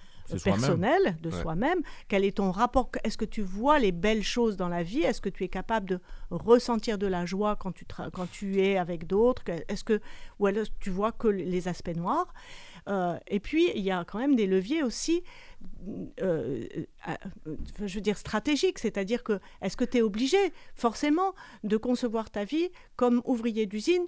[0.43, 1.43] Personnel de Ouais.
[1.43, 1.81] soi-même.
[2.09, 5.01] Quel est ton rapport Est-ce que tu vois les belles choses dans la vie?
[5.03, 6.01] Est-ce que tu es capable de
[6.31, 9.43] ressentir de la joie quand tu, tra- quand tu es avec d'autres?
[9.69, 10.01] Est-ce que
[10.39, 12.33] ou alors tu vois que les aspects noirs?
[12.89, 15.23] Euh, Et puis il y a quand même des leviers aussi.
[16.21, 16.65] euh,
[17.09, 20.37] euh, je veux dire stratégiques, c'est-à-dire que est-ce que tu es obligé
[20.75, 24.07] forcément de concevoir ta vie comme ouvrier d'usine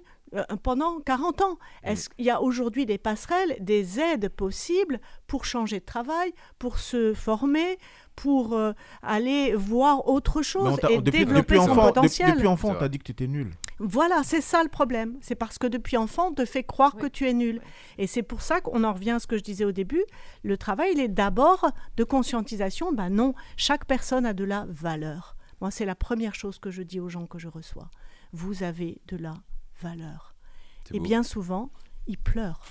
[0.63, 5.79] pendant 40 ans Est-ce qu'il y a aujourd'hui des passerelles, des aides possibles pour changer
[5.79, 7.77] de travail, pour se former,
[8.15, 8.73] pour euh,
[9.03, 12.31] aller voir autre chose et depuis, développer depuis son enfant, potentiel?
[12.33, 13.51] depuis enfant, on t'a dit que tu étais nul.
[13.79, 15.17] voilà, c'est ça le problème.
[15.21, 17.61] C'est parce que depuis enfant, on te fait croire que tu es nul.
[17.97, 20.03] Et c'est pour ça qu'on en revient à ce que je disais au début.
[20.43, 22.91] Le travail, il est d'abord de conscientisation.
[22.91, 25.35] Ben non, chaque personne a de la valeur.
[25.61, 27.89] Moi, c'est la première chose que je dis aux gens que je reçois.
[28.33, 29.56] Vous avez de la valeur.
[29.81, 31.05] C'est Et beau.
[31.05, 31.69] bien souvent,
[32.07, 32.61] ils pleurent.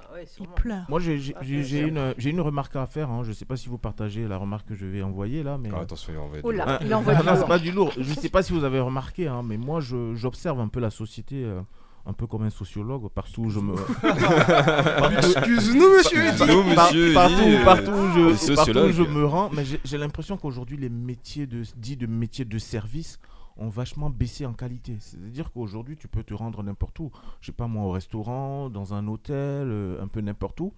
[0.00, 0.52] Ah ouais, Ils sûrement.
[0.54, 0.86] pleurent.
[0.88, 3.10] Moi, j'ai Ah, une, j'ai une remarque à faire.
[3.10, 3.22] hein.
[3.24, 5.68] Je ne sais pas si vous partagez la remarque que je vais envoyer là, mais.
[5.74, 6.12] Ah, attention,
[6.42, 6.64] Oh là.
[6.66, 7.48] Ah, il envoie non, du non, c'est lourd.
[7.48, 7.92] pas du lourd.
[7.98, 10.80] Je ne sais pas si vous avez remarqué, hein, mais moi, je- j'observe un peu
[10.80, 11.60] la société, euh,
[12.06, 13.74] un peu comme un sociologue, partout où je me.
[15.18, 16.24] Excuse-nous, monsieur.
[16.38, 20.36] Partout, dit, euh, partout où je, partout où je me rends, mais j'ai j'ai l'impression
[20.36, 23.18] qu'aujourd'hui les métiers de dits de métiers de service
[23.58, 24.96] ont vachement baissé en qualité.
[25.00, 27.10] C'est-à-dire qu'aujourd'hui tu peux te rendre n'importe où.
[27.40, 30.72] Je sais pas moi au restaurant, dans un hôtel, euh, un peu n'importe où.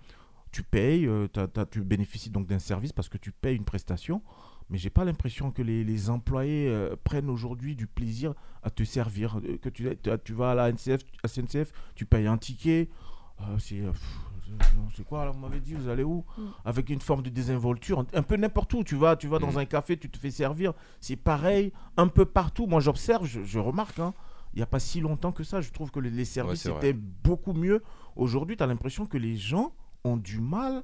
[0.52, 1.28] Tu payes, euh,
[1.70, 4.22] tu bénéficies donc d'un service parce que tu payes une prestation.
[4.68, 9.38] Mais j'ai pas l'impression que les, employés euh, prennent aujourd'hui du plaisir à te servir.
[9.38, 9.88] Euh, Que tu,
[10.24, 12.88] tu- vas à la NCF, à SNCF, tu payes un ticket.
[13.58, 13.82] c'est
[14.94, 16.42] c'est- quoi là, vous m'avez dit, vous allez où Mm.
[16.64, 18.84] Avec une forme de désinvolture, un- peu n'importe où.
[18.84, 19.58] Tu vas, tu vas dans Mm.
[19.58, 20.72] un café, tu te fais servir.
[21.00, 22.66] C'est pareil, un peu partout.
[22.66, 23.98] Moi, j'observe, je, je remarque.
[23.98, 24.12] hein,
[24.52, 26.76] il n'y a pas si longtemps que ça, je trouve que les, les services vrai.
[26.78, 26.92] étaient
[27.24, 27.82] beaucoup mieux.
[28.16, 29.72] Aujourd'hui, tu as l'impression que les gens
[30.04, 30.82] ont du mal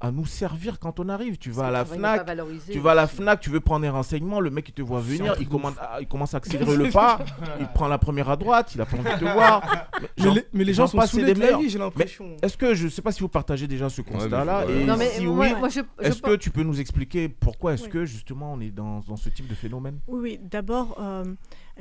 [0.00, 1.38] à nous servir quand on arrive.
[1.38, 2.26] Tu vas à la FNAC,
[2.70, 5.00] tu vas à la FNAC, tu veux prendre des renseignements, le mec il te voit
[5.00, 7.18] venir, il commence, à, il commence à accélérer le pas,
[7.60, 9.62] il prend la première à droite, il a pas envie de te voir.
[10.18, 11.60] Mais les, mais les gens sont saoulés de la meilleurs.
[11.60, 12.36] vie, j'ai l'impression.
[12.42, 15.08] Est-ce que je sais pas si vous partagez déjà ce constat-là mais- et Non, mais
[15.10, 17.90] si moi, oui, moi, je, je est-ce que tu peux nous expliquer pourquoi est-ce Oui.
[17.90, 20.00] que justement on est dans, dans ce type de phénomène?
[20.06, 20.40] Oui, oui.
[20.42, 21.24] d'abord, euh,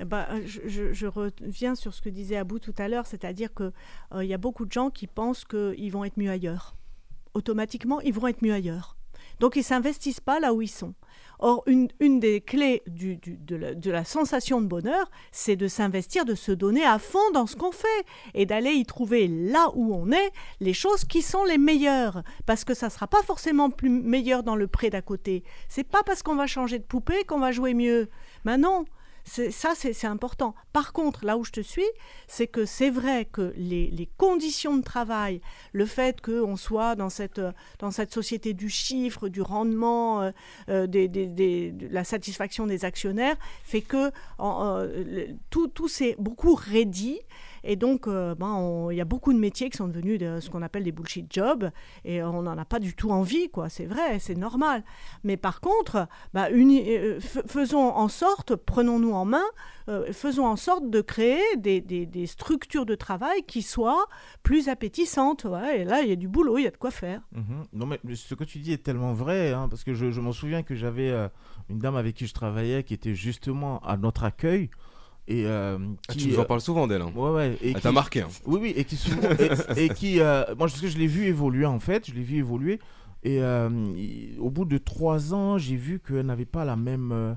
[0.05, 3.71] bah, je, reviens sur ce que disait Abou tout à l'heure, c'est-à-dire qu'il
[4.21, 6.75] il y a beaucoup de gens qui pensent qu'ils vont être mieux ailleurs.
[7.35, 8.95] Automatiquement, ils vont être mieux ailleurs.
[9.39, 10.93] Donc, ils s'investissent pas là où ils sont.
[11.39, 16.85] Or, une, des clés de, la, sensation de bonheur, c'est de s'investir, de se donner
[16.85, 20.31] à fond dans ce qu'on fait et d'aller y trouver là où on est
[20.61, 22.23] les choses qui sont les meilleures.
[22.45, 25.43] Parce que ça ne sera pas forcément plus meilleur dans le pré d'à côté.
[25.67, 28.09] C'est pas parce qu'on va changer de poupée qu'on va jouer mieux.
[28.45, 28.85] Mais non,
[29.25, 30.53] ça c'est important.
[30.71, 31.83] Par contre, là où je te suis,
[32.27, 35.41] c'est que c'est vrai que les, conditions de travail,
[35.73, 37.41] le fait qu'on soit dans cette,
[37.79, 40.31] dans cette société du chiffre, du rendement, euh,
[40.69, 47.19] euh, de la satisfaction des actionnaires, fait que euh, tout, tout s'est beaucoup raidi
[47.67, 50.49] Et donc, euh, ben, il y a beaucoup de métiers qui sont devenus de, ce
[50.49, 51.69] qu'on appelle des bullshit jobs,
[52.03, 53.69] et on n'en a pas du tout envie, quoi.
[53.69, 54.83] C'est vrai, c'est normal.
[55.23, 56.07] Mais par contre,
[56.51, 59.43] uni- euh, faisons en sorte, prenons-nous en main,
[59.89, 64.05] euh, faisons en sorte de créer des, des- structures de travail qui soient
[64.43, 65.45] plus appétissantes.
[65.75, 67.21] et là, il y a du boulot, il y a de quoi faire.
[67.33, 67.63] Mhm.
[67.73, 70.31] Non, mais ce que tu dis est tellement vrai, hein, parce que je, je m'en
[70.33, 71.11] souviens que j'avais
[71.69, 74.69] une dame avec qui je travaillais qui était justement à notre accueil.
[75.27, 77.01] Et, euh, Ah, tu nous en euh, parles souvent d'elle.
[77.01, 77.11] hein.
[77.15, 77.57] Ouais, ouais.
[77.61, 78.21] Et Elle qui- t'a marqué.
[78.21, 78.27] hein.
[78.45, 79.21] Oui, oui, et qui, souvent-
[79.77, 82.21] et, et qui euh, moi, parce que je l'ai vu évoluer en fait, je l'ai
[82.23, 82.79] vu évoluer.
[83.23, 83.69] Et euh,
[84.39, 87.35] au bout de trois ans, j'ai vu qu'elle n'avait pas la même,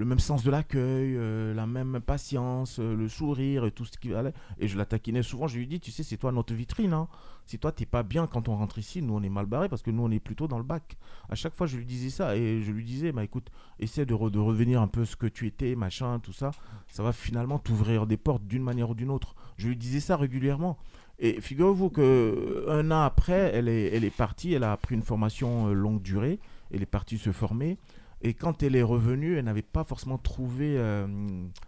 [0.00, 3.98] le même sens de l'accueil, euh, la même patience, euh, le sourire et tout ce
[3.98, 4.32] qui allait.
[4.58, 5.46] Et je la taquinais souvent.
[5.46, 6.94] Je lui dis, tu sais, c'est toi notre vitrine.
[6.94, 7.06] Hein.
[7.44, 9.82] Si toi, t'es pas bien quand on rentre ici, nous, on est mal barré parce
[9.82, 10.96] que nous, on est plutôt dans le bac.
[11.28, 12.34] À chaque fois, je lui disais ça.
[12.34, 15.26] Et je lui disais, bah écoute, essaie de, re- de revenir un peu ce que
[15.26, 16.50] tu étais, machin, tout ça.
[16.88, 19.34] Ça va finalement t'ouvrir des portes d'une manière ou d'une autre.
[19.58, 20.78] Je lui disais ça régulièrement.
[21.18, 25.02] Et figurez-vous que un an après, elle est, elle est partie, elle a pris une
[25.02, 26.38] formation euh, longue durée,
[26.72, 27.76] elle est partie se former.
[28.22, 31.06] Et quand elle est revenue, elle n'avait pas forcément trouvé euh,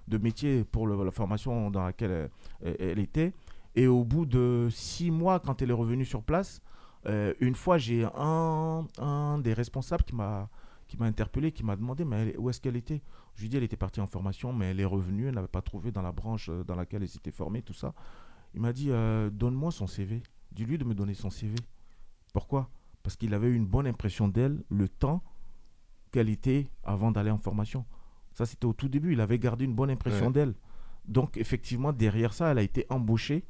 [0.08, 2.30] de métier pour la formation dans laquelle
[2.62, 3.32] elle, elle était.
[3.74, 6.60] Et au bout de six mois, quand elle est revenue sur place,
[7.06, 10.48] euh, une fois, j'ai un, des responsables qui m'a
[11.00, 13.02] interpellé, qui m'a demandé mais où est-ce qu'elle était?
[13.34, 15.48] Je lui ai dit elle était partie en formation, mais elle est revenue, elle n'avait
[15.48, 17.94] pas trouvé dans la branche euh, dans laquelle elle s'était formée, tout ça.
[18.54, 20.22] Il m'a dit euh, donne-moi son CV.
[20.52, 21.56] Dis-lui de me donner son CV.
[22.34, 22.68] Pourquoi?
[23.02, 25.22] Parce qu'il avait eu une bonne impression d'elle le temps
[26.28, 27.84] était avant d'aller en formation.
[28.32, 29.12] Ça, c'était au tout début.
[29.12, 30.32] Il avait gardé une bonne impression Ouais.
[30.32, 30.54] d'elle.
[31.06, 33.44] Donc, effectivement, derrière ça, elle a été embauchée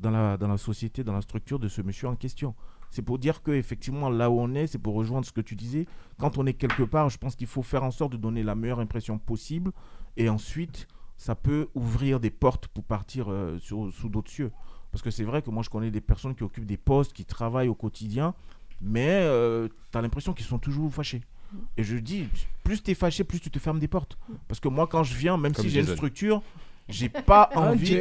[0.00, 2.54] dans la, dans la société, dans la structure de ce monsieur en question.
[2.90, 5.56] C'est pour dire que effectivement là où on est, c'est pour rejoindre ce que tu
[5.56, 5.86] disais.
[6.18, 8.54] Quand on est quelque part, je pense qu'il faut faire en sorte de donner la
[8.54, 9.72] meilleure impression possible.
[10.16, 14.50] Et ensuite, ça peut ouvrir des portes pour partir euh, sur- sous d'autres cieux.
[14.92, 17.24] Parce que c'est vrai que moi, je connais des personnes qui occupent des postes, qui
[17.24, 18.34] travaillent au quotidien,
[18.80, 19.22] mais
[19.90, 21.22] tu as l'impression qu'ils sont toujours fâchés.
[21.76, 22.28] Et je dis,
[22.62, 24.16] plus tu es fâché, plus tu te fermes des portes.
[24.48, 26.42] Parce que moi, quand je viens, même Comme si j'ai une structure,
[26.88, 28.00] j'ai pas envie.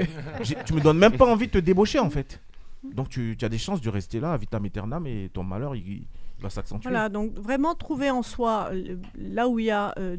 [0.66, 2.42] Tu me donnes même pas envie de te débaucher, en fait.
[2.84, 5.76] Donc tu, tu as des chances de rester là, à vitam aeternam, et ton malheur,
[5.76, 6.08] il, il
[6.42, 6.90] va s'accentuer.
[6.90, 10.18] Voilà, donc vraiment trouver en soi euh, là où il y a euh,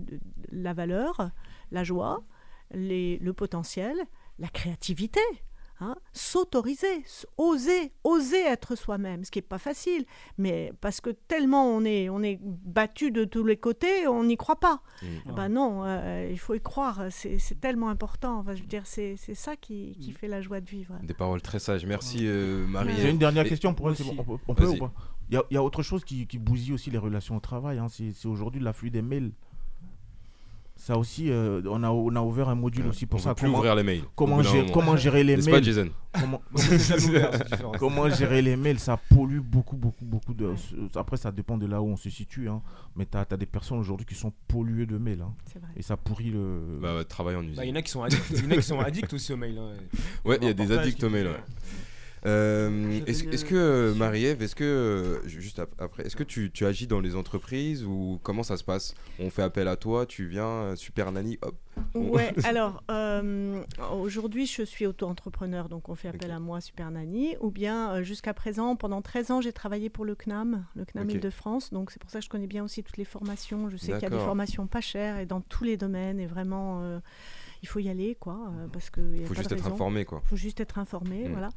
[0.51, 1.30] la valeur,
[1.72, 2.22] la joie,
[2.72, 3.95] les- le potentiel,
[4.39, 5.20] la créativité.
[5.85, 7.05] Hein, S'autoriser,
[7.39, 10.05] oser, oser être soi-même, ce qui n'est pas facile,
[10.39, 14.37] mais parce que tellement on est, on est battu de tous les côtés, on n'y
[14.37, 14.82] croit pas.
[15.03, 15.07] Mm.
[15.28, 18.39] Eh Ben non, euh, il faut y croire, c'est tellement important.
[18.41, 20.95] Enfin, je veux dire, c'est c'est ça qui, qui fait la joie de vivre.
[21.03, 21.87] Des paroles très sages.
[21.87, 22.95] Merci euh, Marie.
[22.99, 23.97] J'ai une dernière Et- question pour elle.
[23.97, 24.76] bon, on peut, on peut Vas-y.
[24.76, 24.93] ou pas?
[25.30, 27.41] Il y, a- il y a autre chose qui, qui bousille aussi les relations au
[27.41, 27.78] travail.
[27.78, 29.32] hein, c'est c'est aujourd'hui l'afflux des mails.
[30.85, 33.30] Ça aussi, euh, on, a, on a ouvert un module aussi pour on ça.
[33.30, 34.03] veut plus ouvrir les mails.
[34.14, 35.89] Comment, gérer, comment gérer les mails pas, Jason
[36.20, 36.43] comment,
[37.78, 40.53] comment gérer les mails Ça pollue beaucoup, beaucoup, beaucoup de.
[40.95, 42.51] Après, ça dépend de là où on se situe.
[42.51, 42.61] hein,
[42.97, 45.22] mais tu as, des personnes aujourd'hui qui sont polluées de mails.
[45.22, 45.70] hein, C'est vrai.
[45.74, 46.78] et ça pourrit le.
[46.82, 47.57] Bah, travail en usine.
[47.57, 49.32] Bah, Il y en a qui sont addicts, y en a qui sont addicts aussi
[49.32, 49.57] au mail.
[49.57, 49.70] hein.
[50.26, 51.28] Ouais, il y a des addicts qui au mail.
[51.28, 51.41] dit, ouais.
[52.27, 53.95] Euh, est-ce que euh.
[53.95, 57.85] Marie-Ève, est-ce que euh, juste ap- après, est-ce que tu, tu agis dans les entreprises
[57.85, 58.95] ou comment ça se passe?
[59.18, 61.55] On fait appel à toi, tu viens, super nanny, hop.
[61.95, 63.62] Ouais, alors euh,
[63.93, 68.33] aujourd'hui je suis auto-entrepreneur, donc on fait appel à moi, Super Nanny, ou bien jusqu'à
[68.33, 71.14] présent, pendant 13 ans, j'ai travaillé pour le CNAM, le CNAM Ok.
[71.14, 73.68] Île-de-France, donc c'est pour ça que je connais bien aussi toutes les formations.
[73.70, 76.27] Je sais qu'il y a des formations pas chères et dans tous les domaines, et
[76.27, 77.01] vraiment, euh,
[77.62, 80.20] il faut y aller, quoi, euh, parce qu'il Il faut juste être informé, quoi.
[80.25, 81.51] Il faut juste être informé, voilà.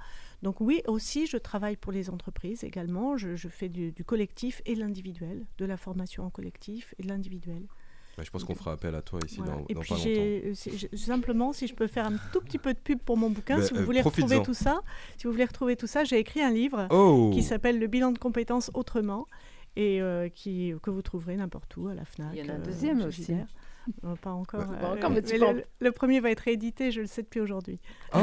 [0.43, 4.61] Donc oui, aussi, je travaille pour les entreprises également, je, je fais du, du collectif
[4.65, 7.63] et de l'individuel, de la formation en collectif et de l'individuel.
[8.17, 9.53] Bah, je pense qu'on fera appel à toi ici Voilà.
[9.53, 10.87] dans, Et dans puis pas longtemps.
[10.91, 13.57] je- simplement, si je peux faire un tout petit peu de pub pour mon bouquin,
[13.57, 14.81] Bah, si vous euh, voulez retrouver tout ça,
[15.17, 18.11] si vous voulez retrouver tout ça, j'ai écrit un livre Oh qui s'appelle Le bilan
[18.11, 19.27] de compétences autrement
[19.75, 22.29] et euh, qui que vous trouverez n'importe où à la Fnac.
[22.33, 23.33] Il y en a un euh, deuxième chez aussi.
[24.03, 24.65] Euh, pas encore.
[24.65, 27.07] Pas euh, encore, mais tu mais peux le, le premier va être réédité, je le
[27.07, 27.79] sais depuis aujourd'hui.
[28.15, 28.17] Oh,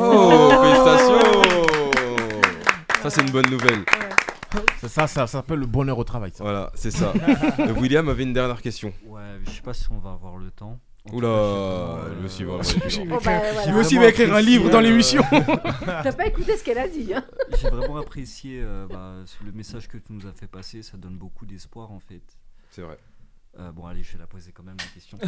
[3.04, 3.84] Ça, c'est une bonne nouvelle.
[4.80, 6.30] Ça, ça, ça s'appelle le bonheur au travail.
[6.32, 6.42] ça.
[6.42, 7.12] Voilà, c'est ça.
[7.58, 8.94] Euh, William avait une dernière question.
[9.04, 10.80] Ouais, je sais pas si on va avoir le temps.
[11.12, 12.48] Oula, lui aussi, euh.
[12.56, 13.66] Oh, bah, voilà.
[13.66, 15.22] Lui aussi, va écrire un livre dans l'émission.
[15.30, 17.12] T'as pas écouté ce qu'elle a dit.
[17.12, 17.22] Hein
[17.60, 21.18] J'ai vraiment apprécié euh, bah, le message que tu nous as fait passer, ça donne
[21.18, 22.22] beaucoup d'espoir en fait.
[22.70, 22.96] C'est vrai.
[23.58, 25.18] Euh, bon, allez, je vais la poser quand même la question.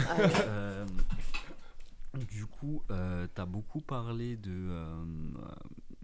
[0.49, 0.87] Euh,
[2.31, 5.55] du coup, tu as beaucoup parlé de, euh, euh,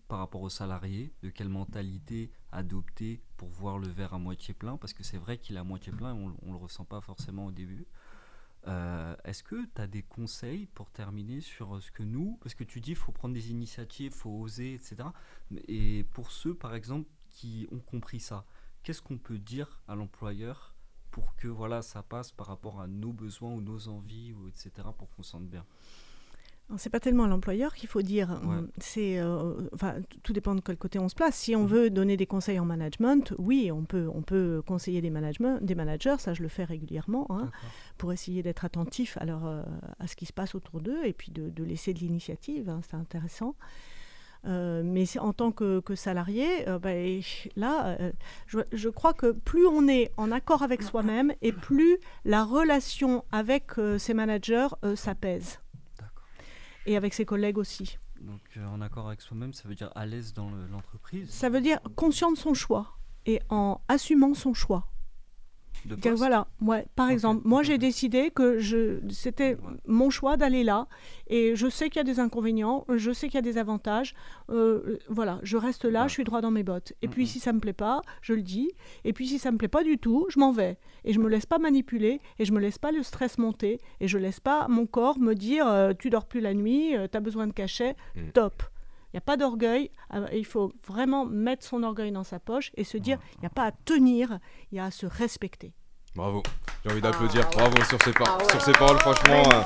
[0.09, 4.77] par rapport aux salariés, de quelle mentalité adopter pour voir le verre à moitié plein,
[4.77, 7.47] parce que c'est vrai qu'il est à moitié plein on, on le ressent pas forcément
[7.47, 7.87] au début.
[8.69, 12.65] Euh, Est-ce que tu as des conseils pour terminer sur ce que nous, parce que
[12.65, 14.97] tu dis faut prendre des initiatives, il faut oser, etc.
[15.67, 18.45] Et pour ceux, par exemple, qui ont compris ça,
[18.83, 20.75] qu'est-ce qu'on peut dire à l'employeur
[21.11, 24.71] pour que voilà ça passe par rapport à nos besoins ou nos envies, ou etc.,
[24.97, 25.67] pour qu'on se sente bien?
[26.79, 28.31] C'est pas tellement l'employeur qu'il faut dire.
[28.45, 28.57] Ouais.
[28.57, 31.35] Hum, C'est, euh, enfin, tout dépend de quel côté on se place.
[31.37, 35.11] Si on veut donner des conseils en management, oui, on peut, on peut conseiller des,
[35.11, 36.17] des managers.
[36.19, 37.51] Ça, je le fais régulièrement, hein,
[37.99, 39.63] pour essayer d'être attentif à, leur, euh,
[39.99, 42.71] à ce qui se passe autour d'eux et puis de, de laisser de l'initiative.
[42.71, 43.55] hein, c'est intéressant.
[44.45, 47.21] Euh, mais en tant que, que salarié, euh, ben,
[47.55, 48.11] là, euh,
[48.49, 53.25] je, je crois que plus on est en accord avec soi-même et plus la relation
[53.31, 53.67] avec
[53.99, 55.61] ses managers s'apaise.
[56.87, 57.99] Et avec ses collègues aussi.
[58.21, 61.31] Donc euh, en accord avec soi-même, ça veut dire à l'aise dans le- l'entreprise.
[61.31, 64.87] Ça veut dire conscient de son choix et en assumant son choix.
[65.85, 69.57] De Que poste voilà, ouais, par exemple, moi j'ai décidé que je, c'était
[69.87, 70.87] mon choix d'aller là
[71.27, 74.15] et je sais qu'il y a des inconvénients, je sais qu'il y a des avantages.
[74.51, 76.93] euh, voilà, je reste là, je suis droit dans mes bottes.
[77.03, 78.71] Et puis si ça me plaît pas, je le dis.
[79.05, 80.79] Et puis si ça me plaît pas du tout, je m'en vais.
[81.05, 84.07] Et je me laisse pas manipuler et je me laisse pas le stress monter et
[84.09, 87.21] je laisse pas mon corps me dire euh, tu dors plus la nuit, tu as
[87.21, 87.97] besoin de cachet,
[88.35, 88.63] top.
[89.13, 92.71] Il n'y a pas d'orgueil, euh, il faut vraiment mettre son orgueil dans sa poche
[92.77, 94.39] et se dire, il n'y a pas à tenir,
[94.71, 95.75] il y a à se respecter.
[96.17, 96.43] Bravo.
[96.85, 97.49] J'ai envie d'applaudir.
[97.51, 98.51] Bravo sur ces, par- Ah ouais.
[98.51, 99.43] sur ces paroles, franchement.
[99.53, 99.63] euh.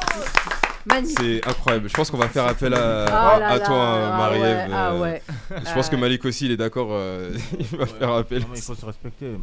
[1.05, 1.89] C'est incroyable.
[1.89, 4.69] Je pense qu'on va faire appel à, Ah toi, ah Marie-Ève.
[4.69, 5.23] ouais, ah ouais.
[5.51, 5.97] Je pense Ah que.
[5.97, 6.89] Malik aussi, il est d'accord.
[6.91, 8.43] euh, il va faire appel.
[8.43, 9.37] Non, mais il faut se respecter.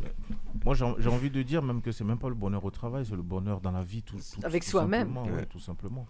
[0.63, 3.05] Moi, j'ai j'ai envie de dire même que c'est même pas le bonheur au travail,
[3.05, 5.07] c'est le bonheur dans la vie, tout, tout- Avec tout soi-même.
[5.13, 5.45] simplement, ouais, Ouais.
[5.47, 6.05] tout simplement.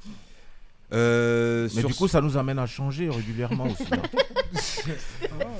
[0.93, 3.83] Euh, Mais du coup, ça nous amène à changer régulièrement aussi.
[3.91, 3.97] hein.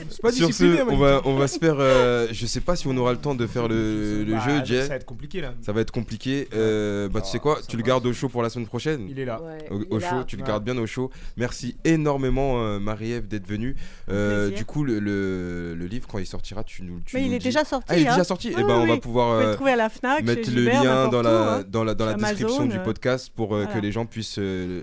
[0.09, 0.99] C'est pas Sur ce, on Malik.
[0.99, 1.75] va, on va se faire.
[1.79, 4.57] euh, je sais pas si on aura le temps de faire le, le Bah, jeu,
[4.59, 4.87] ça Jay.
[4.87, 5.53] va être compliqué, là.
[5.61, 6.47] Ça va être compliqué.
[6.53, 9.17] Euh, bah, tu sais quoi Tu le gardes au chaud pour la semaine prochaine Il
[9.19, 9.41] est là.
[9.41, 10.23] Ouais, Au, au est chaud, là.
[10.27, 10.47] tu le Ouais.
[10.47, 11.09] gardes bien au chaud.
[11.37, 13.75] Merci énormément, euh, Marie-Ève, d'être venue.
[14.09, 17.27] Euh, du coup, le, le- le livre, quand il sortira, tu nous, tu Mais nous
[17.29, 17.45] il est dis.
[17.45, 17.85] déjà sorti.
[17.89, 18.11] Ah, il est hein.
[18.11, 19.89] déjà sorti Oui, Eh ben, on va pouvoir Vous pouvez euh, le trouver à la
[19.89, 21.63] Fnac, mettre le Gilbert, lien dans la, hein.
[21.67, 21.83] dans
[22.17, 24.81] description du podcast pour que les gens puissent euh,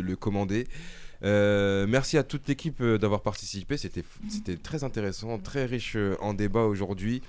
[0.00, 0.66] le, commander.
[1.24, 3.76] Euh, merci à toute l'équipe euh, d'avoir participé.
[3.76, 7.22] C'était c'était très intéressant, très riche euh, en débat aujourd'hui.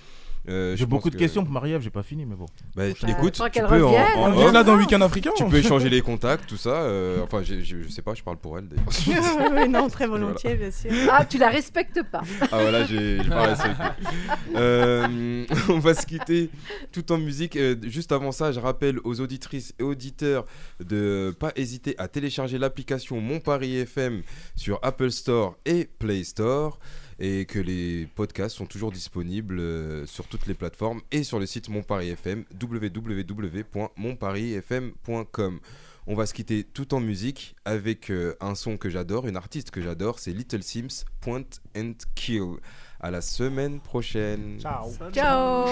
[0.49, 2.47] Euh, J'ai beaucoup de que- questions pour Marie-Ève, j'ai pas fini, mais bon.
[2.75, 5.31] Bah, Euh, écoute, tu qu'elle peux en, off, là dans Week-end africain.
[5.37, 6.81] tu peux échanger les contacts, tout ça.
[6.81, 9.67] euh, enfin, j'ai- j'ai- je sais pas, je parle pour elle d'ailleurs.
[9.69, 10.91] non, très volontiers, bien sûr.
[11.09, 12.23] Ah, tu la respectes pas.
[12.51, 13.83] Ah voilà, j'ai j'ai pas respecté.
[14.55, 16.49] Euh, on va se quitter
[16.91, 17.55] tout en musique.
[17.55, 20.45] Euh, juste avant ça, je rappelle aux auditrices et auditeurs
[20.83, 24.21] de pas hésiter à télécharger l'application Mon Paris FM
[24.55, 26.79] sur Apple Store et Play Store
[27.19, 31.45] et que les podcasts sont toujours disponibles euh, sur toutes les plateformes et sur le
[31.45, 35.59] site Mon Paris FM www.monparisfm.com.
[36.05, 39.71] On va se quitter tout en musique avec euh, un son que j'adore, une artiste
[39.71, 41.45] que j'adore, c'est Little Sims Point
[41.77, 42.57] and Kill.
[42.99, 44.59] À la semaine prochaine.
[44.59, 44.91] Ciao.
[45.11, 45.65] Ciao.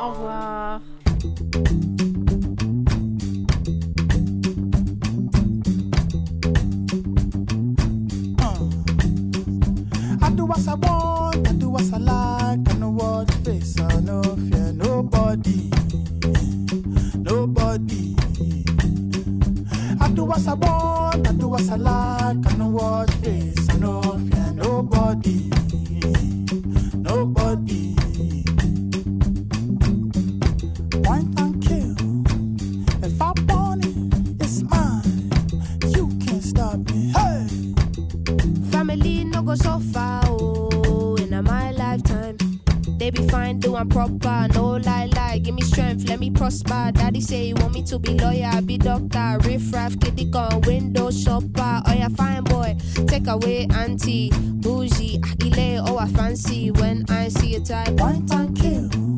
[0.00, 0.80] Au revoir.
[10.50, 14.72] What I want, I do what I like, I know what face, I no fear
[14.72, 15.70] nobody,
[17.14, 18.16] nobody.
[20.00, 23.76] I do what I want, I do what I like, I know what face, I
[23.76, 25.50] no fear nobody,
[26.96, 27.94] nobody.
[31.04, 31.94] Point and kill,
[33.04, 35.30] if I want it, it's mine,
[35.94, 37.46] you can't stop me, hey.
[38.72, 40.29] Family no go so far,
[43.00, 45.38] They be fine, doing proper, no lie, lie.
[45.38, 46.92] Give me strength, let me prosper.
[46.92, 51.10] Daddy say you want me to be lawyer, be doctor, riff raff, kitty gun, window
[51.10, 51.80] shopper.
[51.86, 57.54] Oh yeah, fine boy, take away auntie, bougie, akile, oh I fancy when I see
[57.54, 57.96] a type.
[57.96, 59.09] Point and kill.